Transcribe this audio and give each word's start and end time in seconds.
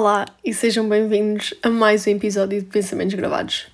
Olá 0.00 0.24
e 0.42 0.54
sejam 0.54 0.88
bem-vindos 0.88 1.52
a 1.62 1.68
mais 1.68 2.06
um 2.06 2.10
episódio 2.12 2.58
de 2.58 2.66
Pensamentos 2.66 3.14
Gravados. 3.14 3.66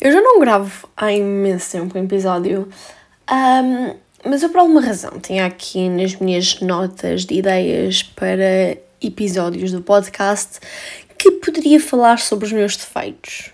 Eu 0.00 0.12
já 0.12 0.20
não 0.20 0.38
gravo 0.38 0.88
há 0.96 1.12
imenso 1.12 1.72
tempo 1.72 1.98
um 1.98 2.04
episódio, 2.04 2.68
um, 3.28 3.96
mas 4.24 4.44
eu 4.44 4.50
por 4.50 4.60
alguma 4.60 4.80
razão 4.80 5.18
tinha 5.18 5.44
aqui 5.44 5.88
nas 5.88 6.14
minhas 6.14 6.60
notas 6.60 7.24
de 7.24 7.34
ideias 7.34 8.04
para 8.04 8.78
episódios 9.02 9.72
do 9.72 9.82
podcast 9.82 10.60
que 11.18 11.32
poderia 11.32 11.80
falar 11.80 12.20
sobre 12.20 12.46
os 12.46 12.52
meus 12.52 12.76
defeitos. 12.76 13.50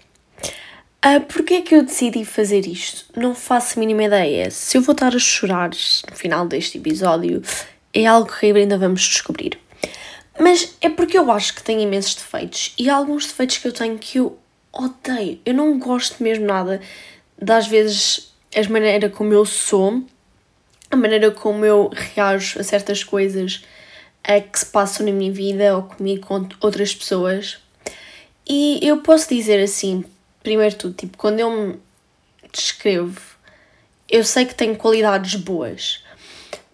Uh, 1.03 1.23
Porquê 1.27 1.55
é 1.55 1.63
que 1.63 1.75
eu 1.75 1.83
decidi 1.83 2.23
fazer 2.23 2.67
isto? 2.67 3.07
Não 3.19 3.35
faço 3.35 3.79
a 3.79 3.81
mínima 3.81 4.05
ideia. 4.05 4.51
Se 4.51 4.77
eu 4.77 4.83
vou 4.83 4.93
estar 4.93 5.17
a 5.17 5.19
chorar 5.19 5.71
no 5.71 6.15
final 6.15 6.47
deste 6.47 6.77
episódio, 6.77 7.43
é 7.95 8.05
algo 8.05 8.31
que 8.31 8.45
ainda 8.45 8.77
vamos 8.77 9.01
descobrir. 9.01 9.59
Mas 10.39 10.77
é 10.81 10.89
porque 10.89 11.19
eu 11.19 11.31
acho 11.33 11.55
que 11.55 11.63
tenho 11.63 11.81
imensos 11.81 12.15
defeitos 12.15 12.75
e 12.79 12.89
há 12.89 12.95
alguns 12.95 13.27
defeitos 13.27 13.59
que 13.59 13.67
eu 13.67 13.73
tenho 13.73 13.99
que 13.99 14.19
eu 14.19 14.39
odeio. 14.73 15.41
Eu 15.45 15.55
não 15.55 15.79
gosto 15.79 16.23
mesmo 16.23 16.47
nada 16.47 16.81
das 17.41 17.67
vezes 17.67 18.33
as 18.55 18.67
maneira 18.69 19.11
como 19.11 19.33
eu 19.33 19.45
sou, 19.45 20.03
a 20.91 20.97
maneira 20.97 21.31
como 21.31 21.65
eu 21.65 21.91
reajo 21.93 22.61
a 22.61 22.63
certas 22.63 23.03
coisas 23.03 23.63
a 24.23 24.41
que 24.41 24.59
se 24.59 24.67
passam 24.67 25.07
na 25.07 25.13
minha 25.13 25.33
vida 25.33 25.77
ou 25.77 25.83
comigo 25.83 26.27
com 26.27 26.49
outras 26.61 26.95
pessoas. 26.95 27.59
E 28.47 28.79
eu 28.83 28.99
posso 28.99 29.29
dizer 29.29 29.63
assim, 29.63 30.05
primeiro 30.43 30.77
tudo, 30.77 30.95
tipo, 30.95 31.17
quando 31.17 31.41
eu 31.41 31.51
me 31.51 31.79
descrevo, 32.53 33.21
eu 34.09 34.25
sei 34.25 34.47
que 34.47 34.55
tenho 34.55 34.77
qualidades 34.77 35.35
boas, 35.35 36.03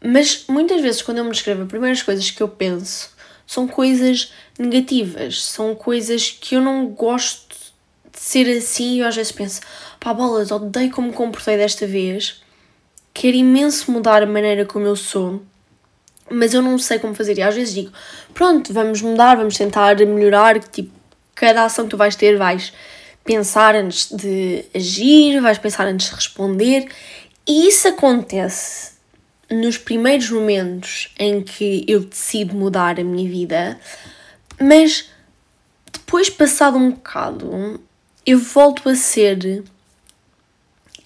mas 0.03 0.45
muitas 0.49 0.81
vezes 0.81 1.03
quando 1.03 1.19
eu 1.19 1.25
me 1.25 1.31
descrevo, 1.31 1.63
as 1.63 1.69
primeiras 1.69 2.03
coisas 2.03 2.31
que 2.31 2.43
eu 2.43 2.49
penso 2.49 3.14
são 3.47 3.67
coisas 3.69 4.33
negativas, 4.59 5.43
são 5.43 5.75
coisas 5.75 6.31
que 6.31 6.55
eu 6.55 6.61
não 6.61 6.87
gosto 6.87 7.55
de 8.13 8.21
ser 8.21 8.57
assim 8.57 8.97
e 8.99 9.03
às 9.03 9.17
vezes 9.17 9.33
penso, 9.33 9.61
pá, 10.01 10.15
bolas, 10.15 10.51
odeio 10.51 10.91
como 10.91 11.09
me 11.09 11.15
comportei 11.15 11.57
desta 11.57 11.87
vez, 11.87 12.43
quero 13.13 13.37
imenso 13.37 13.91
mudar 13.91 14.23
a 14.23 14.27
maneira 14.27 14.65
como 14.65 14.87
eu 14.87 14.97
sou, 14.97 15.43
mas 16.31 16.55
eu 16.55 16.63
não 16.63 16.79
sei 16.79 16.99
como 16.99 17.15
fazer. 17.15 17.37
E 17.39 17.43
às 17.43 17.55
vezes 17.55 17.75
digo, 17.75 17.93
pronto, 18.33 18.73
vamos 18.73 19.03
mudar, 19.03 19.37
vamos 19.37 19.57
tentar 19.57 19.97
melhorar, 19.97 20.59
tipo, 20.59 20.91
cada 21.35 21.65
ação 21.65 21.85
que 21.85 21.91
tu 21.91 21.97
vais 21.97 22.17
ter 22.17 22.37
vais 22.37 22.73
pensar 23.25 23.75
antes 23.75 24.11
de 24.11 24.65
agir, 24.75 25.41
vais 25.41 25.59
pensar 25.59 25.87
antes 25.87 26.09
de 26.09 26.15
responder, 26.15 26.89
e 27.47 27.69
isso 27.69 27.89
acontece 27.89 28.94
nos 29.51 29.79
primeiros 29.79 30.31
momentos 30.31 31.13
em 31.19 31.43
que 31.43 31.85
eu 31.87 32.01
decido 32.01 32.55
mudar 32.55 32.99
a 32.99 33.05
minha 33.05 33.29
vida, 33.29 33.79
mas 34.61 35.11
depois, 35.93 36.29
passado 36.29 36.77
um 36.77 36.91
bocado, 36.91 37.81
eu 38.27 38.39
volto 38.39 38.89
a 38.89 38.95
ser 38.95 39.65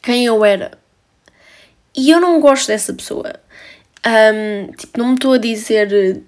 quem 0.02 0.26
eu 0.26 0.44
era. 0.44 0.78
E 1.96 2.10
eu 2.10 2.20
não 2.20 2.40
gosto 2.40 2.68
dessa 2.68 2.92
pessoa. 2.92 3.34
Um, 4.06 4.72
tipo, 4.72 4.98
não 4.98 5.08
me 5.08 5.14
estou 5.14 5.32
a 5.32 5.38
dizer 5.38 6.22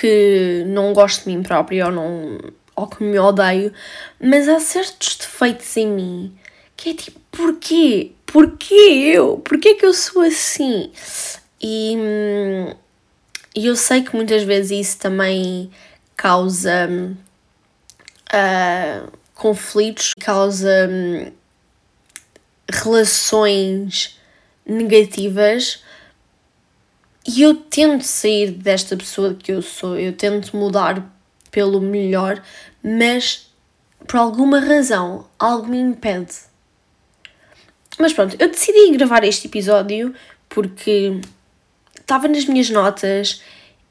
que 0.00 0.64
não 0.66 0.92
gosto 0.92 1.24
de 1.24 1.36
mim 1.36 1.42
própria 1.42 1.86
ou, 1.86 1.92
não, 1.92 2.38
ou 2.76 2.86
que 2.86 3.02
me 3.02 3.18
odeio, 3.18 3.72
mas 4.20 4.48
há 4.48 4.60
certos 4.60 5.16
defeitos 5.16 5.76
em 5.76 5.86
mim 5.86 6.38
que 6.76 6.90
é 6.90 6.94
tipo, 6.94 7.20
porquê? 7.30 8.12
Porquê 8.32 9.12
eu? 9.14 9.38
Porquê 9.38 9.74
que 9.74 9.84
eu 9.84 9.92
sou 9.92 10.22
assim? 10.22 10.92
E, 11.60 11.96
e 13.56 13.66
eu 13.66 13.74
sei 13.74 14.02
que 14.02 14.14
muitas 14.14 14.44
vezes 14.44 14.86
isso 14.86 14.98
também 14.98 15.68
causa 16.16 16.88
uh, 18.32 19.12
conflitos, 19.34 20.12
causa 20.20 20.88
um, 20.88 21.32
relações 22.72 24.16
negativas. 24.64 25.82
E 27.26 27.42
eu 27.42 27.56
tento 27.56 28.04
sair 28.04 28.52
desta 28.52 28.96
pessoa 28.96 29.34
que 29.34 29.50
eu 29.50 29.60
sou, 29.60 29.98
eu 29.98 30.12
tento 30.12 30.56
mudar 30.56 31.04
pelo 31.50 31.80
melhor, 31.80 32.40
mas 32.80 33.52
por 34.06 34.18
alguma 34.18 34.60
razão 34.60 35.26
algo 35.36 35.66
me 35.66 35.80
impede. 35.80 36.49
Mas 38.00 38.14
pronto, 38.14 38.34
eu 38.38 38.48
decidi 38.48 38.96
gravar 38.96 39.24
este 39.24 39.46
episódio 39.46 40.14
porque 40.48 41.20
estava 42.00 42.26
nas 42.28 42.46
minhas 42.46 42.70
notas, 42.70 43.42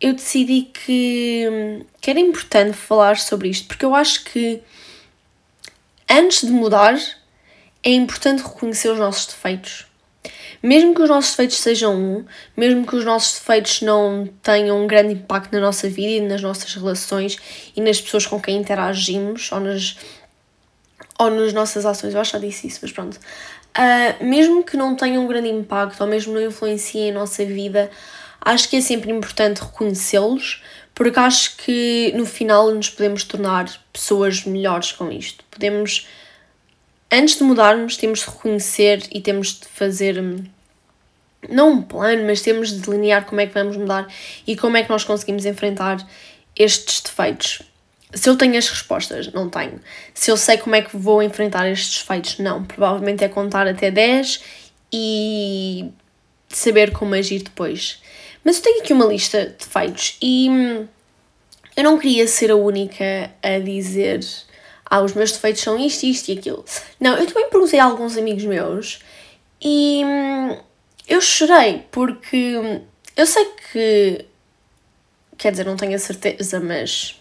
eu 0.02 0.14
decidi 0.14 0.64
que, 0.64 1.86
que 2.02 2.10
era 2.10 2.20
importante 2.20 2.76
falar 2.76 3.18
sobre 3.18 3.50
isto, 3.50 3.68
porque 3.68 3.86
eu 3.86 3.94
acho 3.94 4.24
que 4.24 4.62
antes 6.10 6.42
de 6.42 6.52
mudar 6.52 6.98
é 7.84 7.92
importante 7.92 8.42
reconhecer 8.42 8.90
os 8.90 8.98
nossos 8.98 9.28
defeitos. 9.28 9.86
Mesmo 10.62 10.96
que 10.96 11.04
os 11.04 11.10
nossos 11.10 11.30
defeitos 11.32 11.58
sejam 11.58 11.96
um, 11.96 12.26
mesmo 12.58 12.88
que 12.88 12.96
os 12.96 13.06
nossos 13.06 13.40
defeitos 13.40 13.82
não 13.82 14.28
tenham 14.42 14.84
um 14.84 14.88
grande 14.88 15.14
impacto 15.14 15.54
na 15.54 15.60
nossa 15.60 15.88
vida 15.88 16.26
e 16.26 16.28
nas 16.28 16.42
nossas 16.42 16.74
relações 16.74 17.38
e 17.76 17.80
nas 17.80 18.02
pessoas 18.02 18.26
com 18.26 18.42
quem 18.42 18.58
interagimos 18.58 19.52
ou 19.52 19.60
nas, 19.60 19.96
ou 21.20 21.30
nas 21.30 21.54
nossas 21.54 21.86
ações, 21.86 22.14
eu 22.14 22.20
acho 22.20 22.32
que 22.32 22.38
já 22.40 22.46
disse 22.46 22.68
isso, 22.68 22.80
mas 22.82 22.92
pronto. 22.92 23.20
Uh, 23.80 24.26
mesmo 24.26 24.62
que 24.62 24.76
não 24.76 24.94
tenham 24.94 25.24
um 25.24 25.28
grande 25.28 25.48
impacto 25.48 26.02
ou 26.02 26.08
mesmo 26.08 26.34
não 26.34 26.42
influenciem 26.42 27.12
a 27.12 27.14
nossa 27.14 27.46
vida, 27.46 27.90
acho 28.42 28.68
que 28.68 28.76
é 28.76 28.82
sempre 28.82 29.10
importante 29.10 29.62
reconhecê-los, 29.62 30.62
porque 30.94 31.18
acho 31.18 31.56
que 31.56 32.12
no 32.14 32.26
final 32.26 32.72
nos 32.72 32.90
podemos 32.90 33.24
tornar 33.24 33.72
pessoas 33.94 34.44
melhores 34.44 34.92
com 34.92 35.10
isto. 35.10 35.46
Podemos, 35.50 36.06
antes 37.10 37.38
de 37.38 37.44
mudarmos, 37.46 37.96
temos 37.96 38.20
de 38.20 38.26
reconhecer 38.26 39.08
e 39.14 39.22
temos 39.22 39.62
de 39.62 39.68
fazer, 39.70 40.20
hum, 40.20 40.44
não 41.48 41.72
um 41.72 41.82
plano, 41.82 42.26
mas 42.26 42.42
temos 42.42 42.72
de 42.72 42.82
delinear 42.82 43.26
como 43.26 43.40
é 43.40 43.48
que 43.48 43.54
vamos 43.54 43.78
mudar 43.78 44.10
e 44.46 44.58
como 44.58 44.76
é 44.76 44.84
que 44.84 44.90
nós 44.90 45.06
conseguimos 45.06 45.46
enfrentar 45.46 46.06
estes 46.54 47.00
defeitos. 47.00 47.62
Se 48.14 48.28
eu 48.30 48.36
tenho 48.36 48.58
as 48.58 48.68
respostas, 48.68 49.32
não 49.32 49.50
tenho. 49.50 49.80
Se 50.14 50.32
eu 50.32 50.38
sei 50.38 50.58
como 50.58 50.76
é 50.76 50.82
que 50.82 50.98
vou 50.98 51.22
enfrentar 51.22 51.70
estes 51.70 52.02
defeitos, 52.02 52.40
não. 52.40 52.64
Provavelmente 52.64 53.24
é 53.24 53.30
contar 53.30 53.68
até 53.68 53.92
10 53.92 54.42
e 54.92 55.92
saber 56.50 56.92
como 56.92 57.14
agir 57.14 57.44
depois. 57.44 58.02
Mas 58.44 58.58
eu 58.58 58.64
tenho 58.64 58.82
aqui 58.82 58.94
uma 58.94 59.06
lista 59.06 59.46
de 59.46 59.54
defeitos 59.54 60.18
e 60.22 60.50
hum, 60.50 60.88
eu 61.76 61.84
não 61.84 62.00
queria 62.00 62.28
ser 62.28 62.52
a 62.52 62.56
única 62.56 63.32
a 63.44 63.60
dizer 63.60 64.22
ah, 64.86 65.02
os 65.02 65.14
meus 65.14 65.32
defeitos 65.32 65.62
são 65.62 65.78
isto, 65.78 66.04
isto 66.06 66.30
e 66.30 66.38
aquilo. 66.38 66.66
Não, 67.00 67.16
eu 67.16 67.28
também 67.28 67.50
perguntei 67.50 67.80
a 67.80 67.86
alguns 67.86 68.18
amigos 68.18 68.44
meus 68.44 69.00
e 69.62 70.02
hum, 70.04 70.58
eu 71.08 71.22
chorei 71.22 71.86
porque 71.92 72.58
hum, 72.58 72.82
eu 73.16 73.26
sei 73.28 73.46
que 73.72 74.26
quer 75.38 75.52
dizer, 75.52 75.66
não 75.66 75.78
tenho 75.78 75.96
a 75.96 76.00
certeza, 76.00 76.60
mas 76.60 77.19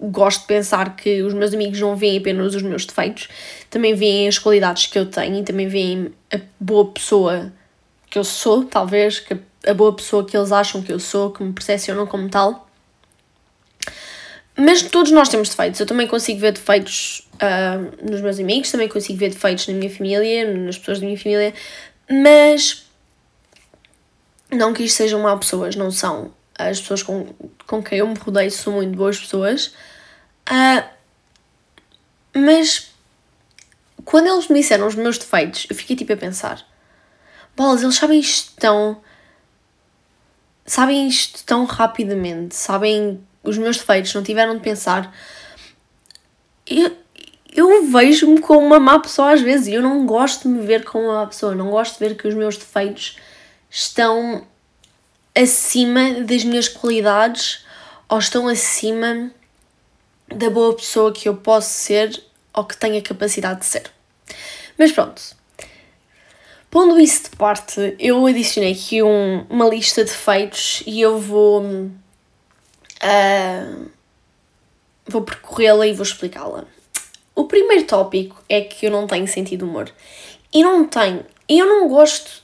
gosto 0.00 0.42
de 0.42 0.46
pensar 0.46 0.96
que 0.96 1.22
os 1.22 1.34
meus 1.34 1.52
amigos 1.52 1.80
não 1.80 1.96
veem 1.96 2.18
apenas 2.18 2.54
os 2.54 2.62
meus 2.62 2.86
defeitos, 2.86 3.28
também 3.68 3.94
veem 3.94 4.28
as 4.28 4.38
qualidades 4.38 4.86
que 4.86 4.98
eu 4.98 5.06
tenho 5.06 5.40
e 5.40 5.42
também 5.42 5.68
veem 5.68 6.12
a 6.32 6.38
boa 6.60 6.86
pessoa 6.86 7.52
que 8.08 8.18
eu 8.18 8.24
sou, 8.24 8.64
talvez, 8.64 9.20
que 9.20 9.36
a 9.66 9.74
boa 9.74 9.92
pessoa 9.94 10.24
que 10.24 10.36
eles 10.36 10.52
acham 10.52 10.82
que 10.82 10.92
eu 10.92 11.00
sou, 11.00 11.30
que 11.30 11.42
me 11.42 11.52
percepcionam 11.52 12.06
como 12.06 12.28
tal. 12.28 12.68
Mas 14.56 14.82
todos 14.82 15.12
nós 15.12 15.28
temos 15.28 15.48
defeitos. 15.48 15.78
Eu 15.78 15.86
também 15.86 16.06
consigo 16.06 16.40
ver 16.40 16.52
defeitos 16.52 17.28
uh, 17.34 18.10
nos 18.10 18.20
meus 18.20 18.38
amigos, 18.40 18.70
também 18.70 18.88
consigo 18.88 19.18
ver 19.18 19.30
defeitos 19.30 19.68
na 19.68 19.74
minha 19.74 19.90
família, 19.90 20.52
nas 20.52 20.78
pessoas 20.78 21.00
da 21.00 21.06
minha 21.06 21.18
família, 21.18 21.54
mas 22.10 22.84
não 24.50 24.72
que 24.72 24.82
isto 24.82 24.96
sejam 24.96 25.20
mal 25.20 25.38
pessoas, 25.38 25.76
não 25.76 25.90
são. 25.90 26.32
As 26.58 26.80
pessoas 26.80 27.02
com, 27.02 27.26
com 27.66 27.82
quem 27.82 27.98
eu 27.98 28.08
me 28.08 28.16
rodeio 28.18 28.50
são 28.50 28.72
muito 28.72 28.96
boas 28.96 29.18
pessoas. 29.18 29.72
Uh, 30.50 30.88
mas 32.34 32.90
quando 34.04 34.28
eles 34.28 34.48
me 34.48 34.60
disseram 34.60 34.86
os 34.86 34.94
meus 34.94 35.18
defeitos, 35.18 35.66
eu 35.68 35.76
fiquei 35.76 35.94
tipo 35.94 36.12
a 36.12 36.16
pensar: 36.16 36.64
bolas, 37.56 37.82
eles 37.82 37.96
sabem 37.96 38.20
isto 38.20 38.52
tão. 38.58 39.00
sabem 40.64 41.06
isto 41.06 41.44
tão 41.44 41.64
rapidamente, 41.64 42.54
sabem 42.54 43.22
os 43.42 43.58
meus 43.58 43.76
defeitos, 43.76 44.14
não 44.14 44.22
tiveram 44.22 44.54
de 44.54 44.62
pensar. 44.62 45.14
Eu, 46.66 46.96
eu 47.52 47.86
vejo-me 47.86 48.40
como 48.40 48.66
uma 48.66 48.80
má 48.80 48.98
pessoa 48.98 49.32
às 49.32 49.40
vezes 49.40 49.68
e 49.68 49.74
eu 49.74 49.82
não 49.82 50.06
gosto 50.06 50.48
de 50.48 50.54
me 50.54 50.66
ver 50.66 50.84
como 50.84 51.04
uma 51.04 51.20
má 51.20 51.26
pessoa, 51.26 51.54
não 51.54 51.70
gosto 51.70 51.98
de 51.98 52.08
ver 52.08 52.16
que 52.16 52.28
os 52.28 52.34
meus 52.34 52.56
defeitos 52.56 53.18
estão 53.70 54.46
acima 55.34 56.22
das 56.22 56.44
minhas 56.44 56.68
qualidades 56.68 57.64
ou 58.08 58.18
estão 58.18 58.48
acima 58.48 59.30
da 60.34 60.50
boa 60.50 60.74
pessoa 60.74 61.12
que 61.12 61.28
eu 61.28 61.36
posso 61.36 61.70
ser 61.70 62.22
ou 62.54 62.64
que 62.64 62.76
tenho 62.76 62.98
a 62.98 63.02
capacidade 63.02 63.60
de 63.60 63.66
ser. 63.66 63.90
Mas 64.78 64.92
pronto. 64.92 65.20
Pondo 66.70 67.00
isso 67.00 67.30
de 67.30 67.36
parte, 67.36 67.96
eu 67.98 68.26
adicionei 68.26 68.72
aqui 68.72 69.02
um, 69.02 69.46
uma 69.48 69.66
lista 69.68 70.04
de 70.04 70.10
feitos 70.10 70.82
e 70.86 71.00
eu 71.00 71.18
vou. 71.18 71.62
Uh, 71.62 71.90
vou 75.06 75.22
percorrê-la 75.22 75.86
e 75.86 75.94
vou 75.94 76.04
explicá-la. 76.04 76.66
O 77.34 77.44
primeiro 77.44 77.84
tópico 77.84 78.36
é 78.48 78.60
que 78.60 78.86
eu 78.86 78.90
não 78.90 79.06
tenho 79.06 79.26
sentido 79.26 79.64
humor. 79.64 79.90
E 80.52 80.62
não 80.62 80.86
tenho. 80.86 81.24
Eu 81.48 81.66
não 81.66 81.88
gosto 81.88 82.42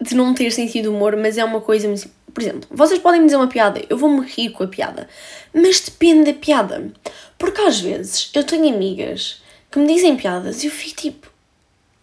de 0.00 0.14
não 0.14 0.32
ter 0.32 0.52
sentido 0.52 0.94
humor, 0.94 1.16
mas 1.16 1.36
é 1.36 1.44
uma 1.44 1.60
coisa. 1.60 1.92
Por 2.38 2.42
exemplo, 2.42 2.68
vocês 2.70 3.00
podem 3.00 3.18
me 3.18 3.26
dizer 3.26 3.36
uma 3.36 3.48
piada, 3.48 3.82
eu 3.90 3.98
vou-me 3.98 4.24
rir 4.24 4.50
com 4.50 4.62
a 4.62 4.68
piada. 4.68 5.08
Mas 5.52 5.80
depende 5.80 6.30
da 6.30 6.38
piada. 6.38 6.92
Porque 7.36 7.60
às 7.62 7.80
vezes 7.80 8.30
eu 8.32 8.44
tenho 8.44 8.72
amigas 8.72 9.42
que 9.68 9.76
me 9.80 9.92
dizem 9.92 10.16
piadas 10.16 10.62
e 10.62 10.68
eu 10.68 10.70
fico 10.70 11.00
tipo. 11.00 11.32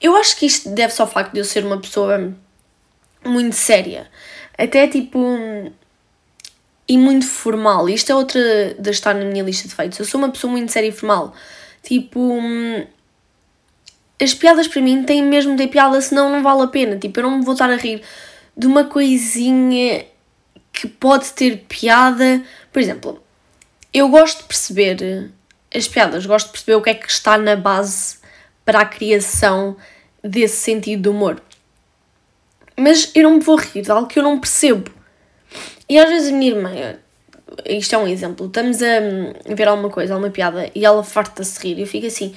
Eu 0.02 0.14
acho 0.18 0.36
que 0.36 0.46
isto 0.46 0.68
deve-se 0.72 1.02
ao 1.02 1.08
facto 1.08 1.32
de 1.32 1.40
eu 1.40 1.46
ser 1.46 1.66
uma 1.66 1.80
pessoa 1.80 2.36
muito 3.24 3.56
séria. 3.56 4.12
Até 4.58 4.90
tipo. 4.90 5.18
E 6.86 6.98
muito 6.98 7.26
formal. 7.26 7.88
Isto 7.88 8.12
é 8.12 8.16
outra 8.16 8.42
de 8.78 8.90
estar 8.90 9.14
na 9.14 9.24
minha 9.24 9.42
lista 9.42 9.70
de 9.70 9.74
feitos. 9.74 9.98
Eu 10.00 10.06
sou 10.06 10.20
uma 10.20 10.30
pessoa 10.30 10.52
muito 10.52 10.70
séria 10.70 10.90
e 10.90 10.92
formal. 10.92 11.34
Tipo. 11.82 12.42
As 14.22 14.34
piadas 14.34 14.68
para 14.68 14.82
mim 14.82 15.02
têm 15.04 15.24
mesmo 15.24 15.54
de 15.54 15.64
ter 15.64 15.70
piada, 15.70 16.02
senão 16.02 16.30
não 16.30 16.44
vale 16.44 16.64
a 16.64 16.68
pena. 16.68 16.98
Tipo, 16.98 17.22
eu 17.22 17.24
não 17.24 17.38
me 17.38 17.46
vou 17.46 17.54
estar 17.54 17.70
a 17.70 17.78
rir 17.78 18.02
de 18.58 18.68
uma 18.68 18.84
coisinha 18.84 20.06
que 20.76 20.88
pode 20.88 21.32
ter 21.32 21.66
piada. 21.70 22.44
Por 22.72 22.82
exemplo, 22.82 23.24
eu 23.94 24.10
gosto 24.10 24.40
de 24.40 24.44
perceber 24.44 25.32
as 25.74 25.88
piadas, 25.88 26.26
gosto 26.26 26.48
de 26.48 26.52
perceber 26.52 26.76
o 26.76 26.82
que 26.82 26.90
é 26.90 26.94
que 26.94 27.10
está 27.10 27.38
na 27.38 27.56
base 27.56 28.18
para 28.66 28.82
a 28.82 28.86
criação 28.86 29.78
desse 30.22 30.58
sentido 30.58 31.04
de 31.04 31.10
humor. 31.10 31.42
Mas 32.78 33.12
eu 33.16 33.24
não 33.24 33.36
me 33.36 33.40
vou 33.40 33.56
rir 33.56 33.84
de 33.84 33.92
algo 33.92 34.08
que 34.08 34.20
eu 34.20 34.24
não 34.24 34.38
percebo. 34.38 34.92
E 35.88 35.98
às 35.98 36.10
vezes 36.10 36.34
a 36.34 36.36
minha 36.36 36.52
irmã, 36.52 36.98
isto 37.66 37.96
é 37.96 37.98
um 37.98 38.08
exemplo, 38.08 38.48
estamos 38.48 38.80
a 38.82 39.54
ver 39.54 39.68
alguma 39.68 39.90
coisa, 39.90 40.14
alguma 40.14 40.32
piada, 40.32 40.70
e 40.76 40.84
ela 40.84 41.04
farta-se 41.04 41.60
rir, 41.62 41.78
e 41.78 41.82
eu 41.82 41.88
fico 41.88 42.08
assim, 42.08 42.36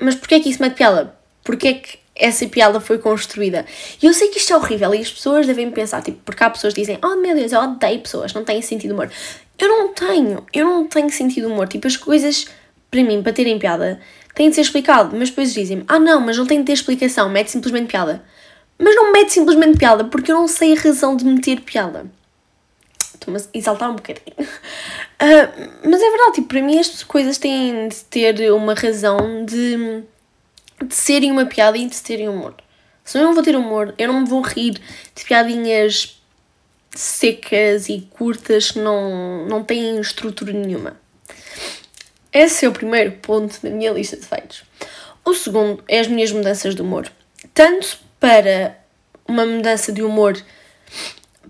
mas 0.00 0.16
porquê 0.16 0.36
é 0.36 0.40
que 0.40 0.48
isso 0.48 0.60
mete 0.60 0.76
piada? 0.76 1.14
Porquê 1.44 1.68
é 1.68 1.74
que 1.74 1.98
essa 2.20 2.46
piada 2.46 2.80
foi 2.80 2.98
construída? 2.98 3.66
E 4.00 4.06
eu 4.06 4.14
sei 4.14 4.28
que 4.28 4.38
isto 4.38 4.52
é 4.52 4.56
horrível, 4.56 4.94
e 4.94 5.00
as 5.00 5.10
pessoas 5.10 5.46
devem 5.46 5.70
pensar, 5.70 6.02
tipo, 6.02 6.18
porque 6.24 6.44
há 6.44 6.50
pessoas 6.50 6.74
que 6.74 6.80
dizem, 6.80 6.98
oh 7.02 7.16
meu 7.16 7.34
Deus, 7.34 7.52
eu 7.52 7.60
odeio 7.60 8.00
pessoas, 8.00 8.32
não 8.32 8.44
têm 8.44 8.62
sentido 8.62 8.92
humor. 8.92 9.10
Eu 9.58 9.68
não 9.68 9.88
tenho, 9.92 10.46
eu 10.52 10.64
não 10.64 10.86
tenho 10.86 11.10
sentido 11.10 11.48
humor, 11.48 11.66
tipo, 11.66 11.86
as 11.86 11.96
coisas, 11.96 12.46
para 12.90 13.02
mim, 13.02 13.22
para 13.22 13.32
terem 13.32 13.58
piada, 13.58 14.00
têm 14.34 14.48
de 14.48 14.54
ser 14.54 14.62
explicado, 14.62 15.16
mas 15.16 15.30
depois 15.30 15.52
dizem 15.52 15.84
ah 15.88 15.98
não, 15.98 16.20
mas 16.20 16.36
não 16.36 16.46
tem 16.46 16.60
de 16.60 16.64
ter 16.66 16.72
explicação, 16.72 17.28
mete 17.28 17.50
simplesmente 17.50 17.88
piada. 17.88 18.22
Mas 18.78 18.94
não 18.94 19.12
mete 19.12 19.32
simplesmente 19.32 19.78
piada, 19.78 20.04
porque 20.04 20.32
eu 20.32 20.36
não 20.36 20.48
sei 20.48 20.72
a 20.72 20.80
razão 20.80 21.14
de 21.14 21.24
meter 21.24 21.60
piada. 21.60 22.06
Estou-me 23.14 23.38
a 23.38 23.42
exaltar 23.52 23.90
um 23.90 23.96
bocadinho. 23.96 24.34
Uh, 24.38 25.68
mas 25.84 26.00
é 26.00 26.10
verdade, 26.10 26.32
tipo, 26.36 26.48
para 26.48 26.62
mim 26.62 26.78
as 26.78 27.02
coisas 27.02 27.36
têm 27.36 27.88
de 27.88 27.96
ter 28.04 28.50
uma 28.52 28.72
razão 28.72 29.44
de, 29.44 30.02
de 30.84 30.94
serem 30.94 31.30
uma 31.30 31.46
piada 31.46 31.76
e 31.76 31.86
de 31.86 32.00
terem 32.00 32.28
humor. 32.28 32.54
Se 33.04 33.18
eu 33.18 33.22
não 33.22 33.34
vou 33.34 33.42
ter 33.42 33.56
humor, 33.56 33.94
eu 33.98 34.12
não 34.12 34.20
me 34.20 34.28
vou 34.28 34.40
rir 34.40 34.80
de 35.14 35.24
piadinhas 35.24 36.20
secas 36.94 37.88
e 37.88 38.00
curtas 38.10 38.72
que 38.72 38.78
não, 38.78 39.46
não 39.46 39.62
têm 39.62 40.00
estrutura 40.00 40.52
nenhuma. 40.52 40.96
Esse 42.32 42.64
é 42.64 42.68
o 42.68 42.72
primeiro 42.72 43.12
ponto 43.12 43.60
da 43.62 43.70
minha 43.70 43.90
lista 43.90 44.16
de 44.16 44.24
feitos. 44.24 44.62
O 45.24 45.34
segundo 45.34 45.82
é 45.88 46.00
as 46.00 46.06
minhas 46.06 46.30
mudanças 46.30 46.74
de 46.74 46.82
humor. 46.82 47.10
Tanto 47.52 47.98
para 48.18 48.78
uma 49.26 49.44
mudança 49.44 49.92
de 49.92 50.02
humor 50.02 50.40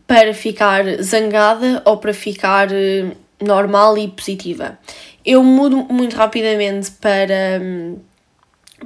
para 0.06 0.34
ficar 0.34 0.84
zangada 1.02 1.82
ou 1.84 1.98
para 1.98 2.12
ficar 2.12 2.72
eh, 2.72 3.12
normal 3.40 3.96
e 3.96 4.08
positiva. 4.08 4.78
Eu 5.24 5.42
mudo 5.42 5.76
muito 5.90 6.16
rapidamente 6.16 6.90
para, 6.92 7.60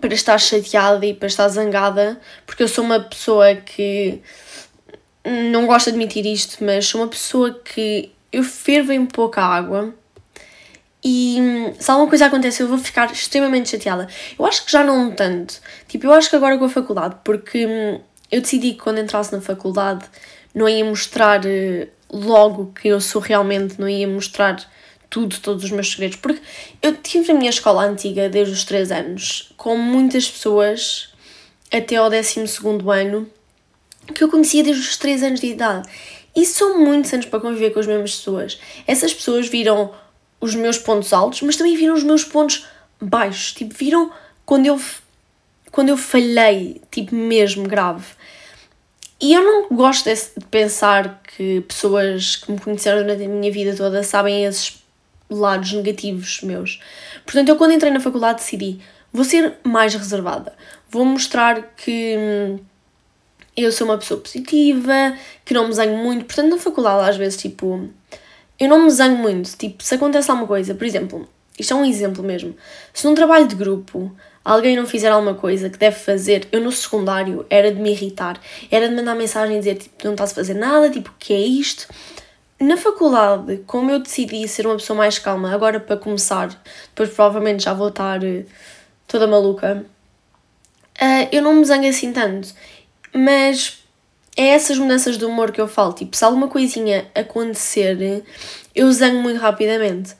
para 0.01 0.15
estar 0.15 0.39
chateada 0.39 1.05
e 1.07 1.15
para 1.15 1.27
estar 1.27 1.49
zangada, 1.49 2.21
porque 2.47 2.63
eu 2.63 2.69
sou 2.69 2.85
uma 2.85 3.01
pessoa 3.01 3.55
que 3.55 4.21
não 5.25 5.67
gosto 5.67 5.87
de 5.87 5.91
admitir 5.91 6.27
isto, 6.27 6.63
mas 6.63 6.87
sou 6.87 7.01
uma 7.01 7.09
pessoa 7.09 7.53
que 7.65 8.13
eu 8.33 8.43
fervo 8.43 8.93
em 8.93 9.07
pouca 9.07 9.43
água 9.43 9.95
e 11.05 11.39
se 11.79 11.91
alguma 11.91 12.09
coisa 12.09 12.27
acontece 12.27 12.63
eu 12.63 12.69
vou 12.69 12.79
ficar 12.79 13.13
extremamente 13.13 13.69
chateada. 13.69 14.09
Eu 14.39 14.47
acho 14.47 14.65
que 14.65 14.73
já 14.73 14.83
não 14.83 15.11
tanto. 15.11 15.61
Tipo, 15.87 16.07
eu 16.07 16.13
acho 16.15 16.31
que 16.31 16.37
agora 16.37 16.57
com 16.57 16.65
a 16.65 16.69
faculdade, 16.69 17.17
porque 17.23 18.01
eu 18.33 18.41
decidi 18.41 18.73
que 18.73 18.79
quando 18.79 19.01
entrasse 19.01 19.31
na 19.31 19.41
faculdade 19.41 20.07
não 20.55 20.67
ia 20.67 20.85
mostrar 20.85 21.45
eh, 21.45 21.89
logo 22.11 22.73
que 22.73 22.89
eu 22.89 23.01
sou 23.01 23.21
realmente, 23.21 23.79
não 23.79 23.89
ia 23.89 24.09
mostrar 24.09 24.57
tudo, 25.15 25.39
todos 25.39 25.63
os 25.63 25.71
meus 25.71 25.93
segredos. 25.93 26.17
Porque 26.17 26.43
eu 26.83 26.97
tive 26.97 27.31
a 27.31 27.35
minha 27.37 27.51
escola 27.51 27.85
antiga 27.85 28.29
desde 28.29 28.53
os 28.53 28.65
3 28.65 28.91
anos, 28.91 29.53
com 29.57 29.77
muitas 29.77 30.29
pessoas 30.29 31.15
até 31.73 31.95
ao 31.95 32.11
12 32.11 32.45
ano, 32.93 33.31
que 34.13 34.25
eu 34.25 34.29
conhecia 34.29 34.65
desde 34.65 34.83
os 34.83 34.97
3 34.97 35.23
anos 35.23 35.41
de 35.41 35.47
idade. 35.47 35.89
E 36.35 36.45
são 36.45 36.81
muitos 36.81 37.13
anos 37.13 37.27
para 37.27 37.39
conviver 37.39 37.71
com 37.71 37.79
as 37.79 37.87
mesmas 37.87 38.17
pessoas. 38.17 38.59
Essas 38.89 39.15
pessoas 39.15 39.47
viram 39.47 39.93
os 40.41 40.57
meus 40.57 40.79
pontos 40.79 41.13
altos, 41.13 41.43
mas 41.43 41.55
também 41.55 41.77
viram 41.77 41.95
os 41.95 42.03
meus 42.03 42.25
pontos 42.25 42.67
baixos. 43.01 43.53
Tipo, 43.53 43.73
viram 43.73 44.11
quando 44.45 44.67
eu, 44.67 44.81
quando 45.71 45.91
eu 45.91 45.97
falhei, 45.97 46.83
tipo, 46.91 47.15
mesmo 47.15 47.69
grave. 47.69 48.05
E 49.21 49.33
eu 49.33 49.45
não 49.45 49.69
gosto 49.69 50.11
de 50.13 50.45
pensar 50.51 51.23
que 51.37 51.61
pessoas 51.61 52.35
que 52.35 52.51
me 52.51 52.59
conheceram 52.59 53.03
durante 53.03 53.25
a 53.25 53.29
minha 53.29 53.53
vida 53.53 53.77
toda 53.77 54.03
sabem 54.03 54.45
esses 54.45 54.84
lados 55.31 55.73
negativos 55.73 56.41
meus. 56.43 56.81
Portanto, 57.25 57.49
eu 57.49 57.57
quando 57.57 57.73
entrei 57.73 57.93
na 57.93 58.01
faculdade 58.01 58.39
decidi, 58.39 58.81
vou 59.13 59.25
ser 59.25 59.55
mais 59.65 59.95
reservada. 59.95 60.53
Vou 60.91 61.05
mostrar 61.05 61.75
que 61.77 62.17
hum, 62.19 62.59
eu 63.57 63.71
sou 63.71 63.87
uma 63.87 63.99
pessoa 63.99 64.21
positiva, 64.21 65.17
que 65.45 65.55
não 65.55 65.69
me 65.69 65.75
zango 65.75 65.97
muito. 65.97 66.25
Portanto, 66.25 66.51
na 66.51 66.59
faculdade, 66.59 67.09
às 67.09 67.17
vezes, 67.17 67.41
tipo, 67.41 67.89
eu 68.59 68.69
não 68.69 68.85
me 68.85 68.91
zango 68.91 69.17
muito. 69.17 69.57
Tipo, 69.57 69.83
se 69.83 69.95
acontece 69.95 70.31
alguma 70.31 70.47
coisa, 70.47 70.75
por 70.75 70.85
exemplo, 70.85 71.29
isto 71.59 71.73
é 71.73 71.77
um 71.77 71.85
exemplo 71.85 72.23
mesmo. 72.23 72.55
Se 72.93 73.07
num 73.07 73.15
trabalho 73.15 73.47
de 73.47 73.55
grupo 73.55 74.15
alguém 74.45 74.77
não 74.77 74.87
fizer 74.87 75.09
alguma 75.09 75.35
coisa 75.35 75.71
que 75.71 75.79
deve 75.79 75.97
fazer, 75.97 76.49
eu 76.53 76.61
no 76.61 76.71
secundário 76.71 77.47
era 77.49 77.73
de 77.73 77.81
me 77.81 77.93
irritar, 77.93 78.39
era 78.71 78.89
de 78.89 78.95
mandar 78.95 79.15
mensagem 79.15 79.57
e 79.57 79.59
dizer 79.61 79.77
tipo, 79.77 79.95
não 80.05 80.13
estás 80.13 80.33
a 80.33 80.35
fazer 80.35 80.55
nada, 80.55 80.91
tipo, 80.91 81.11
o 81.11 81.15
que 81.19 81.33
é 81.33 81.41
isto? 81.41 81.89
Na 82.61 82.77
faculdade, 82.77 83.59
como 83.67 83.91
eu 83.91 83.99
decidi 83.99 84.47
ser 84.47 84.67
uma 84.67 84.77
pessoa 84.77 84.97
mais 84.97 85.19
calma, 85.19 85.53
agora 85.53 85.81
para 85.81 85.97
começar, 85.97 86.49
depois 86.89 87.11
provavelmente 87.11 87.65
já 87.65 87.75
vou 87.75 87.89
estar 87.89 88.23
uh, 88.23 88.45
toda 89.09 89.27
maluca, 89.27 89.85
uh, 91.01 91.29
eu 91.33 91.43
não 91.43 91.55
me 91.55 91.65
zango 91.65 91.87
assim 91.87 92.13
tanto. 92.13 92.55
Mas 93.13 93.85
é 94.37 94.49
essas 94.49 94.79
mudanças 94.79 95.17
de 95.19 95.25
humor 95.25 95.53
que 95.53 95.61
eu 95.61 95.69
falo. 95.69 95.93
Tipo, 95.93 96.17
se 96.17 96.25
alguma 96.25 96.49
coisinha 96.49 97.07
acontecer, 97.15 98.25
eu 98.75 98.93
zango 98.93 99.21
muito 99.21 99.41
rapidamente. 99.41 100.15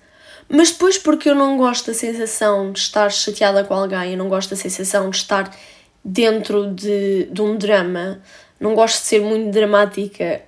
Mas 0.49 0.71
depois, 0.71 0.99
porque 0.99 1.29
eu 1.29 1.35
não 1.35 1.57
gosto 1.57 1.87
da 1.87 1.95
sensação 1.95 2.71
de 2.73 2.79
estar 2.79 3.11
chateada 3.11 3.65
com 3.65 3.75
alguém, 3.75 4.13
eu 4.13 4.19
não 4.19 4.29
gosto 4.29 4.51
da 4.51 4.57
sensação 4.57 5.11
de 5.11 5.17
estar 5.17 5.55
dentro 6.05 6.73
de, 6.73 7.25
de 7.25 7.43
um 7.43 7.57
drama, 7.57 8.21
não 8.61 8.75
gosto 8.75 9.01
de 9.01 9.07
ser 9.07 9.21
muito 9.21 9.51
dramática. 9.51 10.43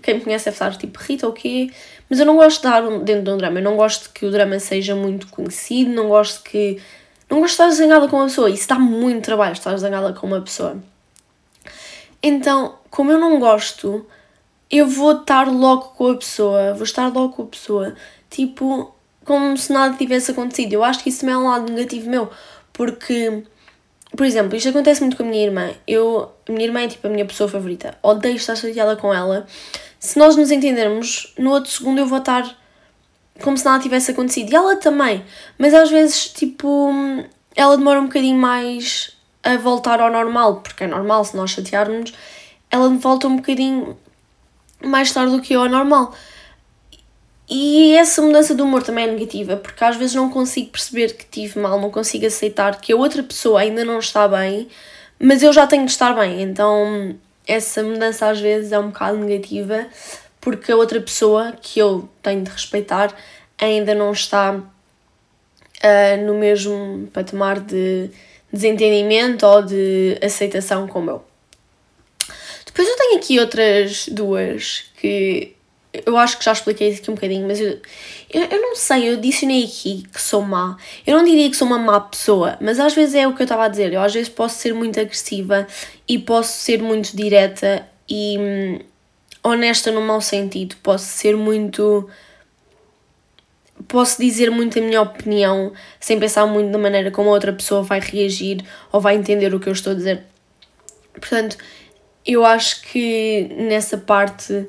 Quem 0.00 0.14
me 0.14 0.20
conhece 0.20 0.46
deve 0.46 0.54
estar 0.54 0.76
tipo 0.76 0.98
Rita 0.98 1.26
ou 1.26 1.32
quê, 1.32 1.70
mas 2.08 2.18
eu 2.18 2.26
não 2.26 2.36
gosto 2.36 2.60
de 2.60 2.66
estar 2.66 2.80
dentro 3.00 3.22
de 3.24 3.30
um 3.30 3.36
drama, 3.36 3.58
eu 3.58 3.64
não 3.64 3.76
gosto 3.76 4.10
que 4.10 4.24
o 4.24 4.30
drama 4.30 4.58
seja 4.58 4.94
muito 4.94 5.26
conhecido, 5.28 5.90
não 5.90 6.08
gosto 6.08 6.42
que. 6.42 6.80
Não 7.28 7.40
gosto 7.40 7.56
de 7.56 7.62
estar 7.62 7.70
zangada 7.70 8.08
com 8.08 8.16
uma 8.16 8.26
pessoa, 8.26 8.50
isso 8.50 8.68
dá 8.68 8.78
muito 8.78 9.24
trabalho 9.24 9.52
estar 9.52 9.76
zangada 9.76 10.12
com 10.12 10.26
uma 10.26 10.40
pessoa. 10.40 10.76
Então, 12.22 12.76
como 12.90 13.10
eu 13.10 13.18
não 13.18 13.40
gosto, 13.40 14.06
eu 14.70 14.86
vou 14.86 15.12
estar 15.12 15.50
logo 15.50 15.88
com 15.96 16.10
a 16.10 16.16
pessoa, 16.16 16.74
vou 16.74 16.84
estar 16.84 17.12
logo 17.12 17.30
com 17.34 17.42
a 17.42 17.46
pessoa 17.46 17.94
tipo, 18.32 18.94
como 19.24 19.56
se 19.56 19.72
nada 19.72 19.96
tivesse 19.96 20.30
acontecido. 20.30 20.72
Eu 20.72 20.82
acho 20.82 21.02
que 21.02 21.10
isso 21.10 21.20
também 21.20 21.34
é 21.34 21.38
um 21.38 21.48
lado 21.48 21.70
negativo 21.70 22.08
meu, 22.08 22.30
porque, 22.72 23.44
por 24.16 24.26
exemplo, 24.26 24.56
isto 24.56 24.68
acontece 24.68 25.00
muito 25.00 25.16
com 25.16 25.22
a 25.22 25.26
minha 25.26 25.44
irmã. 25.44 25.70
Eu, 25.86 26.30
a 26.48 26.52
minha 26.52 26.66
irmã 26.66 26.80
é 26.80 26.88
tipo 26.88 27.06
a 27.06 27.10
minha 27.10 27.24
pessoa 27.24 27.48
favorita, 27.48 27.96
odeio 28.02 28.36
estar 28.36 28.54
chateada 28.54 28.96
com 28.96 29.12
ela. 29.12 29.46
Se 29.98 30.18
nós 30.18 30.36
nos 30.36 30.50
entendermos, 30.50 31.32
no 31.38 31.50
outro 31.50 31.70
segundo 31.70 31.98
eu 31.98 32.06
vou 32.06 32.18
estar 32.18 32.56
como 33.40 33.56
se 33.56 33.64
nada 33.64 33.82
tivesse 33.82 34.10
acontecido. 34.10 34.50
E 34.50 34.54
ela 34.54 34.76
também, 34.76 35.24
mas 35.58 35.72
às 35.72 35.90
vezes, 35.90 36.28
tipo, 36.28 36.90
ela 37.54 37.76
demora 37.76 38.00
um 38.00 38.06
bocadinho 38.06 38.36
mais 38.36 39.16
a 39.42 39.56
voltar 39.56 40.00
ao 40.00 40.10
normal, 40.10 40.56
porque 40.56 40.84
é 40.84 40.86
normal 40.86 41.24
se 41.24 41.36
nós 41.36 41.50
chatearmos, 41.50 42.12
ela 42.70 42.88
volta 42.90 43.26
um 43.26 43.36
bocadinho 43.36 43.96
mais 44.84 45.12
tarde 45.12 45.34
do 45.34 45.42
que 45.42 45.54
eu 45.54 45.62
ao 45.62 45.68
normal. 45.68 46.14
E 47.48 47.94
essa 47.96 48.22
mudança 48.22 48.54
de 48.54 48.62
humor 48.62 48.82
também 48.82 49.04
é 49.04 49.10
negativa, 49.10 49.56
porque 49.56 49.84
às 49.84 49.96
vezes 49.96 50.14
não 50.14 50.30
consigo 50.30 50.70
perceber 50.70 51.14
que 51.14 51.24
tive 51.26 51.58
mal, 51.58 51.80
não 51.80 51.90
consigo 51.90 52.26
aceitar 52.26 52.80
que 52.80 52.92
a 52.92 52.96
outra 52.96 53.22
pessoa 53.22 53.60
ainda 53.60 53.84
não 53.84 53.98
está 53.98 54.26
bem, 54.28 54.68
mas 55.18 55.42
eu 55.42 55.52
já 55.52 55.66
tenho 55.66 55.84
de 55.84 55.90
estar 55.90 56.14
bem. 56.14 56.42
Então, 56.42 57.14
essa 57.46 57.82
mudança 57.82 58.28
às 58.28 58.40
vezes 58.40 58.72
é 58.72 58.78
um 58.78 58.88
bocado 58.88 59.18
negativa, 59.18 59.86
porque 60.40 60.72
a 60.72 60.76
outra 60.76 61.00
pessoa, 61.00 61.52
que 61.60 61.78
eu 61.78 62.08
tenho 62.22 62.42
de 62.42 62.50
respeitar, 62.50 63.14
ainda 63.58 63.94
não 63.94 64.12
está 64.12 64.54
uh, 64.54 66.26
no 66.26 66.34
mesmo 66.34 67.08
patamar 67.12 67.60
de 67.60 68.10
desentendimento 68.52 69.46
ou 69.46 69.62
de 69.62 70.18
aceitação 70.22 70.86
como 70.86 71.10
eu. 71.10 71.24
Depois 72.66 72.88
eu 72.88 72.96
tenho 72.96 73.16
aqui 73.18 73.38
outras 73.38 74.08
duas 74.08 74.84
que 74.96 75.54
eu 75.92 76.16
acho 76.16 76.38
que 76.38 76.44
já 76.44 76.52
expliquei 76.52 76.88
isso 76.88 77.02
aqui 77.02 77.10
um 77.10 77.14
bocadinho, 77.14 77.46
mas 77.46 77.60
eu, 77.60 77.78
eu, 78.32 78.42
eu, 78.44 78.62
não 78.62 78.74
sei, 78.74 79.10
eu 79.10 79.14
adicionei 79.14 79.64
aqui 79.64 80.04
que 80.10 80.20
sou 80.20 80.40
má. 80.40 80.76
Eu 81.06 81.18
não 81.18 81.24
diria 81.24 81.50
que 81.50 81.56
sou 81.56 81.66
uma 81.66 81.78
má 81.78 82.00
pessoa, 82.00 82.56
mas 82.60 82.80
às 82.80 82.94
vezes 82.94 83.14
é 83.14 83.28
o 83.28 83.34
que 83.34 83.42
eu 83.42 83.44
estava 83.44 83.64
a 83.66 83.68
dizer. 83.68 83.92
Eu 83.92 84.00
às 84.00 84.12
vezes 84.12 84.30
posso 84.30 84.58
ser 84.58 84.72
muito 84.72 84.98
agressiva 84.98 85.66
e 86.08 86.18
posso 86.18 86.52
ser 86.58 86.82
muito 86.82 87.14
direta 87.14 87.86
e 88.08 88.38
hum, 88.38 88.78
honesta 89.44 89.90
no 89.90 90.00
mau 90.00 90.20
sentido. 90.20 90.76
Posso 90.82 91.04
ser 91.04 91.36
muito. 91.36 92.08
Posso 93.86 94.20
dizer 94.20 94.50
muito 94.50 94.78
a 94.78 94.82
minha 94.82 95.02
opinião 95.02 95.72
sem 96.00 96.18
pensar 96.18 96.46
muito 96.46 96.70
na 96.70 96.78
maneira 96.78 97.10
como 97.10 97.28
a 97.28 97.32
outra 97.32 97.52
pessoa 97.52 97.82
vai 97.82 98.00
reagir 98.00 98.64
ou 98.90 99.00
vai 99.00 99.16
entender 99.16 99.52
o 99.54 99.60
que 99.60 99.68
eu 99.68 99.72
estou 99.72 99.92
a 99.92 99.96
dizer. 99.96 100.22
Portanto, 101.12 101.58
eu 102.24 102.46
acho 102.46 102.80
que 102.82 103.48
nessa 103.58 103.98
parte 103.98 104.66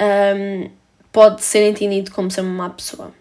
um, 0.00 0.70
pode 1.12 1.42
ser 1.42 1.68
entendido 1.68 2.10
como 2.10 2.30
ser 2.30 2.40
uma 2.40 2.68
má 2.68 2.70
pessoa. 2.70 3.12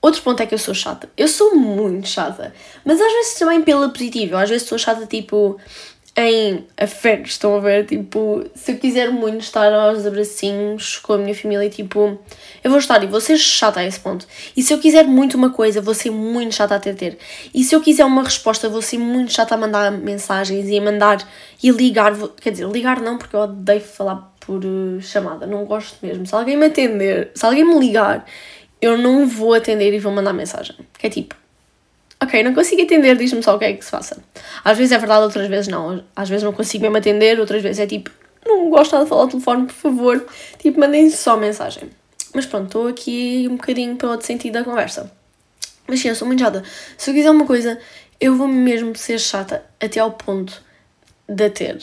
Outro 0.00 0.22
ponto 0.22 0.40
é 0.40 0.46
que 0.46 0.54
eu 0.54 0.58
sou 0.58 0.74
chata. 0.74 1.10
Eu 1.16 1.26
sou 1.26 1.56
muito 1.56 2.06
chata, 2.06 2.54
mas 2.84 3.00
às 3.00 3.12
vezes 3.12 3.34
também 3.38 3.62
pela 3.62 3.88
positiva. 3.88 4.40
Às 4.40 4.50
vezes 4.50 4.68
sou 4.68 4.78
chata 4.78 5.06
tipo 5.06 5.58
em 6.18 6.66
afetos, 6.78 7.32
estão 7.32 7.56
a 7.56 7.60
ver? 7.60 7.84
Tipo, 7.84 8.42
se 8.54 8.72
eu 8.72 8.78
quiser 8.78 9.10
muito 9.10 9.42
estar 9.42 9.70
aos 9.70 10.06
abracinhos 10.06 10.96
com 10.98 11.12
a 11.12 11.18
minha 11.18 11.34
família, 11.34 11.68
tipo, 11.68 12.18
eu 12.64 12.70
vou 12.70 12.78
estar 12.78 13.02
e 13.04 13.06
vou 13.06 13.20
ser 13.20 13.36
chata 13.36 13.80
a 13.80 13.84
esse 13.84 14.00
ponto. 14.00 14.26
E 14.56 14.62
se 14.62 14.72
eu 14.72 14.78
quiser 14.78 15.04
muito 15.04 15.36
uma 15.36 15.50
coisa, 15.50 15.82
vou 15.82 15.92
ser 15.92 16.10
muito 16.10 16.54
chata 16.54 16.76
a 16.76 16.80
ter. 16.80 17.18
E 17.52 17.62
se 17.62 17.74
eu 17.74 17.82
quiser 17.82 18.06
uma 18.06 18.22
resposta, 18.22 18.66
vou 18.68 18.80
ser 18.80 18.96
muito 18.98 19.30
chata 19.32 19.54
a 19.54 19.58
mandar 19.58 19.92
mensagens 19.92 20.66
e 20.66 20.78
a 20.78 20.80
mandar 20.80 21.18
e 21.62 21.70
ligar. 21.70 22.14
Quer 22.40 22.52
dizer, 22.52 22.66
ligar 22.68 23.00
não, 23.02 23.18
porque 23.18 23.36
eu 23.36 23.40
odeio 23.40 23.82
falar 23.82 24.35
por 24.46 24.64
uh, 24.64 25.02
chamada, 25.02 25.46
não 25.46 25.64
gosto 25.64 25.98
mesmo. 26.00 26.24
Se 26.24 26.34
alguém 26.34 26.56
me 26.56 26.66
atender, 26.66 27.32
se 27.34 27.44
alguém 27.44 27.64
me 27.64 27.78
ligar, 27.78 28.24
eu 28.80 28.96
não 28.96 29.26
vou 29.26 29.52
atender 29.52 29.92
e 29.92 29.98
vou 29.98 30.12
mandar 30.12 30.32
mensagem. 30.32 30.76
Que 30.96 31.08
é 31.08 31.10
tipo, 31.10 31.34
ok, 32.22 32.42
não 32.44 32.54
consigo 32.54 32.82
atender, 32.82 33.16
diz-me 33.16 33.42
só 33.42 33.56
o 33.56 33.58
que 33.58 33.64
é 33.64 33.72
que 33.72 33.84
se 33.84 33.90
faça. 33.90 34.22
Às 34.64 34.78
vezes 34.78 34.92
é 34.92 34.98
verdade, 34.98 35.24
outras 35.24 35.48
vezes 35.48 35.68
não. 35.68 36.04
Às 36.14 36.28
vezes 36.28 36.44
não 36.44 36.52
consigo 36.52 36.82
mesmo 36.82 36.96
atender, 36.96 37.40
outras 37.40 37.60
vezes 37.60 37.80
é 37.80 37.86
tipo, 37.86 38.10
não 38.46 38.70
gosto 38.70 38.92
nada 38.92 39.04
de 39.04 39.08
falar 39.08 39.22
ao 39.22 39.28
telefone, 39.28 39.66
por 39.66 39.74
favor, 39.74 40.26
tipo, 40.58 40.78
mandem 40.78 41.10
só 41.10 41.36
mensagem. 41.36 41.90
Mas 42.32 42.46
pronto, 42.46 42.66
estou 42.66 42.86
aqui 42.86 43.48
um 43.50 43.56
bocadinho 43.56 43.96
para 43.96 44.10
outro 44.10 44.26
sentido 44.26 44.54
da 44.54 44.64
conversa. 44.64 45.10
Mas 45.88 46.00
sim, 46.00 46.08
eu 46.08 46.14
sou 46.14 46.26
muito 46.26 46.40
chata. 46.40 46.62
Se 46.96 47.10
eu 47.10 47.14
quiser 47.14 47.30
uma 47.30 47.46
coisa, 47.46 47.78
eu 48.20 48.36
vou 48.36 48.46
mesmo 48.46 48.94
ser 48.96 49.18
chata 49.18 49.64
até 49.80 50.00
ao 50.00 50.12
ponto 50.12 50.62
de 51.28 51.50
ter. 51.50 51.78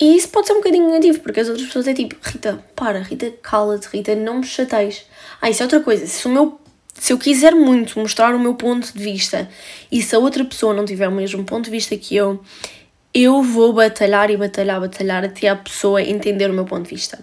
E 0.00 0.16
isso 0.16 0.28
pode 0.30 0.46
ser 0.46 0.54
um 0.54 0.56
bocadinho 0.56 0.88
negativo, 0.88 1.20
porque 1.20 1.40
as 1.40 1.48
outras 1.48 1.66
pessoas 1.66 1.86
é 1.86 1.92
tipo, 1.92 2.16
Rita, 2.22 2.64
para, 2.74 3.00
Rita, 3.00 3.30
cala-te, 3.42 3.86
Rita, 3.88 4.14
não 4.14 4.38
me 4.38 4.46
chateis. 4.46 5.04
Ah, 5.42 5.50
isso 5.50 5.62
é 5.62 5.66
outra 5.66 5.80
coisa. 5.80 6.06
Se, 6.06 6.26
o 6.26 6.30
meu, 6.30 6.58
se 6.94 7.12
eu 7.12 7.18
quiser 7.18 7.54
muito 7.54 7.98
mostrar 7.98 8.34
o 8.34 8.38
meu 8.38 8.54
ponto 8.54 8.90
de 8.90 9.02
vista 9.02 9.46
e 9.92 10.00
se 10.00 10.16
a 10.16 10.18
outra 10.18 10.42
pessoa 10.42 10.72
não 10.72 10.86
tiver 10.86 11.06
o 11.06 11.12
mesmo 11.12 11.44
ponto 11.44 11.66
de 11.66 11.70
vista 11.70 11.94
que 11.98 12.16
eu, 12.16 12.42
eu 13.12 13.42
vou 13.42 13.74
batalhar 13.74 14.30
e 14.30 14.38
batalhar, 14.38 14.80
batalhar 14.80 15.22
até 15.22 15.48
a 15.48 15.56
pessoa 15.56 16.00
entender 16.00 16.50
o 16.50 16.54
meu 16.54 16.64
ponto 16.64 16.84
de 16.84 16.94
vista. 16.94 17.22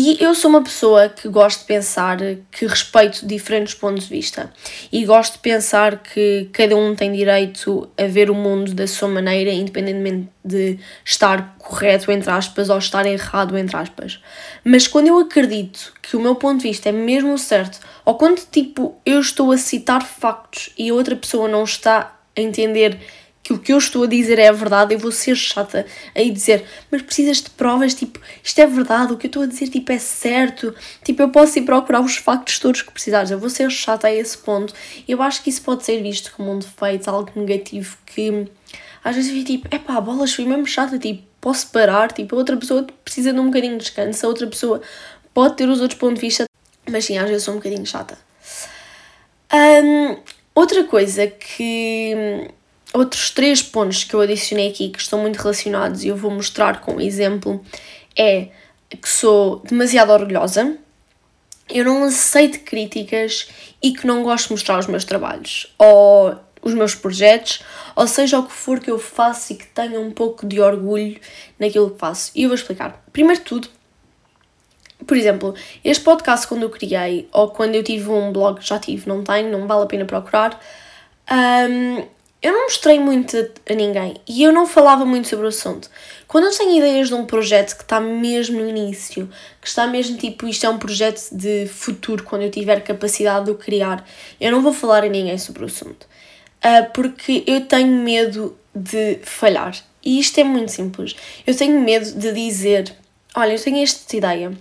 E 0.00 0.16
eu 0.20 0.32
sou 0.32 0.48
uma 0.48 0.62
pessoa 0.62 1.08
que 1.08 1.28
gosto 1.28 1.58
de 1.58 1.64
pensar 1.64 2.18
que 2.52 2.64
respeito 2.64 3.26
diferentes 3.26 3.74
pontos 3.74 4.04
de 4.04 4.10
vista 4.10 4.48
e 4.92 5.04
gosto 5.04 5.32
de 5.32 5.38
pensar 5.40 6.04
que 6.04 6.48
cada 6.52 6.76
um 6.76 6.94
tem 6.94 7.12
direito 7.12 7.90
a 7.98 8.04
ver 8.04 8.30
o 8.30 8.34
mundo 8.36 8.72
da 8.74 8.86
sua 8.86 9.08
maneira, 9.08 9.50
independentemente 9.50 10.28
de 10.44 10.78
estar 11.04 11.56
correto, 11.58 12.12
entre 12.12 12.30
aspas, 12.30 12.70
ou 12.70 12.78
estar 12.78 13.06
errado, 13.06 13.58
entre 13.58 13.76
aspas. 13.76 14.22
Mas 14.62 14.86
quando 14.86 15.08
eu 15.08 15.18
acredito 15.18 15.92
que 16.00 16.16
o 16.16 16.20
meu 16.20 16.36
ponto 16.36 16.58
de 16.58 16.68
vista 16.68 16.90
é 16.90 16.92
mesmo 16.92 17.36
certo, 17.36 17.80
ou 18.04 18.14
quando 18.14 18.40
tipo 18.52 19.00
eu 19.04 19.18
estou 19.18 19.50
a 19.50 19.58
citar 19.58 20.06
factos 20.06 20.70
e 20.78 20.92
outra 20.92 21.16
pessoa 21.16 21.48
não 21.48 21.64
está 21.64 22.16
a 22.36 22.40
entender 22.40 23.00
que 23.42 23.52
o 23.52 23.58
que 23.58 23.72
eu 23.72 23.78
estou 23.78 24.02
a 24.02 24.06
dizer 24.06 24.38
é 24.38 24.48
a 24.48 24.52
verdade, 24.52 24.94
eu 24.94 24.98
vou 24.98 25.10
ser 25.10 25.34
chata 25.34 25.86
aí 26.14 26.30
dizer, 26.30 26.64
mas 26.90 27.00
precisas 27.00 27.38
de 27.38 27.50
provas, 27.50 27.94
tipo, 27.94 28.20
isto 28.42 28.58
é 28.58 28.66
verdade, 28.66 29.12
o 29.12 29.16
que 29.16 29.26
eu 29.26 29.28
estou 29.28 29.42
a 29.42 29.46
dizer, 29.46 29.68
tipo, 29.68 29.90
é 29.90 29.98
certo, 29.98 30.74
tipo, 31.02 31.22
eu 31.22 31.30
posso 31.30 31.58
ir 31.58 31.62
procurar 31.62 32.00
os 32.00 32.16
factos 32.16 32.58
todos 32.58 32.82
que 32.82 32.92
precisares, 32.92 33.30
eu 33.30 33.38
vou 33.38 33.48
ser 33.48 33.70
chata 33.70 34.08
a 34.08 34.14
esse 34.14 34.36
ponto. 34.36 34.74
Eu 35.08 35.22
acho 35.22 35.42
que 35.42 35.48
isso 35.48 35.62
pode 35.62 35.84
ser 35.84 36.02
visto 36.02 36.32
como 36.36 36.52
um 36.52 36.58
defeito, 36.58 37.08
algo 37.08 37.30
negativo 37.34 37.96
que 38.04 38.46
às 39.02 39.16
vezes 39.16 39.34
eu 39.34 39.44
tipo, 39.44 39.68
é 39.70 39.78
pá, 39.78 40.00
bolas, 40.00 40.34
fui 40.34 40.44
mesmo 40.44 40.66
chata, 40.66 40.98
tipo, 40.98 41.22
posso 41.40 41.68
parar, 41.68 42.12
tipo, 42.12 42.34
a 42.34 42.38
outra 42.38 42.56
pessoa 42.56 42.86
precisa 43.04 43.32
de 43.32 43.40
um 43.40 43.46
bocadinho 43.46 43.78
de 43.78 43.84
descanso, 43.84 44.26
a 44.26 44.28
outra 44.28 44.46
pessoa 44.46 44.82
pode 45.32 45.56
ter 45.56 45.68
os 45.68 45.80
outros 45.80 45.98
pontos 45.98 46.20
de 46.20 46.26
vista, 46.26 46.44
mas 46.90 47.04
sim, 47.04 47.16
às 47.16 47.28
vezes 47.28 47.44
sou 47.44 47.54
um 47.54 47.58
bocadinho 47.58 47.86
chata. 47.86 48.18
Um, 49.50 50.18
outra 50.54 50.84
coisa 50.84 51.26
que 51.26 52.50
outros 52.92 53.30
três 53.30 53.62
pontos 53.62 54.04
que 54.04 54.14
eu 54.14 54.20
adicionei 54.20 54.68
aqui 54.68 54.88
que 54.88 55.00
estão 55.00 55.20
muito 55.20 55.36
relacionados 55.36 56.04
e 56.04 56.08
eu 56.08 56.16
vou 56.16 56.30
mostrar 56.30 56.80
com 56.80 56.94
um 56.94 57.00
exemplo 57.00 57.64
é 58.16 58.48
que 58.90 59.08
sou 59.08 59.60
demasiado 59.68 60.10
orgulhosa, 60.10 60.76
eu 61.68 61.84
não 61.84 62.04
aceito 62.04 62.60
críticas 62.60 63.48
e 63.82 63.92
que 63.92 64.06
não 64.06 64.22
gosto 64.22 64.46
de 64.46 64.52
mostrar 64.52 64.78
os 64.78 64.86
meus 64.86 65.04
trabalhos 65.04 65.72
ou 65.78 66.34
os 66.62 66.74
meus 66.74 66.94
projetos, 66.94 67.62
ou 67.94 68.06
seja, 68.06 68.38
o 68.38 68.46
que 68.46 68.52
for 68.52 68.80
que 68.80 68.90
eu 68.90 68.98
faço 68.98 69.52
e 69.52 69.56
que 69.56 69.66
tenha 69.66 70.00
um 70.00 70.10
pouco 70.10 70.46
de 70.46 70.60
orgulho 70.60 71.20
naquilo 71.58 71.90
que 71.90 71.98
faço. 71.98 72.32
E 72.34 72.42
eu 72.42 72.48
vou 72.48 72.54
explicar. 72.54 73.04
Primeiro 73.12 73.40
de 73.40 73.46
tudo, 73.46 73.68
por 75.06 75.16
exemplo, 75.16 75.54
este 75.84 76.02
podcast 76.02 76.46
quando 76.46 76.62
eu 76.64 76.70
criei, 76.70 77.28
ou 77.32 77.48
quando 77.48 77.74
eu 77.74 77.84
tive 77.84 78.10
um 78.10 78.32
blog, 78.32 78.60
já 78.60 78.78
tive, 78.78 79.08
não 79.08 79.22
tenho, 79.22 79.50
não 79.50 79.66
vale 79.66 79.84
a 79.84 79.86
pena 79.86 80.04
procurar, 80.04 80.60
um, 81.30 82.04
eu 82.40 82.52
não 82.52 82.64
mostrei 82.64 83.00
muito 83.00 83.36
a, 83.36 83.74
ninguém 83.74 84.16
e 84.26 84.42
eu 84.44 84.52
não 84.52 84.66
falava 84.66 85.04
muito 85.04 85.28
sobre 85.28 85.46
o 85.46 85.48
assunto. 85.48 85.90
Quando 86.26 86.44
eu 86.44 86.56
tenho 86.56 86.78
ideias 86.78 87.08
de 87.08 87.14
um 87.14 87.26
projeto 87.26 87.76
que 87.76 87.82
está 87.82 88.00
mesmo 88.00 88.60
no 88.60 88.68
início, 88.68 89.28
que 89.60 89.66
está 89.66 89.86
mesmo 89.86 90.16
tipo, 90.16 90.46
isto 90.46 90.64
é 90.64 90.68
um 90.68 90.78
projeto 90.78 91.30
de 91.32 91.66
futuro, 91.66 92.22
quando 92.22 92.42
eu 92.42 92.50
tiver 92.50 92.80
capacidade 92.82 93.46
de 93.46 93.50
o 93.50 93.54
criar, 93.56 94.06
eu 94.40 94.52
não 94.52 94.62
vou 94.62 94.72
falar 94.72 95.02
a 95.04 95.08
ninguém 95.08 95.36
sobre 95.36 95.64
o 95.64 95.66
assunto. 95.66 96.06
Uh, 96.58 96.90
porque 96.92 97.42
eu 97.46 97.62
tenho 97.62 97.88
medo 97.88 98.56
de 98.74 99.18
falhar. 99.22 99.74
E 100.04 100.20
isto 100.20 100.38
é 100.38 100.44
muito 100.44 100.70
simples. 100.70 101.16
Eu 101.46 101.56
tenho 101.56 101.80
medo 101.80 102.12
de 102.12 102.32
dizer: 102.32 102.94
olha, 103.34 103.52
eu 103.52 103.62
tenho 103.62 103.82
esta 103.82 104.16
ideia, 104.16 104.52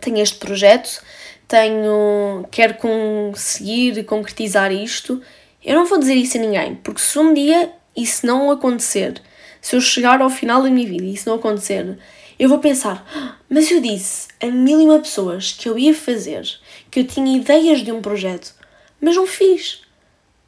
tenho 0.00 0.18
este 0.18 0.38
projeto, 0.38 1.02
tenho, 1.48 2.46
quero 2.50 2.74
conseguir 2.74 4.04
concretizar 4.04 4.72
isto 4.72 5.20
eu 5.64 5.74
não 5.74 5.86
vou 5.86 5.98
dizer 5.98 6.14
isso 6.14 6.36
a 6.36 6.40
ninguém, 6.40 6.74
porque 6.76 7.00
se 7.00 7.18
um 7.18 7.32
dia 7.32 7.72
isso 7.96 8.26
não 8.26 8.50
acontecer, 8.50 9.20
se 9.60 9.74
eu 9.74 9.80
chegar 9.80 10.20
ao 10.20 10.28
final 10.28 10.62
da 10.62 10.68
minha 10.68 10.86
vida 10.86 11.04
e 11.04 11.14
isso 11.14 11.28
não 11.28 11.36
acontecer, 11.36 11.98
eu 12.38 12.48
vou 12.48 12.58
pensar, 12.58 13.06
ah, 13.14 13.36
mas 13.48 13.70
eu 13.70 13.80
disse 13.80 14.28
a 14.42 14.46
mil 14.46 14.80
e 14.80 14.84
uma 14.84 14.98
pessoas 14.98 15.52
que 15.52 15.68
eu 15.68 15.78
ia 15.78 15.94
fazer, 15.94 16.46
que 16.90 17.00
eu 17.00 17.06
tinha 17.06 17.36
ideias 17.36 17.80
de 17.80 17.92
um 17.92 18.02
projeto, 18.02 18.54
mas 19.00 19.16
não 19.16 19.26
fiz. 19.26 19.82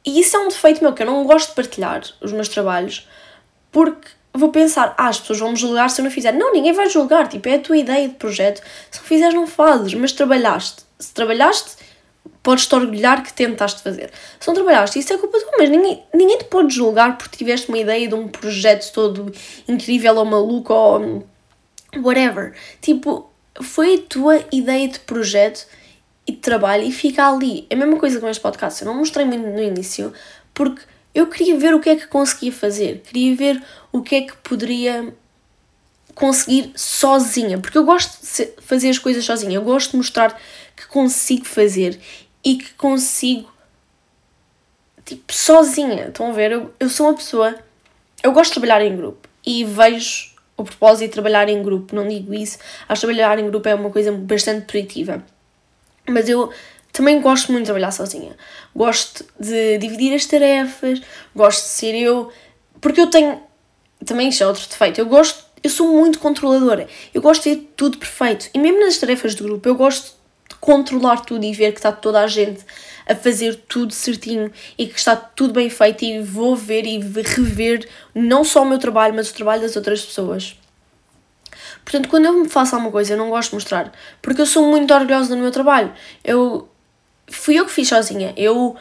E 0.05 0.19
isso 0.19 0.37
é 0.37 0.39
um 0.39 0.49
defeito 0.49 0.83
meu, 0.83 0.93
que 0.93 1.01
eu 1.01 1.07
não 1.07 1.25
gosto 1.25 1.49
de 1.49 1.55
partilhar 1.55 2.01
os 2.21 2.31
meus 2.31 2.47
trabalhos, 2.47 3.07
porque 3.71 4.09
vou 4.33 4.49
pensar, 4.49 4.93
ah, 4.97 5.07
as 5.07 5.19
pessoas 5.19 5.39
vão 5.39 5.51
me 5.51 5.57
julgar 5.57 5.89
se 5.89 5.99
eu 5.99 6.03
não 6.03 6.11
fizer. 6.11 6.31
Não, 6.31 6.53
ninguém 6.53 6.73
vai 6.73 6.89
julgar, 6.89 7.27
tipo, 7.27 7.49
é 7.49 7.55
a 7.55 7.59
tua 7.59 7.77
ideia 7.77 8.07
de 8.07 8.15
projeto. 8.15 8.61
Se 8.91 8.99
não 8.99 9.05
fizeres, 9.05 9.33
não 9.33 9.47
fazes, 9.47 9.93
mas 9.93 10.11
trabalhaste. 10.11 10.83
Se 10.99 11.13
trabalhaste, 11.13 11.77
podes-te 12.47 12.73
orgulhar 12.73 13.21
que 13.23 13.33
tentaste 13.33 13.81
fazer. 13.81 14.09
Se 14.39 14.47
não 14.47 14.55
trabalhaste, 14.55 14.97
isso 14.97 15.11
é 15.11 15.17
culpa 15.17 15.37
tua, 15.37 15.51
mas 15.57 15.69
ninguém, 15.69 16.01
ninguém 16.13 16.37
te 16.37 16.45
pode 16.45 16.73
julgar 16.73 17.17
porque 17.17 17.35
tiveste 17.35 17.67
uma 17.67 17.77
ideia 17.77 18.07
de 18.07 18.15
um 18.15 18.29
projeto 18.29 18.89
todo 18.93 19.29
incrível 19.67 20.15
ou 20.15 20.23
maluco 20.23 20.73
ou 20.73 21.27
whatever. 21.97 22.53
Tipo, 22.79 23.29
foi 23.61 23.95
a 23.95 23.97
tua 23.97 24.45
ideia 24.49 24.87
de 24.87 24.97
projeto 25.01 25.67
e 26.25 26.31
de 26.31 26.37
trabalho 26.37 26.83
e 26.83 26.91
fica 26.93 27.27
ali. 27.27 27.67
É 27.69 27.75
a 27.75 27.77
mesma 27.77 27.97
coisa 27.97 28.17
com 28.17 28.29
este 28.29 28.41
podcast. 28.41 28.81
Eu 28.81 28.87
não 28.87 28.97
mostrei 28.97 29.25
muito 29.25 29.45
no 29.45 29.61
início 29.61 30.13
porque 30.53 30.83
eu 31.13 31.27
queria 31.27 31.59
ver 31.59 31.75
o 31.75 31.81
que 31.81 31.89
é 31.89 31.97
que 31.97 32.07
conseguia 32.07 32.53
fazer, 32.53 33.01
queria 33.01 33.35
ver 33.35 33.61
o 33.91 34.01
que 34.01 34.15
é 34.15 34.21
que 34.21 34.37
poderia 34.37 35.13
conseguir 36.15 36.71
sozinha, 36.75 37.59
porque 37.59 37.77
eu 37.77 37.83
gosto 37.83 38.21
de 38.21 38.49
fazer 38.61 38.89
as 38.89 38.97
coisas 38.97 39.25
sozinha, 39.25 39.55
eu 39.55 39.61
gosto 39.61 39.91
de 39.91 39.97
mostrar 39.97 40.39
que 40.75 40.87
consigo 40.87 41.45
fazer 41.45 41.99
e 42.47 42.55
que 42.55 42.71
consigo, 42.75 43.51
tipo, 45.03 45.33
sozinha. 45.33 46.07
Estão 46.07 46.29
a 46.29 46.31
ver? 46.31 46.53
Eu, 46.53 46.73
eu 46.79 46.89
sou 46.89 47.07
uma 47.07 47.15
pessoa. 47.15 47.53
Eu 48.23 48.31
gosto 48.31 48.51
de 48.51 48.61
trabalhar 48.61 48.81
em 48.81 48.95
grupo 48.95 49.27
e 49.45 49.65
vejo 49.65 50.33
o 50.55 50.63
propósito 50.63 51.09
de 51.09 51.13
trabalhar 51.13 51.49
em 51.49 51.61
grupo. 51.61 51.93
Não 51.93 52.07
digo 52.07 52.33
isso, 52.33 52.57
acho 52.87 53.01
que 53.01 53.07
trabalhar 53.07 53.37
em 53.37 53.49
grupo 53.49 53.67
é 53.67 53.75
uma 53.75 53.89
coisa 53.89 54.13
bastante 54.13 54.65
positiva. 54.65 55.21
Mas 56.07 56.29
eu 56.29 56.49
também 56.93 57.19
gosto 57.19 57.51
muito 57.51 57.63
de 57.63 57.65
trabalhar 57.65 57.91
sozinha. 57.91 58.37
Gosto 58.73 59.25
de 59.37 59.77
dividir 59.77 60.15
as 60.15 60.25
tarefas, 60.25 61.01
gosto 61.35 61.63
de 61.63 61.69
ser 61.69 61.95
eu, 61.95 62.31
porque 62.79 63.01
eu 63.01 63.07
tenho, 63.07 63.43
também 64.05 64.29
isto 64.29 64.41
é 64.41 64.47
outro 64.47 64.65
defeito, 64.69 65.01
eu 65.01 65.05
gosto, 65.05 65.43
eu 65.61 65.69
sou 65.69 65.89
muito 65.89 66.17
controladora, 66.17 66.87
eu 67.13 67.21
gosto 67.21 67.43
de 67.43 67.55
ver 67.55 67.73
tudo 67.75 67.97
perfeito, 67.97 68.49
e 68.53 68.57
mesmo 68.57 68.79
nas 68.79 68.97
tarefas 68.97 69.35
de 69.35 69.43
grupo, 69.43 69.67
eu 69.67 69.75
gosto 69.75 70.16
controlar 70.59 71.21
tudo 71.21 71.45
e 71.45 71.53
ver 71.53 71.71
que 71.71 71.79
está 71.79 71.91
toda 71.91 72.21
a 72.21 72.27
gente 72.27 72.65
a 73.07 73.15
fazer 73.15 73.55
tudo 73.67 73.93
certinho 73.93 74.51
e 74.77 74.85
que 74.87 74.97
está 74.97 75.15
tudo 75.15 75.53
bem 75.53 75.69
feito 75.69 76.03
e 76.03 76.21
vou 76.21 76.55
ver 76.55 76.85
e 76.85 76.99
rever 76.99 77.87
não 78.13 78.43
só 78.43 78.63
o 78.63 78.65
meu 78.65 78.77
trabalho, 78.77 79.13
mas 79.13 79.29
o 79.29 79.33
trabalho 79.33 79.61
das 79.61 79.75
outras 79.75 80.03
pessoas. 80.03 80.57
Portanto, 81.83 82.09
quando 82.09 82.25
eu 82.25 82.33
me 82.33 82.49
faço 82.49 82.75
alguma 82.75 82.91
coisa, 82.91 83.13
eu 83.13 83.17
não 83.17 83.29
gosto 83.29 83.49
de 83.49 83.55
mostrar, 83.55 83.93
porque 84.21 84.41
eu 84.41 84.45
sou 84.45 84.69
muito 84.69 84.93
orgulhosa 84.93 85.33
do 85.33 85.41
meu 85.41 85.51
trabalho. 85.51 85.93
Eu 86.23 86.67
fui 87.29 87.57
eu 87.57 87.65
que 87.65 87.71
fiz 87.71 87.87
sozinha. 87.87 88.33
Eu 88.35 88.75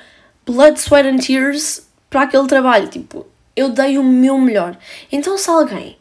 blood, 0.45 0.78
sweat 0.78 1.09
and 1.09 1.18
tears 1.18 1.87
para 2.11 2.23
aquele 2.23 2.47
trabalho, 2.47 2.88
tipo, 2.88 3.26
eu 3.54 3.68
dei 3.68 3.99
o 3.99 4.02
meu 4.02 4.38
melhor. 4.38 4.76
Então, 5.11 5.37
se 5.37 5.49
alguém, 5.49 5.97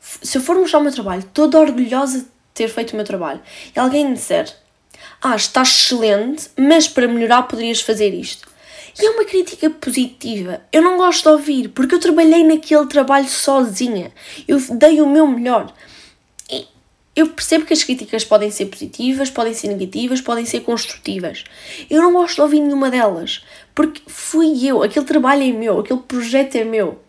se 0.00 0.38
eu 0.38 0.42
for 0.42 0.56
mostrar 0.56 0.80
o 0.80 0.82
meu 0.82 0.92
trabalho, 0.92 1.22
toda 1.32 1.58
orgulhosa 1.58 2.20
de 2.20 2.26
ter 2.54 2.68
feito 2.68 2.92
o 2.92 2.96
meu 2.96 3.04
trabalho, 3.04 3.40
e 3.74 3.78
alguém 3.78 4.08
me 4.08 4.14
disser, 4.14 4.52
ah, 5.20 5.36
está 5.36 5.62
excelente, 5.62 6.50
mas 6.56 6.88
para 6.88 7.08
melhorar 7.08 7.44
poderias 7.44 7.80
fazer 7.80 8.12
isto. 8.12 8.48
E 9.00 9.06
é 9.06 9.10
uma 9.10 9.24
crítica 9.24 9.70
positiva. 9.70 10.60
Eu 10.72 10.82
não 10.82 10.98
gosto 10.98 11.22
de 11.22 11.28
ouvir, 11.28 11.68
porque 11.68 11.94
eu 11.94 12.00
trabalhei 12.00 12.44
naquele 12.44 12.86
trabalho 12.86 13.28
sozinha. 13.28 14.12
Eu 14.46 14.60
dei 14.70 15.00
o 15.00 15.06
meu 15.06 15.26
melhor. 15.26 15.72
E 16.50 16.66
eu 17.16 17.28
percebo 17.28 17.64
que 17.64 17.72
as 17.72 17.82
críticas 17.82 18.24
podem 18.24 18.50
ser 18.50 18.66
positivas, 18.66 19.30
podem 19.30 19.54
ser 19.54 19.68
negativas, 19.68 20.20
podem 20.20 20.44
ser 20.44 20.60
construtivas. 20.60 21.44
Eu 21.88 22.02
não 22.02 22.12
gosto 22.12 22.36
de 22.36 22.40
ouvir 22.42 22.60
nenhuma 22.60 22.90
delas, 22.90 23.44
porque 23.74 24.02
fui 24.06 24.66
eu, 24.66 24.82
aquele 24.82 25.06
trabalho 25.06 25.42
é 25.42 25.52
meu, 25.52 25.80
aquele 25.80 26.00
projeto 26.00 26.56
é 26.56 26.64
meu. 26.64 27.00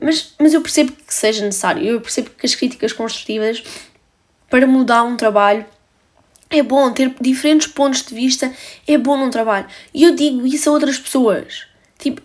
Mas, 0.00 0.34
mas 0.38 0.54
eu 0.54 0.60
percebo 0.60 0.92
que 0.92 1.12
seja 1.12 1.44
necessário, 1.44 1.84
eu 1.84 2.00
percebo 2.00 2.30
que 2.30 2.46
as 2.46 2.54
críticas 2.54 2.92
construtivas 2.92 3.62
para 4.48 4.66
mudar 4.66 5.02
um 5.02 5.16
trabalho 5.16 5.66
é 6.50 6.62
bom 6.62 6.92
ter 6.92 7.14
diferentes 7.20 7.66
pontos 7.66 8.02
de 8.02 8.14
vista, 8.14 8.52
é 8.86 8.96
bom 8.96 9.16
num 9.16 9.30
trabalho. 9.30 9.66
E 9.92 10.04
eu 10.04 10.14
digo 10.14 10.46
isso 10.46 10.68
a 10.70 10.72
outras 10.72 10.98
pessoas. 10.98 11.66
Tipo, 11.98 12.22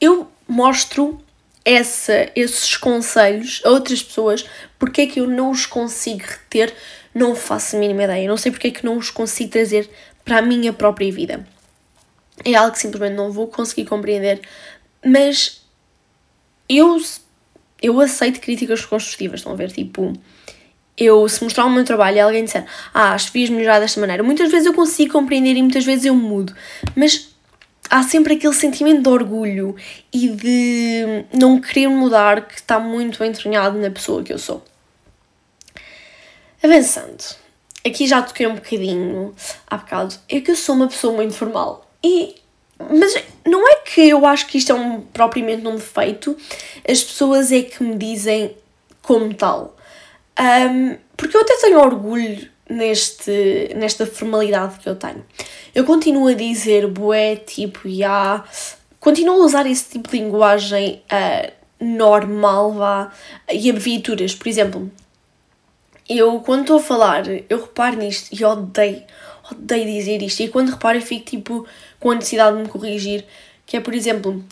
eu 0.00 0.30
mostro 0.46 1.20
essa, 1.64 2.30
esses 2.34 2.76
conselhos 2.76 3.60
a 3.64 3.70
outras 3.70 4.02
pessoas, 4.02 4.46
porque 4.78 5.02
é 5.02 5.06
que 5.06 5.20
eu 5.20 5.26
não 5.26 5.50
os 5.50 5.66
consigo 5.66 6.22
reter, 6.22 6.74
não 7.14 7.34
faço 7.34 7.76
a 7.76 7.78
mínima 7.78 8.04
ideia. 8.04 8.28
Não 8.28 8.36
sei 8.36 8.52
porque 8.52 8.68
é 8.68 8.70
que 8.70 8.84
não 8.84 8.96
os 8.96 9.10
consigo 9.10 9.50
trazer 9.50 9.90
para 10.24 10.38
a 10.38 10.42
minha 10.42 10.72
própria 10.72 11.10
vida. 11.12 11.46
É 12.44 12.54
algo 12.54 12.72
que 12.72 12.78
simplesmente 12.78 13.16
não 13.16 13.30
vou 13.30 13.48
conseguir 13.48 13.84
compreender, 13.84 14.40
mas 15.04 15.62
eu, 16.68 16.98
eu 17.82 18.00
aceito 18.00 18.40
críticas 18.40 18.84
construtivas, 18.84 19.40
estão 19.40 19.52
a 19.52 19.56
ver? 19.56 19.70
Tipo, 19.72 20.12
eu, 21.00 21.26
se 21.28 21.42
mostrar 21.42 21.64
o 21.64 21.70
meu 21.70 21.84
trabalho 21.84 22.18
e 22.18 22.20
alguém 22.20 22.44
disser, 22.44 22.66
ah, 22.92 23.14
acho 23.14 23.28
que 23.28 23.38
devias 23.38 23.50
melhorar 23.50 23.80
desta 23.80 23.98
maneira, 23.98 24.22
muitas 24.22 24.50
vezes 24.50 24.66
eu 24.66 24.74
consigo 24.74 25.12
compreender 25.12 25.56
e 25.56 25.62
muitas 25.62 25.84
vezes 25.84 26.04
eu 26.04 26.14
mudo, 26.14 26.54
mas 26.94 27.30
há 27.88 28.02
sempre 28.02 28.34
aquele 28.34 28.52
sentimento 28.52 29.02
de 29.02 29.08
orgulho 29.08 29.74
e 30.12 30.28
de 30.28 31.24
não 31.32 31.58
querer 31.58 31.88
mudar 31.88 32.46
que 32.46 32.54
está 32.54 32.78
muito 32.78 33.24
entranhado 33.24 33.78
na 33.78 33.90
pessoa 33.90 34.22
que 34.22 34.32
eu 34.32 34.38
sou. 34.38 34.62
Avançando, 36.62 37.24
aqui 37.84 38.06
já 38.06 38.20
toquei 38.20 38.46
um 38.46 38.54
bocadinho 38.54 39.34
há 39.66 39.78
bocado, 39.78 40.14
é 40.28 40.40
que 40.40 40.50
eu 40.50 40.56
sou 40.56 40.74
uma 40.74 40.88
pessoa 40.88 41.14
muito 41.14 41.32
formal 41.32 41.90
e 42.04 42.34
mas 42.90 43.14
não 43.46 43.68
é 43.68 43.76
que 43.76 44.08
eu 44.08 44.24
acho 44.24 44.46
que 44.46 44.56
isto 44.56 44.72
é 44.72 44.74
um, 44.74 45.02
propriamente 45.02 45.66
um 45.66 45.76
defeito, 45.76 46.34
as 46.88 47.02
pessoas 47.02 47.52
é 47.52 47.62
que 47.62 47.82
me 47.82 47.94
dizem 47.94 48.56
como 49.02 49.34
tal. 49.34 49.76
Um, 50.40 50.96
porque 51.16 51.36
eu 51.36 51.42
até 51.42 51.56
tenho 51.58 51.78
orgulho 51.78 52.48
neste, 52.68 53.74
nesta 53.76 54.06
formalidade 54.06 54.78
que 54.78 54.88
eu 54.88 54.96
tenho. 54.96 55.24
Eu 55.74 55.84
continuo 55.84 56.28
a 56.28 56.34
dizer 56.34 56.86
bué, 56.86 57.36
tipo, 57.36 57.86
ya. 57.86 57.92
Yeah, 57.92 58.44
continuo 58.98 59.42
a 59.42 59.44
usar 59.44 59.66
esse 59.66 59.90
tipo 59.90 60.08
de 60.08 60.18
linguagem 60.18 61.02
uh, 61.12 61.52
normal, 61.78 62.72
vá, 62.72 63.12
e 63.52 63.68
abreviaturas. 63.68 64.34
Por 64.34 64.48
exemplo, 64.48 64.90
eu 66.08 66.40
quando 66.40 66.62
estou 66.62 66.78
a 66.78 66.82
falar, 66.82 67.24
eu 67.28 67.60
reparo 67.60 67.96
nisto 67.96 68.28
e 68.32 68.44
odeio, 68.44 69.02
odeio 69.50 69.84
dizer 69.84 70.22
isto. 70.22 70.42
E 70.42 70.48
quando 70.48 70.70
reparo, 70.70 70.98
eu 70.98 71.02
fico 71.02 71.24
tipo 71.26 71.66
com 71.98 72.10
a 72.10 72.14
necessidade 72.14 72.56
de 72.56 72.62
me 72.62 72.68
corrigir. 72.68 73.26
Que 73.66 73.76
é, 73.76 73.80
por 73.80 73.94
exemplo, 73.94 74.42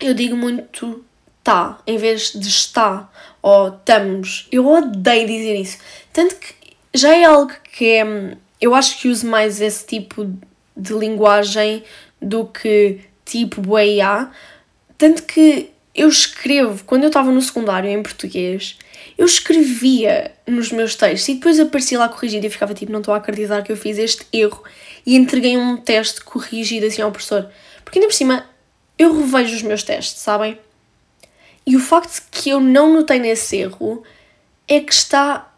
eu 0.00 0.14
digo 0.14 0.36
muito 0.36 1.04
tá 1.42 1.80
em 1.86 1.96
vez 1.96 2.32
de 2.32 2.48
está 2.48 3.10
ou 3.42 3.68
estamos. 3.68 4.48
Eu 4.50 4.66
odeio 4.66 5.26
dizer 5.26 5.60
isso. 5.60 5.78
Tanto 6.12 6.36
que 6.36 6.54
já 6.94 7.14
é 7.14 7.24
algo 7.24 7.52
que 7.72 7.86
é. 7.86 8.36
Eu 8.60 8.74
acho 8.74 8.98
que 8.98 9.08
uso 9.08 9.26
mais 9.26 9.60
esse 9.60 9.84
tipo 9.84 10.24
de 10.76 10.94
linguagem 10.94 11.82
do 12.20 12.46
que 12.46 13.00
tipo 13.24 13.60
bueia. 13.60 14.30
Tanto 14.96 15.24
que 15.24 15.70
eu 15.94 16.08
escrevo, 16.08 16.84
quando 16.84 17.02
eu 17.02 17.08
estava 17.08 17.30
no 17.30 17.42
secundário 17.42 17.90
em 17.90 18.02
português, 18.02 18.78
eu 19.18 19.26
escrevia 19.26 20.32
nos 20.46 20.70
meus 20.72 20.94
textos 20.94 21.28
e 21.28 21.34
depois 21.34 21.58
aparecia 21.60 21.98
lá 21.98 22.08
corrigido 22.08 22.46
e 22.46 22.50
ficava 22.50 22.72
tipo, 22.72 22.92
não 22.92 23.00
estou 23.00 23.12
a 23.12 23.18
acreditar 23.18 23.62
que 23.62 23.72
eu 23.72 23.76
fiz 23.76 23.98
este 23.98 24.24
erro 24.32 24.62
e 25.04 25.16
entreguei 25.16 25.56
um 25.56 25.76
teste 25.76 26.22
corrigido 26.22 26.86
assim 26.86 27.02
ao 27.02 27.10
professor. 27.10 27.50
Porque 27.84 27.98
ainda 27.98 28.08
por 28.08 28.14
cima 28.14 28.46
eu 28.98 29.14
revejo 29.14 29.56
os 29.56 29.62
meus 29.62 29.82
testes, 29.82 30.20
sabem? 30.20 30.58
E 31.66 31.76
o 31.76 31.80
facto 31.80 32.22
que 32.30 32.50
eu 32.50 32.60
não 32.60 32.92
notei 32.92 33.18
nesse 33.18 33.56
erro 33.56 34.02
é 34.66 34.80
que 34.80 34.92
está 34.92 35.52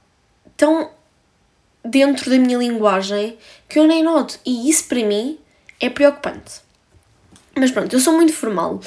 tão 0.57 0.91
dentro 1.85 2.31
da 2.31 2.39
minha 2.39 2.59
linguagem 2.59 3.37
que 3.69 3.79
eu 3.79 3.87
nem 3.87 4.03
noto. 4.03 4.39
E 4.45 4.69
isso 4.69 4.85
para 4.85 5.05
mim 5.05 5.39
é 5.81 5.89
preocupante. 5.89 6.63
Mas 7.57 7.71
pronto, 7.71 7.93
eu 7.93 8.01
sou 8.01 8.15
muito 8.15 8.33
formal 8.33 8.81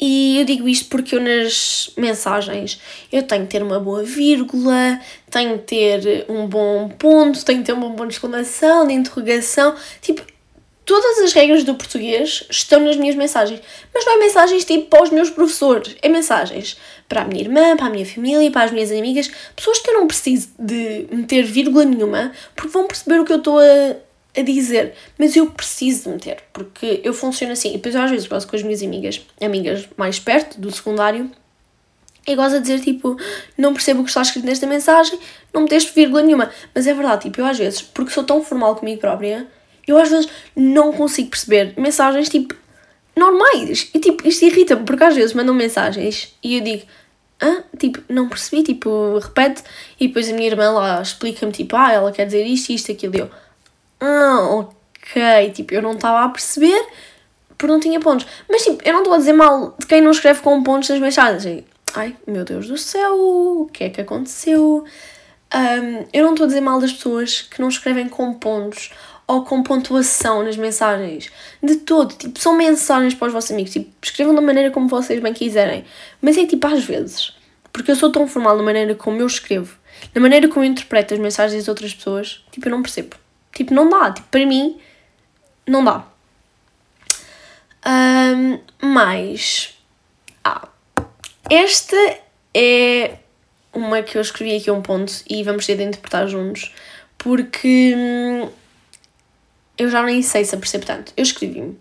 e 0.00 0.38
eu 0.38 0.44
digo 0.44 0.66
isto 0.66 0.88
porque 0.88 1.14
eu 1.14 1.20
nas 1.20 1.90
mensagens 1.96 2.80
eu 3.12 3.22
tenho 3.22 3.44
que 3.44 3.50
ter 3.50 3.62
uma 3.62 3.78
boa 3.78 4.02
vírgula, 4.02 4.98
tenho 5.30 5.58
que 5.58 5.64
ter 5.64 6.24
um 6.28 6.46
bom 6.46 6.88
ponto, 6.88 7.44
tenho 7.44 7.60
que 7.60 7.66
ter 7.66 7.74
um 7.74 7.80
bom 7.80 7.92
ponto 7.94 8.08
de 8.08 8.14
exclamação, 8.14 8.86
de 8.86 8.94
interrogação. 8.94 9.76
Tipo, 10.00 10.22
Todas 10.90 11.18
as 11.20 11.32
regras 11.32 11.62
do 11.62 11.76
português 11.76 12.42
estão 12.50 12.80
nas 12.80 12.96
minhas 12.96 13.14
mensagens, 13.14 13.60
mas 13.94 14.04
não 14.04 14.14
é 14.14 14.18
mensagens 14.18 14.64
tipo 14.64 14.88
para 14.88 15.04
os 15.04 15.10
meus 15.10 15.30
professores, 15.30 15.94
é 16.02 16.08
mensagens 16.08 16.76
para 17.08 17.22
a 17.22 17.24
minha 17.24 17.42
irmã, 17.42 17.76
para 17.76 17.86
a 17.86 17.90
minha 17.90 18.04
família, 18.04 18.50
para 18.50 18.64
as 18.64 18.72
minhas 18.72 18.90
amigas, 18.90 19.30
pessoas 19.54 19.78
que 19.78 19.88
eu 19.88 19.94
não 19.94 20.08
preciso 20.08 20.48
de 20.58 21.06
meter 21.12 21.44
vírgula 21.44 21.84
nenhuma, 21.84 22.32
porque 22.56 22.72
vão 22.72 22.88
perceber 22.88 23.20
o 23.20 23.24
que 23.24 23.32
eu 23.32 23.36
estou 23.36 23.60
a, 23.60 23.94
a 24.36 24.42
dizer, 24.42 24.94
mas 25.16 25.36
eu 25.36 25.48
preciso 25.52 26.08
de 26.08 26.08
meter, 26.08 26.38
porque 26.52 27.00
eu 27.04 27.14
funciono 27.14 27.52
assim. 27.52 27.68
E 27.68 27.72
depois 27.74 27.94
eu 27.94 28.02
às 28.02 28.10
vezes 28.10 28.26
gosto 28.26 28.50
com 28.50 28.56
as 28.56 28.62
minhas 28.64 28.82
amigas, 28.82 29.24
amigas 29.40 29.88
mais 29.96 30.18
perto 30.18 30.60
do 30.60 30.72
secundário, 30.72 31.30
e 32.26 32.34
gosto 32.34 32.56
a 32.56 32.58
dizer 32.58 32.80
tipo, 32.80 33.16
não 33.56 33.72
percebo 33.72 34.00
o 34.00 34.02
que 34.02 34.10
está 34.10 34.22
escrito 34.22 34.44
nesta 34.44 34.66
mensagem, 34.66 35.16
não 35.54 35.62
meteste 35.62 35.94
vírgula 35.94 36.20
nenhuma. 36.20 36.50
Mas 36.74 36.88
é 36.88 36.92
verdade, 36.92 37.22
tipo, 37.22 37.40
eu 37.40 37.46
às 37.46 37.56
vezes, 37.56 37.80
porque 37.80 38.10
sou 38.10 38.24
tão 38.24 38.42
formal 38.42 38.74
comigo 38.74 39.00
própria, 39.00 39.46
eu 39.86 39.98
às 39.98 40.08
vezes 40.08 40.28
não 40.54 40.92
consigo 40.92 41.30
perceber 41.30 41.74
mensagens 41.76 42.28
tipo 42.28 42.54
normais. 43.16 43.90
E 43.94 43.98
tipo, 43.98 44.26
isto 44.26 44.44
irrita-me 44.44 44.84
porque 44.84 45.04
às 45.04 45.14
vezes 45.14 45.34
mandam 45.34 45.54
mensagens 45.54 46.36
e 46.42 46.56
eu 46.56 46.60
digo, 46.62 46.84
ah, 47.40 47.62
tipo, 47.78 48.00
não 48.08 48.28
percebi, 48.28 48.62
tipo, 48.62 49.18
repete. 49.18 49.62
E 49.98 50.08
depois 50.08 50.28
a 50.28 50.32
minha 50.32 50.46
irmã 50.46 50.70
lá 50.70 51.00
explica-me, 51.00 51.52
tipo, 51.52 51.76
ah, 51.76 51.92
ela 51.92 52.12
quer 52.12 52.26
dizer 52.26 52.44
isto, 52.44 52.70
isto, 52.70 52.92
aquilo. 52.92 53.16
E 53.16 53.20
eu, 53.20 53.30
ah, 54.00 54.48
ok. 54.50 55.50
Tipo, 55.52 55.74
eu 55.74 55.82
não 55.82 55.92
estava 55.92 56.24
a 56.24 56.28
perceber 56.28 56.86
porque 57.60 57.66
não 57.66 57.80
tinha 57.80 58.00
pontos. 58.00 58.26
Mas 58.48 58.62
tipo, 58.62 58.82
eu 58.84 58.92
não 58.92 59.00
estou 59.00 59.14
a 59.14 59.18
dizer 59.18 59.34
mal 59.34 59.74
de 59.78 59.86
quem 59.86 60.00
não 60.00 60.10
escreve 60.10 60.40
com 60.40 60.62
pontos 60.62 60.88
nas 60.88 60.98
mensagens. 60.98 61.64
Ai, 61.94 62.16
meu 62.26 62.44
Deus 62.44 62.68
do 62.68 62.78
céu, 62.78 63.14
o 63.16 63.68
que 63.72 63.84
é 63.84 63.90
que 63.90 64.00
aconteceu? 64.00 64.84
Um, 65.52 66.06
eu 66.12 66.24
não 66.24 66.32
estou 66.32 66.44
a 66.44 66.46
dizer 66.46 66.60
mal 66.60 66.80
das 66.80 66.92
pessoas 66.92 67.42
que 67.42 67.60
não 67.60 67.68
escrevem 67.68 68.08
com 68.08 68.32
pontos 68.34 68.90
ou 69.30 69.44
com 69.44 69.62
pontuação 69.62 70.42
nas 70.42 70.56
mensagens. 70.56 71.30
De 71.62 71.76
todo. 71.76 72.12
Tipo, 72.14 72.36
são 72.40 72.56
mensagens 72.56 73.14
para 73.14 73.28
os 73.28 73.32
vossos 73.32 73.52
amigos. 73.52 73.72
Tipo, 73.72 73.88
escrevam 74.02 74.34
da 74.34 74.40
maneira 74.40 74.72
como 74.72 74.88
vocês 74.88 75.22
bem 75.22 75.32
quiserem. 75.32 75.84
Mas 76.20 76.36
é 76.36 76.44
tipo, 76.46 76.66
às 76.66 76.82
vezes, 76.82 77.32
porque 77.72 77.92
eu 77.92 77.96
sou 77.96 78.10
tão 78.10 78.26
formal 78.26 78.56
na 78.56 78.62
maneira 78.64 78.92
como 78.96 79.20
eu 79.20 79.26
escrevo, 79.28 79.78
na 80.12 80.20
maneira 80.20 80.48
como 80.48 80.64
eu 80.64 80.68
interpreto 80.68 81.14
as 81.14 81.20
mensagens 81.20 81.62
das 81.62 81.68
outras 81.68 81.94
pessoas, 81.94 82.44
tipo, 82.50 82.66
eu 82.66 82.72
não 82.72 82.82
percebo. 82.82 83.14
Tipo, 83.54 83.72
não 83.72 83.88
dá. 83.88 84.10
Tipo, 84.10 84.26
para 84.28 84.44
mim, 84.44 84.80
não 85.64 85.84
dá. 85.84 86.04
Um, 87.86 88.58
mas. 88.82 89.78
Ah. 90.42 90.66
Esta 91.48 91.96
é 92.52 93.16
uma 93.72 94.02
que 94.02 94.18
eu 94.18 94.22
escrevi 94.22 94.56
aqui 94.56 94.72
um 94.72 94.82
ponto 94.82 95.12
e 95.28 95.44
vamos 95.44 95.66
ter 95.66 95.76
de 95.76 95.84
interpretar 95.84 96.26
juntos, 96.26 96.74
porque 97.16 97.94
hum, 97.96 98.48
eu 99.80 99.88
já 99.88 100.02
nem 100.02 100.20
sei 100.20 100.44
se 100.44 100.54
apercebo 100.54 100.84
tanto. 100.84 101.10
Eu 101.16 101.22
escrevi-me. 101.22 101.78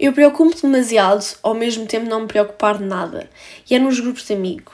Eu 0.00 0.14
preocupo-me 0.14 0.54
demasiado, 0.62 1.22
ao 1.42 1.52
mesmo 1.52 1.86
tempo 1.86 2.08
não 2.08 2.22
me 2.22 2.26
preocupar 2.26 2.78
de 2.78 2.84
nada. 2.84 3.28
E 3.68 3.74
é 3.74 3.78
nos 3.78 4.00
grupos 4.00 4.24
de 4.24 4.32
amigo. 4.32 4.72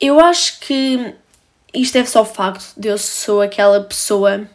Eu 0.00 0.18
acho 0.18 0.58
que 0.58 1.14
isto 1.72 1.92
deve 1.92 2.10
só 2.10 2.18
ao 2.18 2.24
facto 2.24 2.72
de 2.76 2.88
eu 2.88 2.98
sou 2.98 3.40
aquela 3.40 3.80
pessoa 3.84 4.48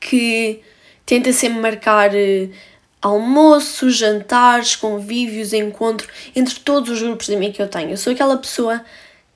que 0.00 0.60
tenta 1.06 1.32
sempre 1.32 1.60
marcar 1.60 2.10
uh, 2.10 2.52
almoços, 3.00 3.96
jantares, 3.96 4.74
convívios, 4.74 5.52
encontro 5.52 6.08
entre 6.34 6.58
todos 6.58 6.90
os 6.90 7.00
grupos 7.00 7.26
de 7.26 7.36
amigos 7.36 7.56
que 7.56 7.62
eu 7.62 7.68
tenho. 7.68 7.90
Eu 7.90 7.96
sou 7.96 8.12
aquela 8.12 8.36
pessoa 8.36 8.84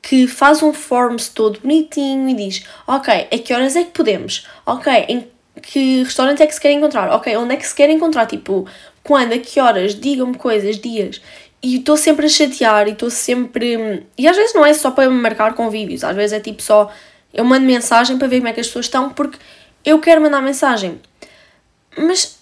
que 0.03 0.27
faz 0.27 0.64
um 0.64 0.73
forms 0.73 1.29
todo 1.29 1.61
bonitinho 1.61 2.29
e 2.29 2.35
diz: 2.35 2.64
Ok, 2.88 3.29
a 3.31 3.38
que 3.38 3.55
horas 3.55 3.77
é 3.77 3.85
que 3.85 3.93
podemos? 3.93 4.49
Ok, 4.66 4.93
em 5.09 5.29
que 5.62 6.03
restaurante 6.03 6.42
é 6.42 6.46
que 6.46 6.55
se 6.55 6.61
quer 6.61 6.73
encontrar? 6.73 7.11
Ok, 7.11 7.37
onde 7.37 7.55
é 7.55 7.57
que 7.57 7.66
se 7.66 7.75
quer 7.75 7.90
encontrar? 7.90 8.27
Tipo, 8.27 8.66
quando, 9.03 9.33
a 9.33 9.38
que 9.38 9.61
horas? 9.61 9.94
Digam-me 9.94 10.37
coisas, 10.37 10.79
dias. 10.79 11.20
E 11.62 11.77
estou 11.77 11.96
sempre 11.96 12.27
a 12.27 12.29
chatear 12.29 12.88
e 12.88 12.92
estou 12.92 13.11
sempre. 13.11 14.07
E 14.16 14.27
às 14.27 14.37
vezes 14.37 14.55
não 14.55 14.64
é 14.64 14.73
só 14.73 14.90
para 14.90 15.11
marcar 15.11 15.55
convívios, 15.55 16.05
às 16.05 16.16
vezes 16.16 16.33
é 16.33 16.40
tipo 16.40 16.62
só. 16.62 16.90
Eu 17.33 17.44
mando 17.44 17.66
mensagem 17.66 18.18
para 18.18 18.27
ver 18.29 18.38
como 18.38 18.49
é 18.49 18.53
que 18.53 18.61
as 18.61 18.66
pessoas 18.66 18.87
estão 18.87 19.11
porque 19.11 19.38
eu 19.85 20.01
quero 20.01 20.20
mandar 20.20 20.42
mensagem. 20.42 21.01
Mas 21.96 22.38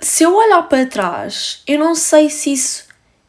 se 0.00 0.24
eu 0.24 0.34
olhar 0.34 0.62
para 0.62 0.86
trás, 0.86 1.62
eu 1.66 1.78
não 1.78 1.94
sei 1.94 2.28
se 2.28 2.52
isso 2.52 2.84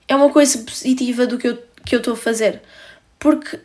é 0.07 0.15
uma 0.15 0.29
coisa 0.29 0.57
positiva 0.59 1.25
do 1.25 1.37
que 1.37 1.47
eu 1.47 1.65
que 1.85 1.95
eu 1.95 1.99
estou 1.99 2.15
a 2.15 2.17
fazer. 2.17 2.61
Porque 3.19 3.59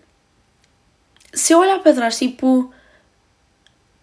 se 1.33 1.53
eu 1.53 1.59
olhar 1.59 1.79
para 1.81 1.95
trás, 1.95 2.19
tipo, 2.19 2.73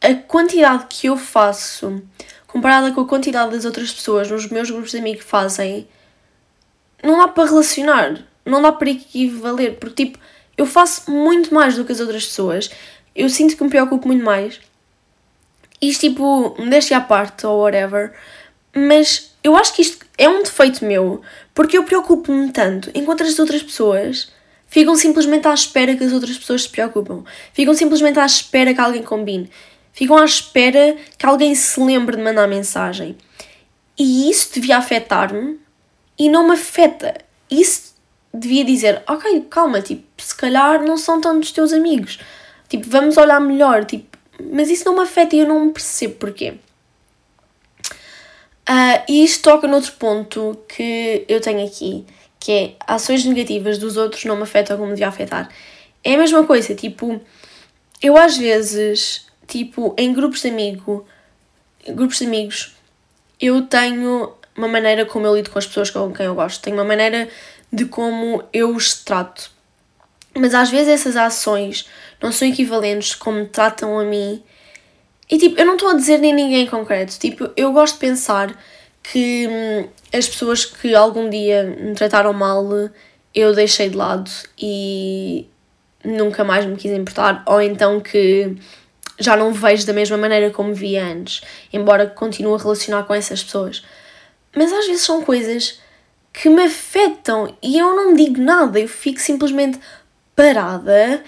a 0.01 0.13
quantidade 0.13 0.85
que 0.89 1.07
eu 1.07 1.17
faço 1.17 2.01
comparada 2.45 2.91
com 2.91 3.01
a 3.01 3.07
quantidade 3.07 3.51
das 3.51 3.65
outras 3.65 3.91
pessoas 3.91 4.31
nos 4.31 4.47
meus 4.47 4.71
grupos 4.71 4.91
de 4.91 4.97
amigos 4.97 5.25
fazem, 5.25 5.87
não 7.03 7.17
dá 7.17 7.27
para 7.27 7.49
relacionar, 7.49 8.23
não 8.45 8.61
dá 8.61 8.71
para 8.71 8.89
equivaler, 8.89 9.77
porque 9.77 10.05
tipo, 10.05 10.19
eu 10.57 10.65
faço 10.65 11.11
muito 11.11 11.53
mais 11.53 11.75
do 11.75 11.85
que 11.85 11.91
as 11.91 11.99
outras 11.99 12.25
pessoas, 12.25 12.69
eu 13.15 13.29
sinto 13.29 13.55
que 13.55 13.63
me 13.63 13.69
preocupo 13.69 14.07
muito 14.07 14.23
mais. 14.23 14.59
Isto 15.81 16.01
tipo, 16.09 16.55
me 16.57 16.69
deixe 16.69 16.93
à 16.93 17.01
parte 17.01 17.45
ou 17.45 17.61
whatever, 17.61 18.13
mas 18.75 19.35
eu 19.43 19.55
acho 19.55 19.73
que 19.73 19.81
isto 19.81 20.05
é 20.17 20.27
um 20.27 20.41
defeito 20.41 20.83
meu, 20.83 21.21
porque 21.53 21.77
eu 21.77 21.83
preocupo-me 21.83 22.51
tanto, 22.51 22.89
enquanto 22.95 23.23
as 23.23 23.37
outras 23.37 23.61
pessoas 23.61 24.31
ficam 24.67 24.95
simplesmente 24.95 25.47
à 25.47 25.53
espera 25.53 25.95
que 25.95 26.03
as 26.03 26.11
outras 26.11 26.37
pessoas 26.37 26.63
se 26.63 26.69
preocupam, 26.69 27.23
ficam 27.53 27.73
simplesmente 27.73 28.19
à 28.19 28.25
espera 28.25 28.73
que 28.73 28.81
alguém 28.81 29.03
combine, 29.03 29.49
ficam 29.97 30.15
à 30.15 30.25
espera 30.25 30.95
que 31.17 31.25
alguém 31.25 31.55
se 31.55 31.79
lembre 31.79 32.17
de 32.17 32.21
mandar 32.21 32.47
mensagem. 32.47 33.17
E 33.97 34.29
isso 34.29 34.53
devia 34.53 34.77
afetar-me 34.77 35.59
e 36.19 36.29
não 36.29 36.47
me 36.47 36.53
afeta. 36.53 37.15
Isso 37.49 37.95
devia 38.31 38.63
dizer, 38.63 39.01
ok, 39.07 39.47
calma, 39.49 39.81
tipo, 39.81 40.03
se 40.21 40.35
calhar 40.35 40.83
não 40.83 40.97
são 40.97 41.19
tantos 41.19 41.51
teus 41.51 41.73
amigos. 41.73 42.19
Tipo, 42.69 42.87
vamos 42.87 43.17
olhar 43.17 43.39
melhor, 43.39 43.85
tipo, 43.85 44.15
mas 44.53 44.69
isso 44.69 44.85
não 44.85 44.93
me 44.93 45.01
afeta 45.01 45.35
e 45.35 45.39
eu 45.39 45.47
não 45.47 45.73
percebo 45.73 46.13
porquê. 46.13 46.53
Uh, 48.69 49.01
e 49.09 49.23
isto 49.23 49.41
toca 49.41 49.67
noutro 49.67 49.93
ponto 49.93 50.59
que 50.67 51.25
eu 51.27 51.41
tenho 51.41 51.65
aqui, 51.65 52.05
que 52.39 52.51
é 52.51 52.75
ações 52.85 53.25
negativas 53.25 53.79
dos 53.79 53.97
outros 53.97 54.25
não 54.25 54.35
me 54.35 54.43
afetam 54.43 54.77
como 54.77 54.91
devia 54.91 55.07
afetar. 55.07 55.49
É 56.03 56.13
a 56.13 56.17
mesma 56.19 56.43
coisa, 56.43 56.75
tipo, 56.75 57.19
eu 57.99 58.15
às 58.15 58.37
vezes, 58.37 59.26
tipo, 59.47 59.95
em 59.97 60.13
grupos 60.13 60.41
de 60.41 60.49
amigo, 60.49 61.05
grupos 61.89 62.19
de 62.19 62.25
amigos, 62.25 62.75
eu 63.39 63.63
tenho 63.63 64.33
uma 64.55 64.67
maneira 64.67 65.05
como 65.05 65.25
eu 65.25 65.35
lido 65.35 65.49
com 65.49 65.59
as 65.59 65.65
pessoas 65.67 65.89
com 65.89 66.11
quem 66.11 66.25
eu 66.25 66.35
gosto, 66.35 66.61
tenho 66.61 66.75
uma 66.75 66.83
maneira 66.83 67.29
de 67.71 67.85
como 67.85 68.43
eu 68.51 68.75
os 68.75 69.03
trato. 69.03 69.51
Mas 70.35 70.53
às 70.53 70.69
vezes 70.69 70.89
essas 70.89 71.15
ações 71.15 71.87
não 72.21 72.31
são 72.31 72.47
equivalentes 72.47 73.15
como 73.15 73.39
me 73.39 73.47
tratam 73.47 73.99
a 73.99 74.03
mim 74.03 74.43
e 75.29 75.37
tipo, 75.37 75.59
eu 75.59 75.65
não 75.65 75.73
estou 75.73 75.89
a 75.89 75.93
dizer 75.93 76.17
nem 76.19 76.33
ninguém 76.33 76.63
em 76.63 76.67
concreto. 76.67 77.19
Tipo, 77.19 77.49
eu 77.55 77.73
gosto 77.73 77.95
de 77.95 77.99
pensar 77.99 78.57
que 79.03 79.47
hum, 79.47 79.87
as 80.13 80.27
pessoas 80.27 80.65
que 80.65 80.95
algum 80.95 81.29
dia 81.29 81.63
me 81.63 81.93
trataram 81.93 82.33
mal 82.33 82.65
eu 83.35 83.53
deixei 83.53 83.89
de 83.89 83.97
lado 83.97 84.31
e 84.57 85.47
nunca 86.03 86.43
mais 86.43 86.65
me 86.65 86.75
quis 86.75 86.91
importar, 86.91 87.43
ou 87.45 87.61
então 87.61 87.99
que 87.99 88.55
já 89.19 89.35
não 89.35 89.51
vejo 89.51 89.85
da 89.85 89.93
mesma 89.93 90.17
maneira 90.17 90.51
como 90.51 90.73
via 90.73 91.03
antes, 91.03 91.41
embora 91.73 92.07
continue 92.07 92.55
a 92.55 92.57
relacionar 92.57 93.03
com 93.03 93.13
essas 93.13 93.43
pessoas. 93.43 93.83
Mas 94.55 94.71
às 94.71 94.85
vezes 94.85 95.01
são 95.01 95.23
coisas 95.23 95.79
que 96.31 96.49
me 96.49 96.63
afetam 96.63 97.55
e 97.61 97.79
eu 97.79 97.95
não 97.95 98.13
digo 98.13 98.39
nada, 98.39 98.79
eu 98.79 98.87
fico 98.87 99.19
simplesmente 99.19 99.79
parada 100.35 101.23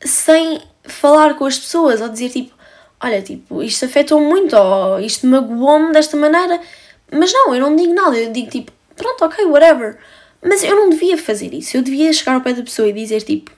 sem 0.00 0.60
falar 0.84 1.34
com 1.34 1.44
as 1.44 1.58
pessoas 1.58 2.00
ou 2.00 2.08
dizer 2.08 2.30
tipo, 2.30 2.54
olha, 3.02 3.20
tipo, 3.20 3.62
isto 3.62 3.84
afetou 3.84 4.20
muito, 4.20 4.56
ou 4.56 5.00
isto 5.00 5.26
magoou-me 5.26 5.92
desta 5.92 6.16
maneira. 6.16 6.60
Mas 7.10 7.32
não, 7.32 7.54
eu 7.54 7.60
não 7.60 7.76
digo 7.76 7.92
nada, 7.94 8.16
eu 8.16 8.32
digo 8.32 8.50
tipo, 8.50 8.72
pronto, 8.96 9.24
ok, 9.24 9.44
whatever. 9.46 9.98
Mas 10.42 10.62
eu 10.62 10.76
não 10.76 10.90
devia 10.90 11.18
fazer 11.18 11.52
isso, 11.52 11.76
eu 11.76 11.82
devia 11.82 12.12
chegar 12.12 12.34
ao 12.34 12.40
pé 12.40 12.52
da 12.52 12.62
pessoa 12.62 12.88
e 12.88 12.92
dizer 12.92 13.22
tipo, 13.22 13.50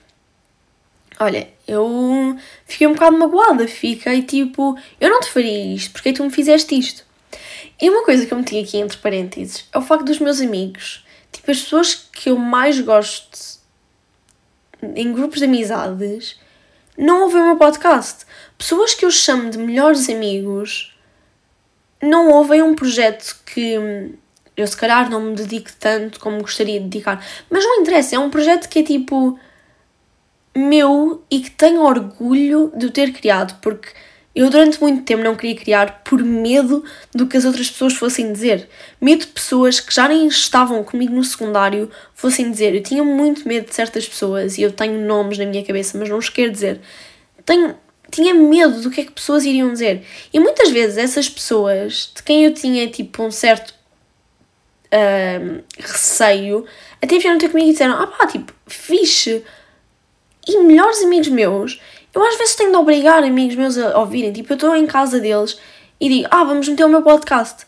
olha, 1.19 1.49
eu 1.67 2.37
fiquei 2.65 2.87
um 2.87 2.93
bocado 2.93 3.17
magoada, 3.17 3.67
fiquei 3.67 4.21
tipo, 4.23 4.77
eu 4.99 5.09
não 5.09 5.19
te 5.19 5.29
faria 5.29 5.75
isto, 5.75 5.91
porque 5.91 6.13
tu 6.13 6.23
me 6.23 6.31
fizeste 6.31 6.77
isto. 6.77 7.03
E 7.81 7.89
uma 7.89 8.03
coisa 8.03 8.25
que 8.25 8.33
eu 8.33 8.37
meti 8.37 8.59
aqui 8.59 8.77
entre 8.77 8.97
parênteses 8.97 9.65
é 9.71 9.77
o 9.77 9.81
facto 9.81 10.05
dos 10.05 10.19
meus 10.19 10.41
amigos, 10.41 11.05
tipo, 11.31 11.51
as 11.51 11.61
pessoas 11.61 11.95
que 12.11 12.29
eu 12.29 12.37
mais 12.37 12.79
gosto 12.79 13.59
em 14.95 15.11
grupos 15.11 15.39
de 15.39 15.45
amizades, 15.45 16.37
não 16.97 17.23
ouvem 17.23 17.41
o 17.41 17.45
meu 17.45 17.57
podcast 17.57 18.25
pessoas 18.59 18.93
que 18.93 19.05
eu 19.05 19.09
chamo 19.09 19.49
de 19.49 19.57
melhores 19.57 20.09
amigos 20.09 20.93
não 22.01 22.29
ouvem 22.29 22.61
um 22.61 22.75
projeto 22.75 23.37
que 23.45 24.19
eu 24.55 24.67
se 24.67 24.75
calhar 24.75 25.09
não 25.09 25.21
me 25.21 25.35
dedico 25.35 25.69
tanto 25.79 26.19
como 26.19 26.41
gostaria 26.41 26.79
de 26.79 26.87
dedicar, 26.87 27.25
mas 27.49 27.63
não 27.63 27.81
interessa, 27.81 28.17
é 28.17 28.19
um 28.19 28.29
projeto 28.29 28.67
que 28.67 28.79
é 28.79 28.83
tipo 28.83 29.39
meu 30.59 31.23
e 31.31 31.39
que 31.39 31.51
tenho 31.51 31.81
orgulho 31.81 32.71
de 32.75 32.85
o 32.85 32.91
ter 32.91 33.11
criado, 33.13 33.59
porque 33.61 33.89
eu 34.35 34.49
durante 34.49 34.79
muito 34.81 35.03
tempo 35.03 35.23
não 35.23 35.35
queria 35.35 35.55
criar 35.55 36.03
por 36.03 36.23
medo 36.23 36.83
do 37.13 37.27
que 37.27 37.35
as 37.35 37.45
outras 37.45 37.69
pessoas 37.69 37.93
fossem 37.93 38.31
dizer. 38.31 38.69
Medo 39.01 39.21
de 39.21 39.27
pessoas 39.27 39.79
que 39.79 39.93
já 39.93 40.07
nem 40.07 40.27
estavam 40.27 40.83
comigo 40.83 41.13
no 41.13 41.23
secundário 41.23 41.89
fossem 42.13 42.49
dizer. 42.49 42.75
Eu 42.75 42.83
tinha 42.83 43.03
muito 43.03 43.47
medo 43.47 43.67
de 43.67 43.75
certas 43.75 44.07
pessoas 44.07 44.57
e 44.57 44.61
eu 44.61 44.71
tenho 44.71 45.05
nomes 45.05 45.37
na 45.37 45.45
minha 45.45 45.65
cabeça, 45.65 45.97
mas 45.97 46.09
não 46.09 46.17
os 46.17 46.29
quero 46.29 46.51
dizer. 46.51 46.79
Tenho 47.45 47.75
tinha 48.11 48.33
medo 48.33 48.81
do 48.81 48.89
que 48.89 49.01
é 49.01 49.05
que 49.05 49.11
pessoas 49.11 49.45
iriam 49.45 49.71
dizer. 49.71 50.03
E 50.33 50.39
muitas 50.39 50.71
vezes 50.71 50.97
essas 50.97 51.29
pessoas, 51.29 52.11
de 52.15 52.23
quem 52.23 52.45
eu 52.45 52.53
tinha 52.53 52.87
tipo 52.87 53.23
um 53.23 53.31
certo 53.31 53.73
uh, 54.93 55.63
receio, 55.77 56.65
até 57.01 57.17
vieram 57.19 57.37
ter 57.37 57.49
comigo 57.49 57.69
e 57.69 57.71
disseram: 57.71 58.01
Ah 58.01 58.07
pá, 58.07 58.27
tipo, 58.27 58.53
fixe. 58.67 59.43
E 60.49 60.57
melhores 60.63 61.03
amigos 61.03 61.27
meus, 61.27 61.79
eu 62.11 62.25
às 62.25 62.35
vezes 62.35 62.55
tenho 62.55 62.71
de 62.71 62.77
obrigar 62.77 63.23
amigos 63.23 63.55
meus 63.55 63.77
a 63.77 63.99
ouvirem. 63.99 64.33
Tipo, 64.33 64.53
eu 64.53 64.55
estou 64.55 64.75
em 64.75 64.87
casa 64.87 65.19
deles 65.19 65.59
e 65.99 66.09
digo: 66.09 66.27
Ah, 66.31 66.43
vamos 66.43 66.67
meter 66.67 66.85
o 66.85 66.89
meu 66.89 67.03
podcast. 67.03 67.67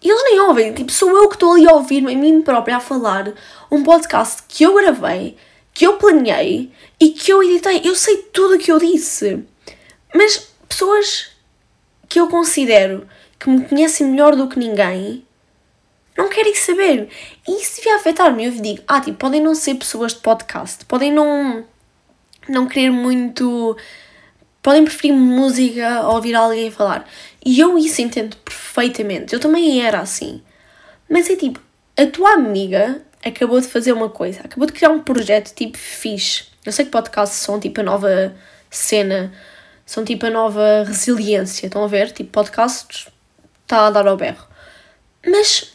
E 0.00 0.08
eles 0.08 0.22
nem 0.22 0.40
ouvem, 0.40 0.72
tipo, 0.72 0.92
sou 0.92 1.10
eu 1.10 1.28
que 1.28 1.34
estou 1.34 1.54
ali 1.54 1.68
a 1.68 1.74
ouvir-me 1.74 2.14
a 2.14 2.16
mim 2.16 2.40
própria 2.40 2.76
a 2.76 2.80
falar 2.80 3.34
um 3.68 3.82
podcast 3.82 4.44
que 4.46 4.62
eu 4.62 4.74
gravei, 4.74 5.36
que 5.74 5.84
eu 5.84 5.94
planeei 5.94 6.70
e 7.00 7.08
que 7.08 7.32
eu 7.32 7.42
editei. 7.42 7.82
Eu 7.84 7.96
sei 7.96 8.18
tudo 8.32 8.54
o 8.54 8.58
que 8.58 8.70
eu 8.70 8.78
disse. 8.78 9.44
Mas 10.14 10.52
pessoas 10.68 11.32
que 12.08 12.20
eu 12.20 12.28
considero 12.28 13.08
que 13.40 13.50
me 13.50 13.64
conhecem 13.64 14.06
melhor 14.06 14.36
do 14.36 14.48
que 14.48 14.58
ninguém 14.58 15.26
não 16.16 16.28
querem 16.28 16.54
saber. 16.54 17.08
E 17.48 17.60
isso 17.60 17.76
devia 17.76 17.96
afetar-me. 17.96 18.44
Eu 18.44 18.52
digo, 18.52 18.82
ah, 18.86 19.00
tipo, 19.00 19.18
podem 19.18 19.42
não 19.42 19.54
ser 19.54 19.74
pessoas 19.74 20.14
de 20.14 20.20
podcast, 20.20 20.84
podem 20.84 21.12
não, 21.12 21.64
não 22.48 22.66
querer 22.66 22.90
muito. 22.90 23.76
Podem 24.62 24.84
preferir 24.84 25.14
música 25.14 26.02
ou 26.02 26.16
ouvir 26.16 26.34
alguém 26.34 26.70
falar. 26.70 27.08
E 27.44 27.58
eu 27.58 27.78
isso 27.78 28.02
entendo 28.02 28.36
perfeitamente. 28.38 29.32
Eu 29.32 29.40
também 29.40 29.82
era 29.82 30.00
assim. 30.00 30.42
Mas 31.08 31.28
é 31.30 31.36
tipo, 31.36 31.60
a 31.96 32.06
tua 32.06 32.32
amiga 32.34 33.02
acabou 33.24 33.60
de 33.60 33.66
fazer 33.66 33.92
uma 33.92 34.08
coisa, 34.08 34.40
acabou 34.44 34.66
de 34.66 34.72
criar 34.72 34.90
um 34.90 35.00
projeto 35.00 35.54
tipo 35.54 35.78
fixe. 35.78 36.44
Eu 36.64 36.72
sei 36.72 36.84
que 36.84 36.90
podcasts 36.90 37.38
são 37.38 37.58
tipo 37.58 37.80
a 37.80 37.84
nova 37.84 38.34
cena 38.70 39.32
são 39.90 40.04
tipo 40.04 40.24
a 40.24 40.30
nova 40.30 40.84
resiliência. 40.86 41.66
Estão 41.66 41.82
a 41.82 41.88
ver? 41.88 42.12
Tipo, 42.12 42.30
podcasts 42.30 43.08
está 43.64 43.88
a 43.88 43.90
dar 43.90 44.06
ao 44.06 44.16
berro. 44.16 44.46
Mas, 45.26 45.72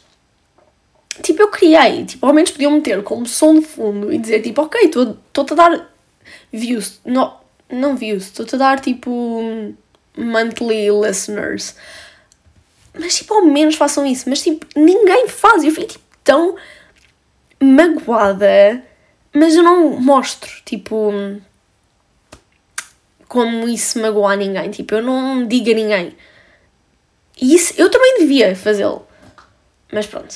tipo, 1.21 1.41
eu 1.41 1.49
criei. 1.49 2.05
Tipo, 2.05 2.25
ao 2.25 2.33
menos 2.33 2.51
podiam 2.51 2.71
meter 2.71 3.03
como 3.03 3.25
som 3.25 3.55
de 3.55 3.65
fundo 3.65 4.13
e 4.13 4.17
dizer, 4.17 4.41
tipo, 4.41 4.61
ok, 4.61 4.85
estou-te 4.85 5.51
a 5.51 5.55
dar 5.57 5.91
views. 6.55 6.99
Não, 7.05 7.37
não 7.69 7.95
views. 7.95 8.23
Estou-te 8.23 8.55
a 8.55 8.57
dar, 8.57 8.79
tipo, 8.79 9.73
monthly 10.17 10.87
listeners. 10.89 11.75
mas 12.93 13.17
tipo, 13.17 13.33
ao 13.33 13.45
menos 13.45 13.75
façam 13.75 14.05
isso. 14.05 14.29
Mas 14.29 14.41
tipo, 14.41 14.65
ninguém 14.75 15.27
faz. 15.27 15.63
Eu 15.63 15.71
fico 15.71 15.87
tipo, 15.87 16.05
tão 16.23 16.55
magoada, 17.61 18.83
mas 19.33 19.55
eu 19.55 19.63
não 19.63 19.99
mostro, 19.99 20.51
tipo, 20.65 21.11
como 23.27 23.67
isso 23.67 23.99
magoa 23.99 24.33
a 24.33 24.35
ninguém. 24.35 24.71
Tipo, 24.71 24.95
eu 24.95 25.03
não 25.03 25.47
digo 25.47 25.71
a 25.71 25.73
ninguém. 25.73 26.15
E 27.41 27.53
isso, 27.53 27.73
eu 27.77 27.89
também 27.89 28.19
devia 28.19 28.55
fazê-lo. 28.55 29.05
Mas 29.91 30.07
pronto. 30.07 30.35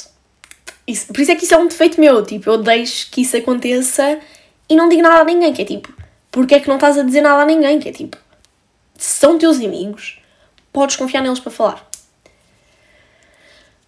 Isso, 0.85 1.07
por 1.07 1.19
isso 1.19 1.31
é 1.31 1.35
que 1.35 1.45
isso 1.45 1.53
é 1.53 1.57
um 1.57 1.67
defeito 1.67 1.99
meu. 1.99 2.23
Tipo, 2.23 2.49
eu 2.49 2.57
deixo 2.57 3.09
que 3.11 3.21
isso 3.21 3.37
aconteça 3.37 4.19
e 4.67 4.75
não 4.75 4.89
digo 4.89 5.01
nada 5.01 5.21
a 5.21 5.23
ninguém. 5.23 5.53
Que 5.53 5.61
é 5.61 5.65
tipo, 5.65 5.93
porque 6.31 6.55
é 6.55 6.59
que 6.59 6.67
não 6.67 6.75
estás 6.75 6.97
a 6.97 7.03
dizer 7.03 7.21
nada 7.21 7.41
a 7.41 7.45
ninguém? 7.45 7.79
Que 7.79 7.89
é 7.89 7.91
tipo, 7.91 8.17
se 8.97 9.19
são 9.19 9.37
teus 9.37 9.57
amigos, 9.57 10.19
podes 10.71 10.95
confiar 10.95 11.21
neles 11.21 11.39
para 11.39 11.51
falar. 11.51 11.89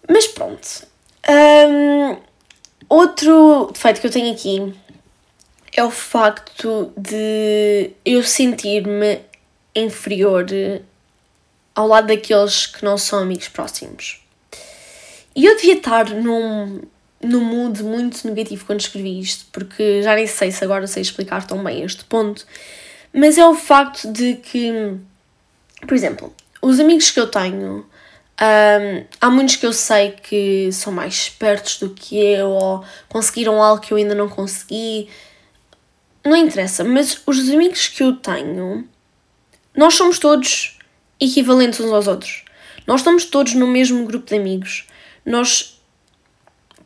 Mas 0.08 0.26
pronto. 0.26 0.86
Um, 1.28 2.16
outro 2.88 3.70
defeito 3.72 4.00
que 4.00 4.06
eu 4.06 4.10
tenho 4.10 4.32
aqui 4.32 4.74
é 5.74 5.84
o 5.84 5.90
facto 5.90 6.92
de 6.96 7.92
eu 8.04 8.22
sentir-me 8.22 9.20
inferior 9.74 10.46
ao 11.74 11.86
lado 11.86 12.08
daqueles 12.08 12.66
que 12.66 12.84
não 12.84 12.98
são 12.98 13.20
amigos 13.20 13.48
próximos. 13.48 14.20
E 15.34 15.46
eu 15.46 15.56
devia 15.56 15.74
estar 15.74 16.10
num, 16.10 16.82
num 17.22 17.44
mood 17.44 17.82
muito 17.82 18.26
negativo 18.26 18.64
quando 18.64 18.80
escrevi 18.80 19.20
isto, 19.20 19.46
porque 19.52 20.02
já 20.02 20.14
nem 20.14 20.26
sei 20.26 20.50
se 20.50 20.64
agora 20.64 20.86
sei 20.86 21.02
explicar 21.02 21.46
tão 21.46 21.62
bem 21.62 21.82
este 21.82 22.04
ponto, 22.04 22.44
mas 23.12 23.38
é 23.38 23.46
o 23.46 23.54
facto 23.54 24.10
de 24.12 24.34
que, 24.36 24.96
por 25.86 25.94
exemplo, 25.94 26.34
os 26.60 26.80
amigos 26.80 27.10
que 27.10 27.20
eu 27.20 27.26
tenho 27.26 27.86
um, 28.42 29.04
há 29.20 29.30
muitos 29.30 29.56
que 29.56 29.66
eu 29.66 29.72
sei 29.72 30.12
que 30.12 30.70
são 30.72 30.92
mais 30.92 31.14
espertos 31.14 31.78
do 31.78 31.90
que 31.90 32.16
eu 32.16 32.48
ou 32.50 32.84
conseguiram 33.08 33.62
algo 33.62 33.80
que 33.80 33.92
eu 33.92 33.96
ainda 33.96 34.14
não 34.14 34.28
consegui. 34.28 35.08
Não 36.24 36.36
interessa, 36.36 36.82
mas 36.82 37.20
os 37.26 37.50
amigos 37.50 37.88
que 37.88 38.02
eu 38.02 38.16
tenho, 38.16 38.88
nós 39.76 39.94
somos 39.94 40.18
todos 40.18 40.78
equivalentes 41.20 41.78
uns 41.80 41.92
aos 41.92 42.06
outros. 42.06 42.44
Nós 42.86 43.00
estamos 43.00 43.24
todos 43.24 43.54
no 43.54 43.66
mesmo 43.66 44.04
grupo 44.06 44.26
de 44.26 44.36
amigos. 44.36 44.86
Nós 45.24 45.80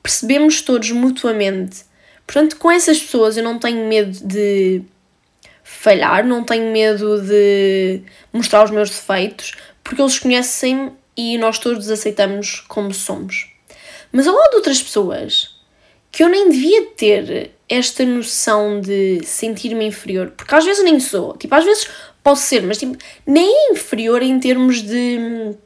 percebemos 0.06 0.60
todos 0.60 0.92
mutuamente. 0.92 1.84
Portanto, 2.24 2.56
com 2.58 2.70
essas 2.70 3.00
pessoas 3.00 3.36
eu 3.36 3.42
não 3.42 3.58
tenho 3.58 3.88
medo 3.88 4.16
de 4.24 4.82
falhar, 5.64 6.24
não 6.24 6.44
tenho 6.44 6.70
medo 6.70 7.20
de 7.22 8.02
mostrar 8.32 8.64
os 8.64 8.70
meus 8.70 8.88
defeitos, 8.88 9.54
porque 9.82 10.00
eles 10.00 10.16
conhecem-me 10.20 10.92
e 11.16 11.36
nós 11.38 11.58
todos 11.58 11.90
aceitamos 11.90 12.60
como 12.68 12.94
somos. 12.94 13.50
Mas 14.12 14.28
ao 14.28 14.34
lado 14.36 14.50
de 14.50 14.56
outras 14.56 14.80
pessoas 14.80 15.56
que 16.12 16.22
eu 16.22 16.28
nem 16.28 16.50
devia 16.50 16.86
ter 16.96 17.50
esta 17.68 18.04
noção 18.04 18.80
de 18.80 19.20
sentir-me 19.24 19.86
inferior, 19.86 20.32
porque 20.36 20.54
às 20.54 20.64
vezes 20.64 20.84
nem 20.84 21.00
sou, 21.00 21.36
tipo, 21.36 21.52
às 21.52 21.64
vezes 21.64 21.88
posso 22.22 22.42
ser, 22.42 22.62
mas 22.62 22.78
tipo, 22.78 22.96
nem 23.26 23.48
é 23.48 23.72
inferior 23.72 24.22
em 24.22 24.38
termos 24.38 24.82
de 24.82 25.56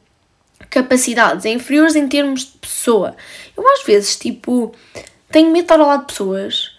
capacidades, 0.70 1.44
é 1.44 1.50
inferior 1.50 1.94
em 1.96 2.08
termos 2.08 2.44
de 2.44 2.58
pessoa. 2.58 3.16
Eu 3.56 3.68
às 3.72 3.82
vezes, 3.82 4.16
tipo, 4.16 4.74
tenho 5.30 5.48
medo 5.48 5.56
de 5.56 5.60
estar 5.62 5.80
ao 5.80 5.86
lado 5.86 6.00
de 6.00 6.06
pessoas 6.06 6.78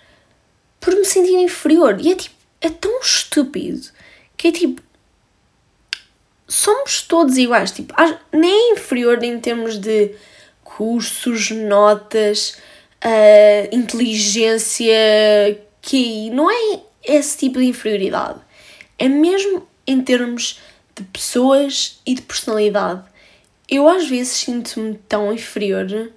por 0.80 0.96
me 0.96 1.06
sentir 1.06 1.36
inferior 1.36 1.98
e 2.00 2.12
é 2.12 2.16
tipo, 2.16 2.36
é 2.62 2.70
tão 2.70 3.00
estúpido 3.02 3.90
que 4.38 4.48
é 4.48 4.52
tipo, 4.52 4.82
somos 6.48 7.02
todos 7.04 7.38
iguais, 7.38 7.72
tipo, 7.72 7.94
nem 8.32 8.72
é 8.72 8.74
inferior 8.74 9.24
em 9.24 9.40
termos 9.40 9.78
de 9.78 10.16
cursos, 10.64 11.52
notas, 11.52 12.58
uh, 13.04 13.76
inteligência, 13.76 14.94
QI, 15.82 16.30
não 16.32 16.50
é 16.50 16.80
esse 17.04 17.38
tipo 17.38 17.60
de 17.60 17.66
inferioridade. 17.66 18.40
É 18.98 19.08
mesmo 19.08 19.68
em 19.86 20.02
termos 20.02 20.60
de 20.96 21.04
pessoas 21.04 22.00
e 22.06 22.14
de 22.14 22.22
personalidade. 22.22 23.04
Eu 23.72 23.88
às 23.88 24.08
vezes 24.08 24.34
sinto-me 24.34 24.96
tão 25.08 25.34
inferior 25.34 26.12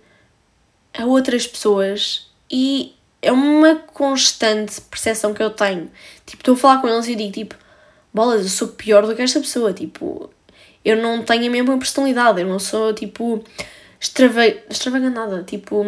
a 0.92 1.04
outras 1.06 1.46
pessoas 1.46 2.28
e 2.50 2.94
é 3.22 3.32
uma 3.32 3.76
constante 3.76 4.80
percepção 4.82 5.32
que 5.32 5.42
eu 5.42 5.50
tenho. 5.50 5.90
Tipo, 6.26 6.42
estou 6.42 6.54
a 6.54 6.58
falar 6.58 6.80
com 6.80 6.88
eles 6.88 7.06
e 7.06 7.14
digo 7.14 7.32
tipo, 7.32 7.54
bolas, 8.12 8.42
eu 8.42 8.48
sou 8.50 8.68
pior 8.68 9.06
do 9.06 9.14
que 9.14 9.22
esta 9.22 9.40
pessoa, 9.40 9.72
tipo, 9.72 10.28
eu 10.84 10.96
não 10.96 11.22
tenho 11.22 11.46
a 11.46 11.50
mesma 11.50 11.78
personalidade, 11.78 12.40
eu 12.40 12.46
não 12.46 12.58
sou, 12.58 12.92
tipo, 12.92 13.42
extrava 14.00 14.42
tipo, 15.46 15.84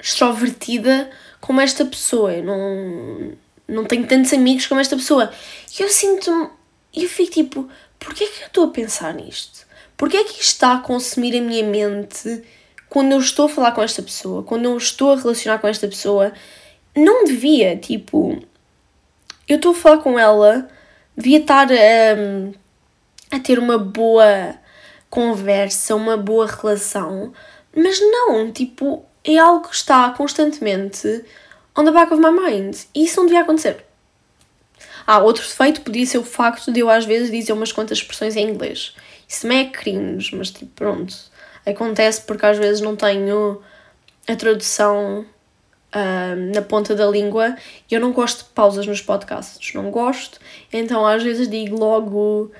extrovertida 0.00 1.10
como 1.40 1.60
esta 1.60 1.84
pessoa, 1.84 2.32
eu 2.32 2.44
não, 2.44 3.32
não 3.68 3.84
tenho 3.84 4.06
tantos 4.06 4.32
amigos 4.32 4.66
como 4.66 4.80
esta 4.80 4.96
pessoa. 4.96 5.30
E 5.78 5.82
eu 5.82 5.88
sinto-me, 5.88 6.48
eu 6.94 7.08
fico 7.08 7.32
tipo, 7.32 7.68
porquê 8.04 8.24
é 8.24 8.26
que 8.28 8.42
eu 8.42 8.46
estou 8.46 8.64
a 8.64 8.70
pensar 8.70 9.14
nisto? 9.14 9.66
Porquê 9.96 10.18
é 10.18 10.24
que 10.24 10.32
isto 10.32 10.42
está 10.42 10.74
a 10.74 10.80
consumir 10.80 11.36
a 11.38 11.40
minha 11.40 11.64
mente 11.64 12.42
quando 12.88 13.12
eu 13.12 13.18
estou 13.18 13.46
a 13.46 13.48
falar 13.48 13.72
com 13.72 13.82
esta 13.82 14.02
pessoa, 14.02 14.42
quando 14.42 14.66
eu 14.66 14.76
estou 14.76 15.12
a 15.12 15.16
relacionar 15.16 15.58
com 15.58 15.68
esta 15.68 15.88
pessoa? 15.88 16.32
Não 16.94 17.24
devia, 17.24 17.76
tipo, 17.76 18.40
eu 19.48 19.56
estou 19.56 19.72
a 19.72 19.74
falar 19.74 19.98
com 19.98 20.18
ela, 20.18 20.68
devia 21.16 21.38
estar 21.38 21.68
a, 21.70 23.36
a 23.36 23.40
ter 23.40 23.58
uma 23.58 23.78
boa 23.78 24.54
conversa, 25.10 25.94
uma 25.94 26.16
boa 26.16 26.46
relação, 26.46 27.32
mas 27.74 28.00
não, 28.00 28.50
tipo, 28.52 29.04
é 29.22 29.38
algo 29.38 29.68
que 29.68 29.74
está 29.74 30.10
constantemente 30.10 31.24
on 31.76 31.84
the 31.84 31.90
back 31.90 32.12
of 32.12 32.22
my 32.22 32.30
mind 32.30 32.76
e 32.94 33.04
isso 33.04 33.18
não 33.18 33.26
devia 33.26 33.42
acontecer. 33.42 33.83
Ah, 35.06 35.18
outro 35.18 35.42
defeito 35.42 35.82
podia 35.82 36.06
ser 36.06 36.18
o 36.18 36.24
facto 36.24 36.72
de 36.72 36.80
eu 36.80 36.88
às 36.88 37.04
vezes 37.04 37.30
dizer 37.30 37.52
umas 37.52 37.72
quantas 37.72 37.98
expressões 37.98 38.36
em 38.36 38.48
inglês. 38.48 38.94
Isso 39.28 39.42
também 39.42 39.58
é 39.60 39.64
cringe, 39.66 40.34
mas 40.34 40.50
tipo, 40.50 40.70
pronto. 40.74 41.14
Acontece 41.66 42.22
porque 42.22 42.46
às 42.46 42.58
vezes 42.58 42.80
não 42.80 42.96
tenho 42.96 43.62
a 44.26 44.36
tradução 44.36 45.26
na 46.52 46.60
ponta 46.62 46.94
da 46.94 47.06
língua 47.06 47.56
e 47.90 47.94
eu 47.94 48.00
não 48.00 48.12
gosto 48.12 48.38
de 48.38 48.50
pausas 48.50 48.86
nos 48.86 49.00
podcasts, 49.00 49.72
não 49.74 49.90
gosto, 49.90 50.40
então 50.72 51.06
às 51.06 51.22
vezes 51.22 51.48
digo 51.48 51.78
logo 51.78 52.50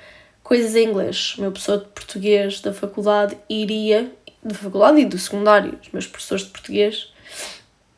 coisas 0.41 0.75
em 0.75 0.87
inglês. 0.87 1.35
O 1.37 1.41
meu 1.41 1.51
professor 1.51 1.79
de 1.79 1.85
português 1.87 2.61
da 2.61 2.73
faculdade 2.73 3.37
iria, 3.49 4.09
da 4.41 4.55
faculdade 4.55 5.01
e 5.01 5.05
do 5.05 5.17
secundário, 5.17 5.77
os 5.81 5.89
meus 5.91 6.07
professores 6.07 6.45
de 6.45 6.51
português 6.51 7.11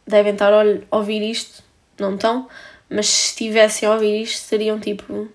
devem 0.08 0.34
estar 0.34 0.52
a 0.52 0.64
ouvir 0.90 1.22
isto, 1.22 1.62
não 2.00 2.16
estão, 2.16 2.48
mas 2.90 3.08
se 3.08 3.28
estivessem 3.30 3.88
a 3.88 3.94
ouvir 3.94 4.22
isto 4.22 4.46
seriam 4.46 4.80
tipo, 4.80 5.30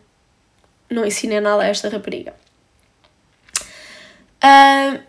não 0.90 1.04
ensinei 1.04 1.40
nada 1.40 1.62
a 1.62 1.66
esta 1.66 1.88
rapariga. 1.88 2.34
Uh, 4.42 5.00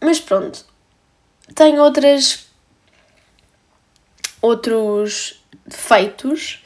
mas 0.00 0.20
pronto, 0.20 0.64
tenho 1.54 1.82
outras 1.82 2.46
outros 4.42 5.42
defeitos, 5.66 6.62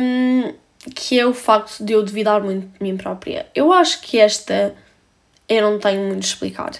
um, 0.00 0.54
que 0.94 1.18
é 1.18 1.26
o 1.26 1.34
facto 1.34 1.84
de 1.84 1.94
eu 1.94 2.04
duvidar 2.04 2.40
muito 2.40 2.68
de 2.78 2.82
mim 2.82 2.96
própria. 2.96 3.48
Eu 3.54 3.72
acho 3.72 4.00
que 4.00 4.18
esta 4.18 4.76
eu 5.48 5.62
não 5.62 5.80
tenho 5.80 6.02
muito 6.02 6.20
de 6.20 6.26
explicar. 6.26 6.70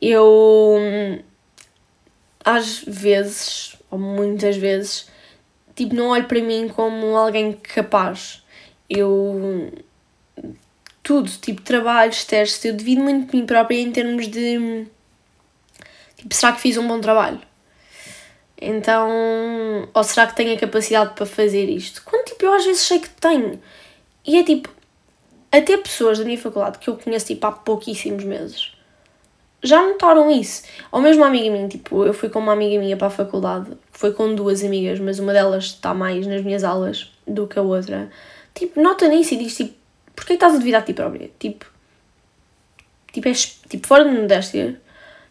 Eu 0.00 0.76
às 2.44 2.82
vezes, 2.86 3.76
ou 3.90 3.98
muitas 3.98 4.56
vezes, 4.56 5.08
tipo, 5.78 5.94
não 5.94 6.08
olho 6.08 6.26
para 6.26 6.42
mim 6.42 6.68
como 6.68 7.16
alguém 7.16 7.52
capaz. 7.52 8.42
Eu 8.90 9.72
tudo, 11.02 11.30
tipo, 11.30 11.62
trabalhos, 11.62 12.24
testes, 12.24 12.64
eu 12.64 12.74
devido 12.74 13.00
muito 13.02 13.30
de 13.30 13.36
mim 13.36 13.46
própria 13.46 13.80
em 13.80 13.90
termos 13.92 14.28
de 14.28 14.86
tipo, 16.16 16.34
será 16.34 16.52
que 16.52 16.60
fiz 16.60 16.76
um 16.76 16.86
bom 16.86 17.00
trabalho? 17.00 17.40
Então, 18.60 19.08
ou 19.94 20.04
será 20.04 20.26
que 20.26 20.34
tenho 20.34 20.54
a 20.54 20.58
capacidade 20.58 21.14
para 21.14 21.26
fazer 21.26 21.68
isto? 21.68 22.02
Quando 22.04 22.24
tipo, 22.26 22.44
eu 22.44 22.52
às 22.52 22.64
vezes 22.64 22.82
sei 22.82 22.98
que 22.98 23.08
tenho. 23.10 23.62
E 24.26 24.36
é 24.36 24.42
tipo, 24.42 24.68
até 25.52 25.76
pessoas 25.76 26.18
da 26.18 26.24
minha 26.24 26.38
faculdade 26.38 26.78
que 26.78 26.90
eu 26.90 26.96
conheço 26.96 27.26
tipo 27.26 27.46
há 27.46 27.52
pouquíssimos 27.52 28.24
meses 28.24 28.77
já 29.62 29.82
notaram 29.82 30.30
isso. 30.30 30.62
Ou 30.90 31.00
mesmo 31.00 31.22
uma 31.22 31.28
amiga 31.28 31.50
minha, 31.50 31.68
tipo, 31.68 32.04
eu 32.04 32.14
fui 32.14 32.28
com 32.28 32.38
uma 32.38 32.52
amiga 32.52 32.78
minha 32.78 32.96
para 32.96 33.08
a 33.08 33.10
faculdade, 33.10 33.70
foi 33.92 34.12
com 34.12 34.34
duas 34.34 34.62
amigas, 34.62 35.00
mas 35.00 35.18
uma 35.18 35.32
delas 35.32 35.64
está 35.64 35.92
mais 35.92 36.26
nas 36.26 36.42
minhas 36.42 36.64
aulas 36.64 37.12
do 37.26 37.46
que 37.46 37.58
a 37.58 37.62
outra. 37.62 38.10
Tipo, 38.54 38.80
nota 38.80 39.08
nisso 39.08 39.34
e 39.34 39.38
diz 39.38 39.56
tipo, 39.56 39.74
porquê 40.14 40.34
estás 40.34 40.54
a 40.54 40.58
duvidar 40.58 40.82
de 40.82 40.88
ti 40.88 40.94
própria? 40.94 41.30
Tipo, 41.38 41.66
tipo, 43.12 43.28
és, 43.28 43.60
tipo 43.68 43.86
fora 43.86 44.04
de 44.04 44.10
modéstia, 44.10 44.80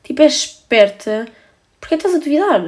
tipo, 0.03 0.21
és 0.21 0.33
esperta, 0.33 1.27
porquê 1.79 1.95
estás 1.95 2.15
a 2.15 2.19
duvidar? 2.19 2.61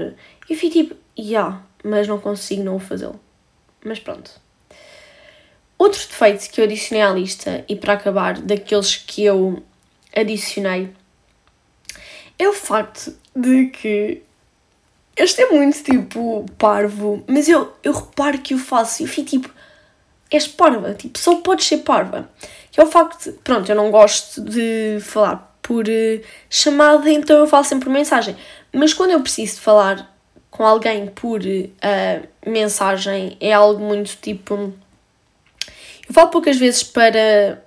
E 0.49 0.53
eu 0.53 0.57
fui 0.57 0.69
tipo, 0.69 0.95
já, 1.17 1.23
yeah, 1.23 1.63
mas 1.83 2.07
não 2.07 2.19
consigo 2.19 2.63
não 2.63 2.79
fazê-lo. 2.79 3.19
Mas 3.83 3.99
pronto. 3.99 4.31
Outro 5.77 5.99
defeito 5.99 6.49
que 6.49 6.59
eu 6.59 6.65
adicionei 6.65 7.01
à 7.01 7.11
lista, 7.11 7.63
e 7.67 7.75
para 7.75 7.93
acabar, 7.93 8.41
daqueles 8.41 8.97
que 8.97 9.23
eu 9.23 9.63
adicionei 10.13 10.89
é 12.39 12.47
o 12.47 12.53
facto 12.53 13.13
de 13.35 13.67
que 13.67 14.23
este 15.15 15.41
é 15.41 15.49
muito 15.51 15.83
tipo 15.83 16.45
parvo, 16.57 17.21
mas 17.27 17.49
eu, 17.49 17.73
eu 17.83 17.91
reparo 17.91 18.39
que 18.39 18.55
o 18.55 18.57
faço 18.57 19.01
e 19.01 19.05
eu 19.05 19.09
fico 19.09 19.29
tipo, 19.29 19.49
és 20.31 20.47
parva, 20.47 20.93
tipo, 20.93 21.19
só 21.19 21.35
podes 21.41 21.67
ser 21.67 21.79
parva. 21.79 22.29
Que 22.71 22.79
é 22.79 22.83
o 22.83 22.87
facto 22.87 23.25
de, 23.25 23.37
pronto, 23.39 23.69
eu 23.69 23.75
não 23.75 23.91
gosto 23.91 24.41
de 24.41 24.99
falar 25.01 25.57
por 25.61 25.85
uh, 25.85 26.23
chamada, 26.49 27.11
então 27.11 27.37
eu 27.37 27.47
falo 27.47 27.65
sempre 27.65 27.85
por 27.85 27.91
mensagem. 27.91 28.35
Mas 28.71 28.93
quando 28.93 29.11
eu 29.11 29.21
preciso 29.21 29.55
de 29.55 29.61
falar 29.61 30.15
com 30.49 30.65
alguém 30.65 31.07
por 31.07 31.41
uh, 31.41 32.27
mensagem, 32.49 33.35
é 33.41 33.51
algo 33.51 33.83
muito 33.83 34.15
tipo. 34.21 34.73
Eu 36.07 36.13
falo 36.13 36.29
poucas 36.29 36.57
vezes 36.57 36.83
para 36.83 37.63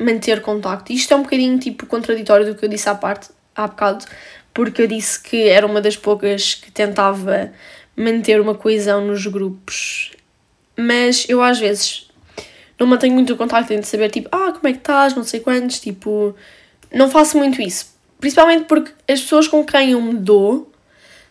manter 0.00 0.42
contacto. 0.42 0.92
Isto 0.92 1.14
é 1.14 1.16
um 1.16 1.22
bocadinho 1.22 1.58
tipo 1.58 1.86
contraditório 1.86 2.46
do 2.46 2.54
que 2.54 2.64
eu 2.64 2.68
disse 2.68 2.88
à 2.88 2.94
parte, 2.94 3.28
há 3.56 3.66
bocado, 3.66 4.04
porque 4.52 4.82
eu 4.82 4.86
disse 4.86 5.20
que 5.20 5.48
era 5.48 5.66
uma 5.66 5.80
das 5.80 5.96
poucas 5.96 6.54
que 6.54 6.70
tentava 6.70 7.52
manter 7.96 8.40
uma 8.40 8.54
coesão 8.54 9.04
nos 9.04 9.26
grupos. 9.26 10.12
Mas 10.76 11.26
eu 11.28 11.42
às 11.42 11.58
vezes 11.58 12.10
não 12.78 12.86
mantenho 12.86 13.14
muito 13.14 13.32
o 13.32 13.36
contacto 13.36 13.74
de 13.74 13.86
saber 13.86 14.10
tipo, 14.10 14.28
ah, 14.30 14.52
como 14.52 14.68
é 14.68 14.72
que 14.72 14.78
estás, 14.78 15.14
não 15.14 15.24
sei 15.24 15.40
quantos, 15.40 15.80
tipo, 15.80 16.34
não 16.92 17.10
faço 17.10 17.38
muito 17.38 17.60
isso. 17.62 17.94
Principalmente 18.20 18.64
porque 18.64 18.92
as 19.10 19.20
pessoas 19.20 19.48
com 19.48 19.64
quem 19.64 19.92
eu 19.92 20.00
me 20.00 20.14
dou 20.14 20.70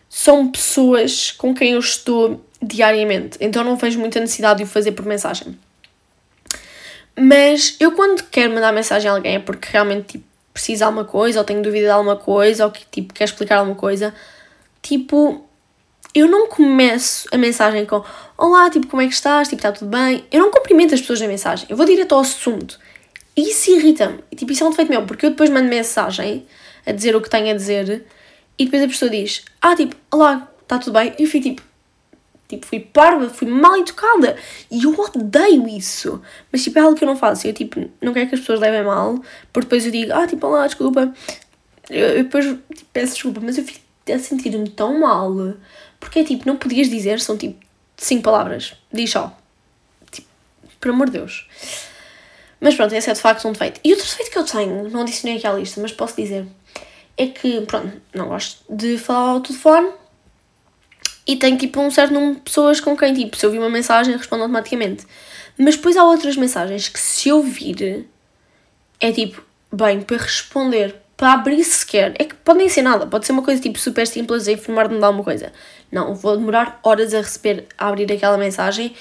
são 0.08 0.48
pessoas 0.48 1.30
com 1.32 1.54
quem 1.54 1.72
eu 1.72 1.80
estou 1.80 2.44
diariamente, 2.62 3.36
então 3.40 3.62
não 3.62 3.76
vejo 3.76 3.98
muita 3.98 4.18
necessidade 4.18 4.58
de 4.58 4.64
o 4.64 4.66
fazer 4.66 4.92
por 4.92 5.04
mensagem. 5.04 5.58
Mas 7.18 7.76
eu 7.80 7.92
quando 7.92 8.22
quero 8.24 8.52
mandar 8.52 8.72
mensagem 8.72 9.10
a 9.10 9.14
alguém 9.14 9.36
é 9.36 9.38
porque 9.38 9.68
realmente 9.70 10.18
tipo, 10.18 10.24
precisa 10.56 10.78
de 10.78 10.84
alguma 10.84 11.04
coisa, 11.04 11.38
ou 11.38 11.44
tenho 11.44 11.62
dúvida 11.62 11.84
de 11.84 11.90
alguma 11.90 12.16
coisa, 12.16 12.64
ou 12.64 12.70
que 12.70 12.84
tipo, 12.90 13.12
quer 13.12 13.24
explicar 13.24 13.58
alguma 13.58 13.76
coisa, 13.76 14.14
tipo, 14.80 15.46
eu 16.14 16.26
não 16.28 16.48
começo 16.48 17.28
a 17.30 17.36
mensagem 17.36 17.84
com 17.84 18.02
Olá, 18.38 18.70
tipo, 18.70 18.86
como 18.86 19.02
é 19.02 19.06
que 19.06 19.12
estás? 19.12 19.48
Tipo, 19.48 19.60
está 19.60 19.72
tudo 19.72 19.90
bem? 19.90 20.24
Eu 20.32 20.40
não 20.40 20.50
cumprimento 20.50 20.94
as 20.94 21.00
pessoas 21.00 21.20
na 21.20 21.28
mensagem, 21.28 21.66
eu 21.68 21.76
vou 21.76 21.84
direto 21.84 22.14
ao 22.14 22.20
assunto. 22.20 22.78
E 23.36 23.50
isso 23.50 23.70
irrita-me. 23.70 24.18
Tipo, 24.34 24.52
isso 24.52 24.64
é 24.64 24.66
um 24.66 24.70
defeito 24.70 24.90
meu, 24.90 25.04
porque 25.04 25.26
eu 25.26 25.30
depois 25.30 25.50
mando 25.50 25.68
mensagem 25.68 26.46
a 26.86 26.92
dizer 26.92 27.14
o 27.14 27.20
que 27.20 27.28
tenho 27.28 27.50
a 27.50 27.54
dizer 27.54 28.06
e 28.58 28.64
depois 28.64 28.82
a 28.82 28.88
pessoa 28.88 29.10
diz: 29.10 29.44
Ah, 29.60 29.76
tipo, 29.76 29.94
olá, 30.10 30.50
está 30.62 30.78
tudo 30.78 30.94
bem? 30.94 31.14
E 31.18 31.24
eu 31.24 31.28
fui 31.28 31.40
tipo, 31.40 31.60
Tipo, 32.48 32.64
fui 32.64 32.80
parva, 32.80 33.28
fui 33.28 33.48
mal 33.48 33.76
educada. 33.76 34.36
E 34.70 34.84
eu 34.84 34.94
odeio 34.94 35.68
isso. 35.68 36.20
Mas, 36.52 36.62
tipo, 36.62 36.78
é 36.78 36.82
algo 36.82 36.96
que 36.96 37.02
eu 37.02 37.08
não 37.08 37.16
faço. 37.16 37.46
Eu, 37.46 37.52
tipo, 37.52 37.90
não 38.00 38.12
quero 38.12 38.28
que 38.28 38.34
as 38.34 38.40
pessoas 38.40 38.60
levem 38.60 38.84
mal. 38.84 39.20
Porque 39.52 39.66
depois 39.66 39.84
eu 39.84 39.90
digo, 39.90 40.12
ah, 40.12 40.26
tipo, 40.26 40.46
olá, 40.46 40.66
desculpa. 40.66 41.12
Eu, 41.90 42.06
eu 42.08 42.24
depois 42.24 42.44
tipo, 42.44 42.90
peço 42.92 43.14
desculpa. 43.14 43.40
Mas 43.42 43.58
eu 43.58 43.64
fico 43.64 43.80
a 44.12 44.18
sentir-me 44.18 44.68
tão 44.70 45.00
mal. 45.00 45.34
Porque 45.98 46.20
é, 46.20 46.24
tipo, 46.24 46.46
não 46.46 46.56
podias 46.56 46.88
dizer, 46.88 47.20
são, 47.20 47.36
tipo, 47.36 47.58
cinco 47.96 48.22
palavras. 48.22 48.74
Diz 48.92 49.10
só. 49.10 49.36
Tipo, 50.10 50.28
por 50.80 50.90
amor 50.90 51.06
de 51.06 51.18
Deus. 51.18 51.48
Mas 52.60 52.74
pronto, 52.74 52.94
esse 52.94 53.10
é 53.10 53.12
de 53.12 53.20
facto 53.20 53.46
um 53.48 53.52
defeito. 53.52 53.80
E 53.84 53.92
outro 53.92 54.06
defeito 54.06 54.30
que 54.30 54.38
eu 54.38 54.44
tenho, 54.44 54.88
não 54.88 55.02
adicionei 55.02 55.36
aqui 55.36 55.46
à 55.46 55.52
lista, 55.52 55.80
mas 55.80 55.92
posso 55.92 56.16
dizer, 56.16 56.46
é 57.16 57.26
que, 57.26 57.60
pronto, 57.62 57.92
não 58.14 58.28
gosto 58.28 58.62
de 58.68 58.96
falar 58.98 59.30
ao 59.30 59.40
telefone 59.40 59.90
e 61.26 61.36
tenho 61.36 61.58
tipo 61.58 61.80
um 61.80 61.90
certo 61.90 62.14
número 62.14 62.36
de 62.36 62.40
pessoas 62.40 62.78
com 62.78 62.96
quem, 62.96 63.12
tipo, 63.12 63.36
se 63.36 63.44
eu 63.44 63.50
vi 63.50 63.58
uma 63.58 63.68
mensagem, 63.68 64.16
respondo 64.16 64.42
automaticamente. 64.42 65.04
Mas 65.58 65.76
depois 65.76 65.96
há 65.96 66.04
outras 66.04 66.36
mensagens 66.36 66.88
que, 66.88 67.00
se 67.00 67.28
eu 67.28 67.42
vir, 67.42 68.06
é 69.00 69.10
tipo, 69.10 69.42
bem, 69.72 70.02
para 70.02 70.18
responder, 70.18 70.94
para 71.16 71.32
abrir 71.32 71.64
sequer, 71.64 72.14
é 72.18 72.24
que 72.24 72.34
pode 72.34 72.58
nem 72.58 72.68
ser 72.68 72.82
nada, 72.82 73.06
pode 73.06 73.26
ser 73.26 73.32
uma 73.32 73.42
coisa 73.42 73.60
tipo 73.60 73.78
super 73.78 74.06
simples 74.06 74.46
a 74.46 74.52
informar-me 74.52 74.98
de 74.98 75.04
alguma 75.04 75.24
coisa. 75.24 75.52
Não, 75.90 76.14
vou 76.14 76.36
demorar 76.36 76.78
horas 76.82 77.14
a 77.14 77.18
receber, 77.18 77.66
a 77.76 77.88
abrir 77.88 78.10
aquela 78.12 78.36
mensagem, 78.36 78.94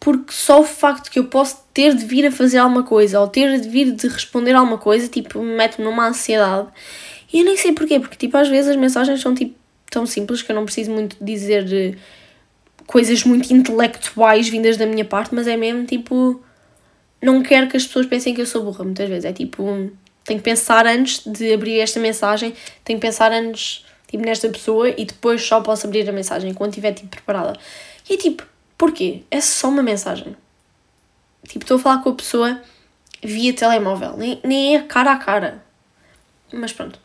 porque 0.00 0.32
só 0.32 0.60
o 0.60 0.64
facto 0.64 1.10
que 1.10 1.18
eu 1.18 1.24
posso 1.24 1.64
ter 1.72 1.94
de 1.94 2.04
vir 2.04 2.26
a 2.26 2.30
fazer 2.30 2.58
alguma 2.58 2.82
coisa 2.82 3.20
ou 3.20 3.28
ter 3.28 3.58
de 3.58 3.68
vir 3.68 3.92
de 3.92 4.06
responder 4.08 4.52
alguma 4.52 4.78
coisa, 4.78 5.08
tipo, 5.08 5.40
mete-me 5.42 5.84
numa 5.84 6.08
ansiedade. 6.08 6.68
E 7.32 7.38
eu 7.40 7.44
nem 7.44 7.56
sei 7.56 7.72
porquê, 7.72 7.98
porque 7.98 8.16
tipo, 8.16 8.36
às 8.36 8.48
vezes 8.48 8.72
as 8.72 8.76
mensagens 8.76 9.20
são 9.20 9.34
tipo 9.34 9.54
tão 9.94 10.04
simples 10.06 10.42
que 10.42 10.52
eu 10.52 10.56
não 10.56 10.64
preciso 10.64 10.90
muito 10.90 11.16
dizer 11.20 11.66
eh, 11.72 11.96
coisas 12.86 13.24
muito 13.24 13.52
intelectuais 13.52 14.48
vindas 14.48 14.76
da 14.76 14.86
minha 14.86 15.04
parte, 15.04 15.34
mas 15.34 15.46
é 15.46 15.56
mesmo 15.56 15.86
tipo. 15.86 16.42
Não 17.22 17.42
quero 17.42 17.68
que 17.68 17.76
as 17.76 17.86
pessoas 17.86 18.04
pensem 18.04 18.34
que 18.34 18.42
eu 18.42 18.46
sou 18.46 18.62
burra, 18.62 18.84
muitas 18.84 19.08
vezes. 19.08 19.24
É 19.24 19.32
tipo. 19.32 19.90
Tenho 20.24 20.38
que 20.40 20.44
pensar 20.44 20.86
antes 20.86 21.22
de 21.26 21.52
abrir 21.52 21.80
esta 21.80 22.00
mensagem, 22.00 22.54
tenho 22.82 22.98
que 22.98 23.06
pensar 23.06 23.30
antes 23.30 23.84
tipo, 24.08 24.24
nesta 24.24 24.48
pessoa 24.48 24.88
e 24.88 25.04
depois 25.04 25.42
só 25.42 25.60
posso 25.60 25.86
abrir 25.86 26.08
a 26.08 26.12
mensagem 26.12 26.54
quando 26.54 26.70
estiver 26.70 26.92
tipo, 26.92 27.08
preparada. 27.08 27.58
E 28.08 28.14
é 28.14 28.16
tipo, 28.16 28.42
porquê? 28.78 29.22
É 29.30 29.40
só 29.40 29.68
uma 29.68 29.82
mensagem. 29.82 30.34
Tipo, 31.46 31.64
estou 31.64 31.76
a 31.76 31.80
falar 31.80 32.02
com 32.02 32.08
a 32.10 32.14
pessoa 32.14 32.60
via 33.22 33.52
telemóvel, 33.52 34.16
nem, 34.16 34.40
nem 34.42 34.76
é 34.76 34.82
cara 34.82 35.12
a 35.12 35.16
cara. 35.16 35.62
Mas 36.52 36.72
pronto. 36.72 36.98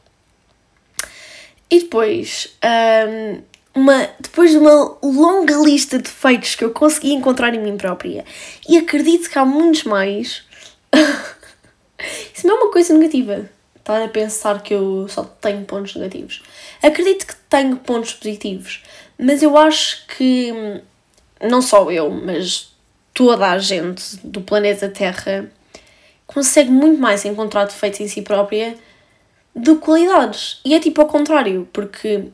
E 1.72 1.82
depois, 1.82 2.58
um, 2.64 3.42
uma, 3.76 4.10
depois 4.20 4.52
de 4.52 4.58
uma 4.58 4.98
longa 5.04 5.56
lista 5.58 6.00
de 6.00 6.10
feitos 6.10 6.56
que 6.56 6.64
eu 6.64 6.72
consegui 6.72 7.14
encontrar 7.14 7.54
em 7.54 7.60
mim 7.60 7.78
própria, 7.78 8.26
e 8.68 8.78
acredito 8.78 9.30
que 9.30 9.38
há 9.38 9.46
muitos 9.46 9.84
mais, 9.84 10.44
isso 12.34 12.48
não 12.48 12.58
é 12.58 12.64
uma 12.64 12.72
coisa 12.72 12.94
negativa. 12.94 13.50
Estar 13.76 14.04
a 14.04 14.08
pensar 14.08 14.62
que 14.62 14.74
eu 14.74 15.08
só 15.08 15.24
tenho 15.24 15.64
pontos 15.66 15.96
negativos. 15.96 16.44
Acredito 16.82 17.26
que 17.26 17.36
tenho 17.50 17.76
pontos 17.78 18.14
positivos, 18.14 18.84
mas 19.18 19.42
eu 19.42 19.58
acho 19.58 20.06
que 20.08 20.82
não 21.42 21.62
só 21.62 21.90
eu, 21.92 22.10
mas 22.10 22.72
toda 23.14 23.50
a 23.50 23.58
gente 23.58 24.18
do 24.24 24.42
planeta 24.42 24.90
Terra 24.90 25.50
consegue 26.28 26.70
muito 26.70 27.00
mais 27.02 27.26
encontrar 27.26 27.66
defeitos 27.66 28.00
em 28.00 28.08
si 28.08 28.22
própria 28.22 28.76
de 29.60 29.76
qualidades. 29.76 30.60
E 30.64 30.74
é 30.74 30.80
tipo 30.80 31.02
ao 31.02 31.08
contrário, 31.08 31.68
porque 31.74 32.30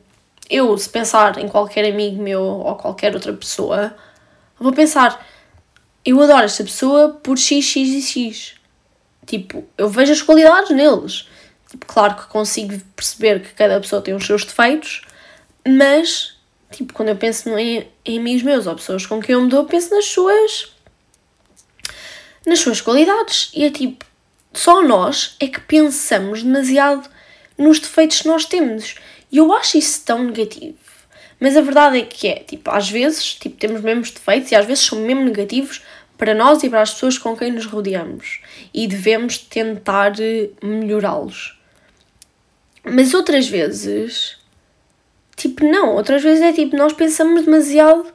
eu, 0.48 0.76
se 0.78 0.88
pensar 0.88 1.38
em 1.38 1.48
qualquer 1.48 1.90
amigo 1.90 2.22
meu 2.22 2.40
ou 2.40 2.74
qualquer 2.76 3.14
outra 3.14 3.32
pessoa, 3.32 3.96
vou 4.58 4.72
pensar, 4.72 5.26
eu 6.04 6.20
adoro 6.22 6.44
esta 6.44 6.62
pessoa 6.62 7.10
por 7.22 7.36
x, 7.36 7.64
x 7.64 7.88
e 7.88 8.02
x. 8.02 8.54
Tipo, 9.26 9.64
eu 9.76 9.88
vejo 9.88 10.12
as 10.12 10.22
qualidades 10.22 10.70
neles. 10.70 11.28
Tipo, 11.68 11.84
claro 11.84 12.14
que 12.14 12.26
consigo 12.28 12.80
perceber 12.94 13.42
que 13.42 13.52
cada 13.54 13.80
pessoa 13.80 14.00
tem 14.00 14.14
os 14.14 14.24
seus 14.24 14.44
defeitos, 14.44 15.02
mas, 15.66 16.36
tipo, 16.70 16.92
quando 16.92 17.08
eu 17.08 17.16
penso 17.16 17.48
em, 17.58 17.88
em 18.04 18.18
amigos 18.20 18.44
meus 18.44 18.68
ou 18.68 18.76
pessoas 18.76 19.04
com 19.04 19.20
quem 19.20 19.32
eu 19.32 19.42
me 19.42 19.48
dou, 19.48 19.64
penso 19.64 19.92
nas 19.92 20.04
suas. 20.04 20.72
nas 22.46 22.60
suas 22.60 22.80
qualidades. 22.80 23.50
E 23.52 23.64
é 23.64 23.70
tipo, 23.70 24.04
só 24.52 24.80
nós 24.80 25.34
é 25.40 25.48
que 25.48 25.60
pensamos 25.60 26.44
demasiado 26.44 27.15
nos 27.58 27.80
defeitos 27.80 28.22
que 28.22 28.28
nós 28.28 28.44
temos. 28.44 28.96
E 29.30 29.38
eu 29.38 29.52
acho 29.52 29.78
isso 29.78 30.04
tão 30.04 30.24
negativo. 30.24 30.76
Mas 31.38 31.56
a 31.56 31.60
verdade 31.60 31.98
é 31.98 32.02
que 32.02 32.28
é, 32.28 32.36
tipo, 32.36 32.70
às 32.70 32.88
vezes, 32.88 33.34
tipo, 33.34 33.56
temos 33.56 33.80
mesmo 33.82 34.02
defeitos 34.02 34.50
e 34.50 34.54
às 34.54 34.64
vezes 34.64 34.84
são 34.84 35.00
mesmo 35.00 35.24
negativos 35.24 35.82
para 36.16 36.34
nós 36.34 36.62
e 36.62 36.70
para 36.70 36.80
as 36.80 36.94
pessoas 36.94 37.18
com 37.18 37.36
quem 37.36 37.52
nos 37.52 37.66
rodeamos. 37.66 38.40
E 38.72 38.86
devemos 38.86 39.38
tentar 39.38 40.14
eh, 40.18 40.48
melhorá-los. 40.62 41.58
Mas 42.82 43.12
outras 43.12 43.48
vezes, 43.48 44.38
tipo, 45.36 45.64
não. 45.64 45.94
Outras 45.94 46.22
vezes 46.22 46.42
é 46.42 46.52
tipo, 46.52 46.76
nós 46.76 46.92
pensamos 46.92 47.44
demasiado 47.44 48.06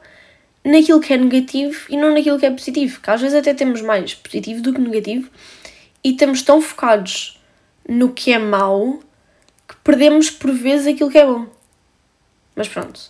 naquilo 0.64 1.00
que 1.00 1.12
é 1.12 1.16
negativo 1.16 1.86
e 1.88 1.96
não 1.96 2.12
naquilo 2.12 2.38
que 2.38 2.46
é 2.46 2.50
positivo. 2.50 3.00
Que 3.00 3.10
às 3.10 3.20
vezes 3.20 3.36
até 3.36 3.54
temos 3.54 3.82
mais 3.82 4.14
positivo 4.14 4.62
do 4.62 4.72
que 4.72 4.80
negativo 4.80 5.30
e 6.02 6.10
estamos 6.10 6.42
tão 6.42 6.60
focados 6.60 7.40
no 7.88 8.12
que 8.12 8.32
é 8.32 8.38
mau 8.38 9.00
perdemos 9.84 10.30
por 10.30 10.52
vezes 10.52 10.86
aquilo 10.86 11.10
que 11.10 11.18
é 11.18 11.26
bom. 11.26 11.46
Mas 12.54 12.68
pronto. 12.68 13.00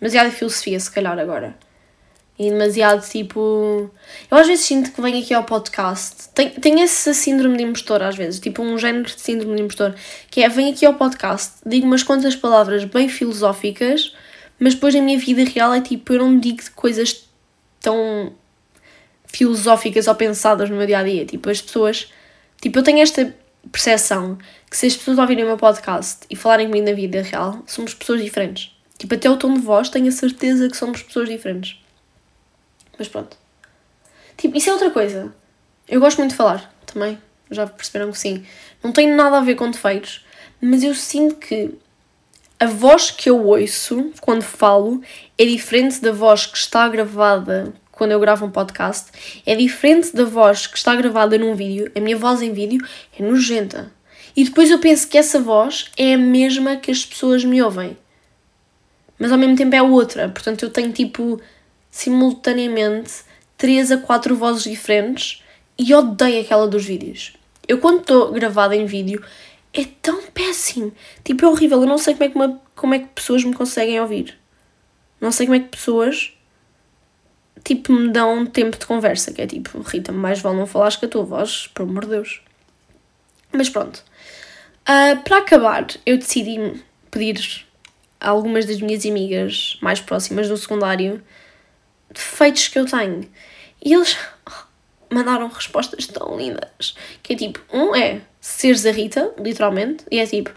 Demasiada 0.00 0.30
filosofia, 0.30 0.78
se 0.78 0.90
calhar, 0.90 1.18
agora. 1.18 1.56
E 2.38 2.50
demasiado 2.50 3.06
tipo. 3.08 3.90
Eu 4.30 4.36
às 4.36 4.46
vezes 4.46 4.66
sinto 4.66 4.92
que 4.92 5.00
venho 5.00 5.22
aqui 5.22 5.32
ao 5.32 5.44
podcast. 5.44 6.28
Tenho, 6.34 6.50
tenho 6.60 6.80
esse 6.80 7.14
síndrome 7.14 7.56
de 7.56 7.62
impostor, 7.62 8.02
às 8.02 8.14
vezes. 8.14 8.38
Tipo, 8.38 8.62
um 8.62 8.76
género 8.76 9.06
de 9.06 9.18
síndrome 9.18 9.56
de 9.56 9.62
impostor. 9.62 9.94
Que 10.30 10.42
é: 10.42 10.48
venho 10.48 10.70
aqui 10.70 10.84
ao 10.84 10.94
podcast, 10.94 11.54
digo 11.64 11.86
umas 11.86 12.02
quantas 12.02 12.36
palavras 12.36 12.84
bem 12.84 13.08
filosóficas, 13.08 14.14
mas 14.60 14.74
depois 14.74 14.94
na 14.94 15.00
minha 15.00 15.18
vida 15.18 15.44
real 15.44 15.72
é 15.72 15.80
tipo: 15.80 16.12
eu 16.12 16.18
não 16.18 16.38
digo 16.38 16.62
coisas 16.74 17.26
tão 17.80 18.34
filosóficas 19.26 20.06
ou 20.06 20.14
pensadas 20.14 20.68
no 20.68 20.76
meu 20.76 20.86
dia 20.86 20.98
a 20.98 21.02
dia. 21.02 21.24
Tipo, 21.24 21.48
as 21.48 21.62
pessoas. 21.62 22.12
Tipo, 22.60 22.80
eu 22.80 22.82
tenho 22.82 23.00
esta 23.00 23.34
percepção 23.70 24.38
que 24.70 24.76
se 24.76 24.86
as 24.86 24.96
pessoas 24.96 25.18
ouvirem 25.18 25.44
o 25.44 25.46
meu 25.46 25.56
podcast 25.56 26.20
e 26.28 26.36
falarem 26.36 26.66
comigo 26.66 26.86
na 26.86 26.92
vida 26.92 27.22
real, 27.22 27.62
somos 27.66 27.94
pessoas 27.94 28.22
diferentes. 28.22 28.74
Tipo, 28.98 29.14
até 29.14 29.28
o 29.28 29.36
tom 29.36 29.54
de 29.54 29.60
voz 29.60 29.88
tenho 29.88 30.08
a 30.08 30.12
certeza 30.12 30.68
que 30.68 30.76
somos 30.76 31.02
pessoas 31.02 31.28
diferentes. 31.28 31.78
Mas 32.98 33.08
pronto. 33.08 33.36
Tipo, 34.36 34.56
isso 34.56 34.70
é 34.70 34.72
outra 34.72 34.90
coisa. 34.90 35.34
Eu 35.88 36.00
gosto 36.00 36.18
muito 36.18 36.30
de 36.30 36.36
falar 36.36 36.74
também. 36.86 37.18
Já 37.50 37.66
perceberam 37.66 38.10
que 38.10 38.18
sim. 38.18 38.44
Não 38.82 38.92
tem 38.92 39.08
nada 39.08 39.38
a 39.38 39.42
ver 39.42 39.54
com 39.54 39.70
defeitos, 39.70 40.24
mas 40.60 40.82
eu 40.82 40.94
sinto 40.94 41.36
que 41.36 41.74
a 42.58 42.66
voz 42.66 43.10
que 43.10 43.28
eu 43.28 43.46
ouço 43.46 44.12
quando 44.20 44.42
falo 44.42 45.02
é 45.36 45.44
diferente 45.44 46.00
da 46.00 46.10
voz 46.10 46.46
que 46.46 46.56
está 46.56 46.88
gravada 46.88 47.72
quando 47.96 48.12
eu 48.12 48.20
gravo 48.20 48.44
um 48.44 48.50
podcast, 48.50 49.10
é 49.46 49.56
diferente 49.56 50.14
da 50.14 50.24
voz 50.24 50.66
que 50.66 50.76
está 50.76 50.94
gravada 50.94 51.38
num 51.38 51.54
vídeo. 51.54 51.90
A 51.96 52.00
minha 52.00 52.16
voz 52.16 52.42
em 52.42 52.52
vídeo 52.52 52.86
é 53.18 53.22
nojenta. 53.22 53.90
E 54.36 54.44
depois 54.44 54.70
eu 54.70 54.78
penso 54.78 55.08
que 55.08 55.16
essa 55.16 55.40
voz 55.40 55.90
é 55.96 56.12
a 56.12 56.18
mesma 56.18 56.76
que 56.76 56.90
as 56.90 57.06
pessoas 57.06 57.42
me 57.42 57.62
ouvem. 57.62 57.96
Mas 59.18 59.32
ao 59.32 59.38
mesmo 59.38 59.56
tempo 59.56 59.74
é 59.74 59.80
outra. 59.80 60.28
Portanto, 60.28 60.62
eu 60.62 60.70
tenho 60.70 60.92
tipo 60.92 61.40
simultaneamente 61.90 63.24
três 63.56 63.90
a 63.90 63.96
quatro 63.96 64.36
vozes 64.36 64.64
diferentes 64.64 65.42
e 65.78 65.94
odeio 65.94 66.42
aquela 66.42 66.68
dos 66.68 66.84
vídeos. 66.84 67.32
Eu 67.66 67.78
quando 67.78 68.00
estou 68.00 68.30
gravada 68.30 68.76
em 68.76 68.84
vídeo 68.84 69.24
é 69.72 69.86
tão 70.02 70.20
péssimo. 70.34 70.92
Tipo, 71.24 71.46
é 71.46 71.48
horrível. 71.48 71.80
Eu 71.80 71.86
não 71.86 71.96
sei 71.96 72.12
como 72.12 72.24
é 72.24 72.28
que, 72.28 72.36
uma, 72.36 72.60
como 72.74 72.92
é 72.92 72.98
que 72.98 73.06
pessoas 73.06 73.42
me 73.42 73.54
conseguem 73.54 73.98
ouvir. 73.98 74.36
Não 75.18 75.32
sei 75.32 75.46
como 75.46 75.56
é 75.56 75.60
que 75.60 75.68
pessoas 75.68 76.35
tipo, 77.66 77.92
me 77.92 78.12
dão 78.12 78.46
tempo 78.46 78.78
de 78.78 78.86
conversa, 78.86 79.32
que 79.32 79.42
é 79.42 79.46
tipo, 79.46 79.80
Rita, 79.80 80.12
mais 80.12 80.40
vale 80.40 80.56
não 80.56 80.66
falares 80.66 80.94
com 80.94 81.06
a 81.06 81.08
tua 81.08 81.24
voz, 81.24 81.66
por 81.74 81.82
amor 81.82 82.04
de 82.04 82.10
Deus. 82.12 82.40
Mas 83.52 83.68
pronto. 83.68 84.04
Uh, 84.82 85.20
para 85.24 85.38
acabar, 85.38 85.84
eu 86.06 86.16
decidi 86.16 86.56
pedir 87.10 87.66
a 88.20 88.30
algumas 88.30 88.66
das 88.66 88.80
minhas 88.80 89.04
amigas 89.04 89.78
mais 89.82 90.00
próximas 90.00 90.48
do 90.48 90.56
secundário 90.56 91.20
defeitos 92.08 92.68
que 92.68 92.78
eu 92.78 92.86
tenho. 92.86 93.28
E 93.84 93.92
eles 93.92 94.16
mandaram 95.10 95.48
respostas 95.48 96.06
tão 96.06 96.36
lindas. 96.38 96.94
Que 97.20 97.32
é 97.32 97.36
tipo, 97.36 97.60
um 97.72 97.96
é 97.96 98.20
seres 98.40 98.86
a 98.86 98.92
Rita, 98.92 99.34
literalmente, 99.40 100.04
e 100.08 100.20
é 100.20 100.26
tipo, 100.26 100.52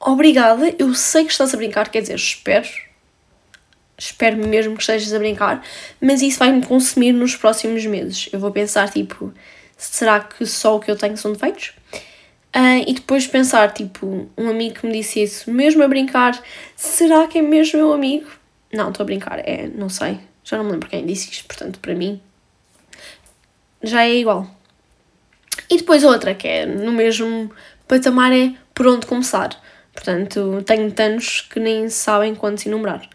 obrigada, 0.00 0.74
eu 0.78 0.94
sei 0.94 1.26
que 1.26 1.32
estás 1.32 1.52
a 1.52 1.56
brincar, 1.58 1.90
quer 1.90 2.00
dizer, 2.00 2.14
espero 2.14 2.66
espero 4.06 4.36
mesmo 4.36 4.74
que 4.74 4.82
estejas 4.82 5.12
a 5.12 5.18
brincar, 5.18 5.64
mas 6.00 6.22
isso 6.22 6.38
vai-me 6.38 6.64
consumir 6.64 7.12
nos 7.12 7.36
próximos 7.36 7.84
meses. 7.86 8.28
Eu 8.32 8.40
vou 8.40 8.50
pensar, 8.50 8.90
tipo, 8.90 9.32
será 9.76 10.20
que 10.20 10.44
só 10.44 10.76
o 10.76 10.80
que 10.80 10.90
eu 10.90 10.96
tenho 10.96 11.16
são 11.16 11.32
defeitos? 11.32 11.72
Uh, 12.54 12.84
e 12.86 12.92
depois 12.94 13.26
pensar, 13.26 13.72
tipo, 13.72 14.28
um 14.36 14.48
amigo 14.48 14.80
que 14.80 14.86
me 14.86 14.92
disse 14.92 15.22
isso, 15.22 15.50
mesmo 15.50 15.82
a 15.82 15.88
brincar, 15.88 16.38
será 16.76 17.26
que 17.26 17.38
é 17.38 17.42
mesmo 17.42 17.78
meu 17.78 17.92
amigo? 17.92 18.28
Não, 18.72 18.90
estou 18.90 19.04
a 19.04 19.06
brincar, 19.06 19.38
é, 19.38 19.68
não 19.68 19.88
sei, 19.88 20.18
já 20.44 20.58
não 20.58 20.64
me 20.64 20.72
lembro 20.72 20.88
quem 20.88 21.06
disse 21.06 21.30
isto, 21.30 21.46
portanto, 21.46 21.78
para 21.78 21.94
mim, 21.94 22.20
já 23.82 24.04
é 24.04 24.14
igual. 24.14 24.46
E 25.70 25.78
depois 25.78 26.04
outra, 26.04 26.34
que 26.34 26.46
é 26.46 26.66
no 26.66 26.92
mesmo 26.92 27.50
patamar, 27.86 28.32
é 28.32 28.52
por 28.74 28.86
onde 28.86 29.06
começar. 29.06 29.58
Portanto, 29.94 30.62
tenho 30.66 30.90
tantos 30.90 31.42
que 31.42 31.60
nem 31.60 31.88
sabem 31.88 32.34
quantos 32.34 32.66
enumerar. 32.66 33.08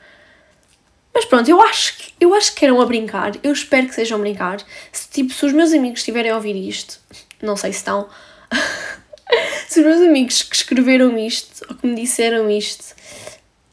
Mas 1.17 1.25
pronto, 1.25 1.49
eu 1.49 1.59
acho 1.59 1.97
que, 1.97 2.13
eu 2.21 2.31
acho 2.35 2.53
que 2.53 2.63
eram 2.63 2.79
a 2.79 2.85
brincar. 2.85 3.31
Eu 3.41 3.51
espero 3.51 3.87
que 3.87 3.95
sejam 3.95 4.19
a 4.19 4.21
brincar. 4.21 4.59
Se, 4.91 5.09
tipo, 5.09 5.33
se 5.33 5.47
os 5.47 5.51
meus 5.51 5.73
amigos 5.73 6.01
estiverem 6.01 6.29
a 6.29 6.35
ouvir 6.35 6.55
isto, 6.55 6.99
não 7.41 7.57
sei 7.57 7.73
se 7.73 7.79
estão. 7.79 8.07
se 9.67 9.79
os 9.79 9.85
meus 9.87 9.99
amigos 9.99 10.43
que 10.43 10.55
escreveram 10.55 11.17
isto 11.17 11.65
ou 11.67 11.75
que 11.75 11.87
me 11.87 11.95
disseram 11.95 12.47
isto 12.51 12.93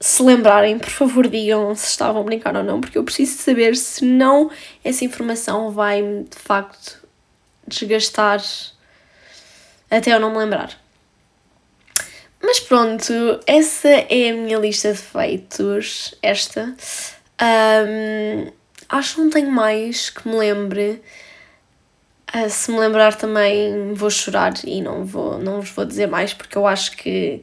se 0.00 0.22
lembrarem, 0.22 0.78
por 0.78 0.88
favor 0.88 1.28
digam 1.28 1.74
se 1.74 1.86
estavam 1.86 2.22
a 2.22 2.24
brincar 2.24 2.56
ou 2.56 2.62
não, 2.62 2.80
porque 2.80 2.96
eu 2.96 3.04
preciso 3.04 3.36
saber 3.36 3.76
se 3.76 4.06
não 4.06 4.50
essa 4.82 5.04
informação 5.04 5.70
vai-me 5.70 6.24
de 6.24 6.38
facto 6.38 7.06
desgastar 7.68 8.42
até 9.90 10.14
eu 10.14 10.18
não 10.18 10.30
me 10.30 10.38
lembrar. 10.38 10.80
Mas 12.42 12.58
pronto, 12.58 13.12
essa 13.46 13.88
é 13.88 14.30
a 14.30 14.34
minha 14.34 14.56
lista 14.56 14.94
de 14.94 14.98
feitos, 14.98 16.14
esta. 16.22 16.74
Um, 17.40 18.52
acho 18.88 19.14
que 19.14 19.20
não 19.20 19.30
tenho 19.30 19.50
mais 19.50 20.10
que 20.10 20.28
me 20.28 20.36
lembre. 20.36 21.02
Uh, 22.34 22.48
se 22.48 22.70
me 22.70 22.78
lembrar 22.78 23.14
também 23.14 23.94
vou 23.94 24.10
chorar 24.10 24.54
e 24.64 24.80
não, 24.80 25.04
vou, 25.04 25.38
não 25.38 25.60
vos 25.60 25.70
vou 25.70 25.84
dizer 25.84 26.08
mais 26.08 26.34
porque 26.34 26.58
eu 26.58 26.66
acho 26.66 26.96
que 26.96 27.42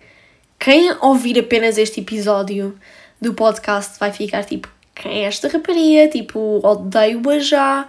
quem 0.60 0.92
ouvir 1.00 1.40
apenas 1.40 1.78
este 1.78 2.02
episódio 2.02 2.78
do 3.22 3.34
podcast 3.34 3.98
vai 3.98 4.12
ficar 4.12 4.44
tipo 4.44 4.68
quem 5.02 5.24
é 5.24 5.28
esta 5.28 5.48
rapariga? 5.48 6.08
Tipo, 6.10 6.60
odeio-a 6.64 7.40
já. 7.40 7.88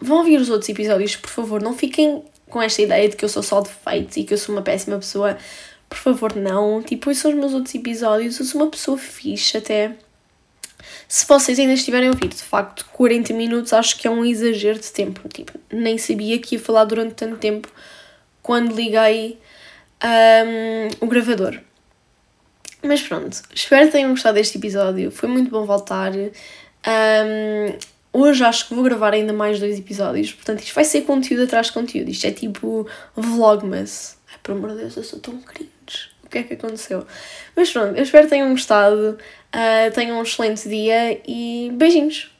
Vão 0.00 0.18
ouvir 0.18 0.40
os 0.40 0.48
outros 0.48 0.68
episódios, 0.68 1.16
por 1.16 1.30
favor, 1.30 1.62
não 1.62 1.74
fiquem 1.74 2.22
com 2.48 2.62
esta 2.62 2.82
ideia 2.82 3.08
de 3.08 3.16
que 3.16 3.24
eu 3.24 3.28
sou 3.28 3.42
só 3.42 3.60
defeito 3.60 4.16
e 4.18 4.24
que 4.24 4.34
eu 4.34 4.38
sou 4.38 4.54
uma 4.54 4.62
péssima 4.62 4.96
pessoa. 4.98 5.36
Por 5.88 5.98
favor, 5.98 6.34
não. 6.34 6.82
Tipo, 6.82 7.10
esses 7.10 7.22
são 7.22 7.30
os 7.32 7.36
meus 7.36 7.52
outros 7.52 7.74
episódios. 7.74 8.38
Eu 8.38 8.46
sou 8.46 8.62
uma 8.62 8.70
pessoa 8.70 8.96
fixe 8.96 9.56
até. 9.56 9.96
Se 11.08 11.26
vocês 11.26 11.58
ainda 11.58 11.74
estiverem 11.74 12.08
a 12.08 12.12
ouvir, 12.12 12.28
de 12.28 12.42
facto, 12.42 12.86
40 12.92 13.32
minutos 13.34 13.72
acho 13.72 13.98
que 13.98 14.06
é 14.06 14.10
um 14.10 14.24
exagero 14.24 14.78
de 14.78 14.90
tempo. 14.90 15.28
Tipo, 15.28 15.52
nem 15.72 15.98
sabia 15.98 16.38
que 16.38 16.56
ia 16.56 16.60
falar 16.60 16.84
durante 16.84 17.14
tanto 17.14 17.36
tempo 17.36 17.68
quando 18.42 18.74
liguei 18.74 19.38
um, 20.04 21.04
o 21.04 21.06
gravador. 21.06 21.58
Mas 22.82 23.00
pronto, 23.02 23.42
espero 23.54 23.86
que 23.86 23.92
tenham 23.92 24.10
gostado 24.10 24.34
deste 24.34 24.58
episódio. 24.58 25.10
Foi 25.10 25.28
muito 25.28 25.50
bom 25.50 25.64
voltar. 25.64 26.12
Um, 26.14 27.78
hoje 28.12 28.44
acho 28.44 28.68
que 28.68 28.74
vou 28.74 28.84
gravar 28.84 29.14
ainda 29.14 29.32
mais 29.32 29.58
dois 29.58 29.78
episódios, 29.78 30.32
portanto 30.32 30.60
isto 30.60 30.74
vai 30.74 30.84
ser 30.84 31.02
conteúdo 31.02 31.44
atrás 31.44 31.68
de 31.68 31.72
conteúdo. 31.72 32.10
Isto 32.10 32.26
é 32.26 32.30
tipo 32.30 32.86
vlogmas. 33.16 34.18
Ai, 34.30 34.38
por 34.42 34.52
amor 34.52 34.70
de 34.72 34.78
Deus, 34.78 34.96
eu 34.96 35.04
sou 35.04 35.18
tão 35.18 35.38
cringe. 35.40 35.73
Que 36.34 36.38
é 36.40 36.42
que 36.42 36.54
aconteceu? 36.54 37.06
Mas 37.54 37.70
pronto, 37.70 37.96
eu 37.96 38.02
espero 38.02 38.24
que 38.24 38.30
tenham 38.30 38.50
gostado. 38.50 39.16
Uh, 39.54 39.90
tenham 39.94 40.18
um 40.18 40.22
excelente 40.22 40.68
dia 40.68 41.20
e 41.24 41.70
beijinhos. 41.74 42.34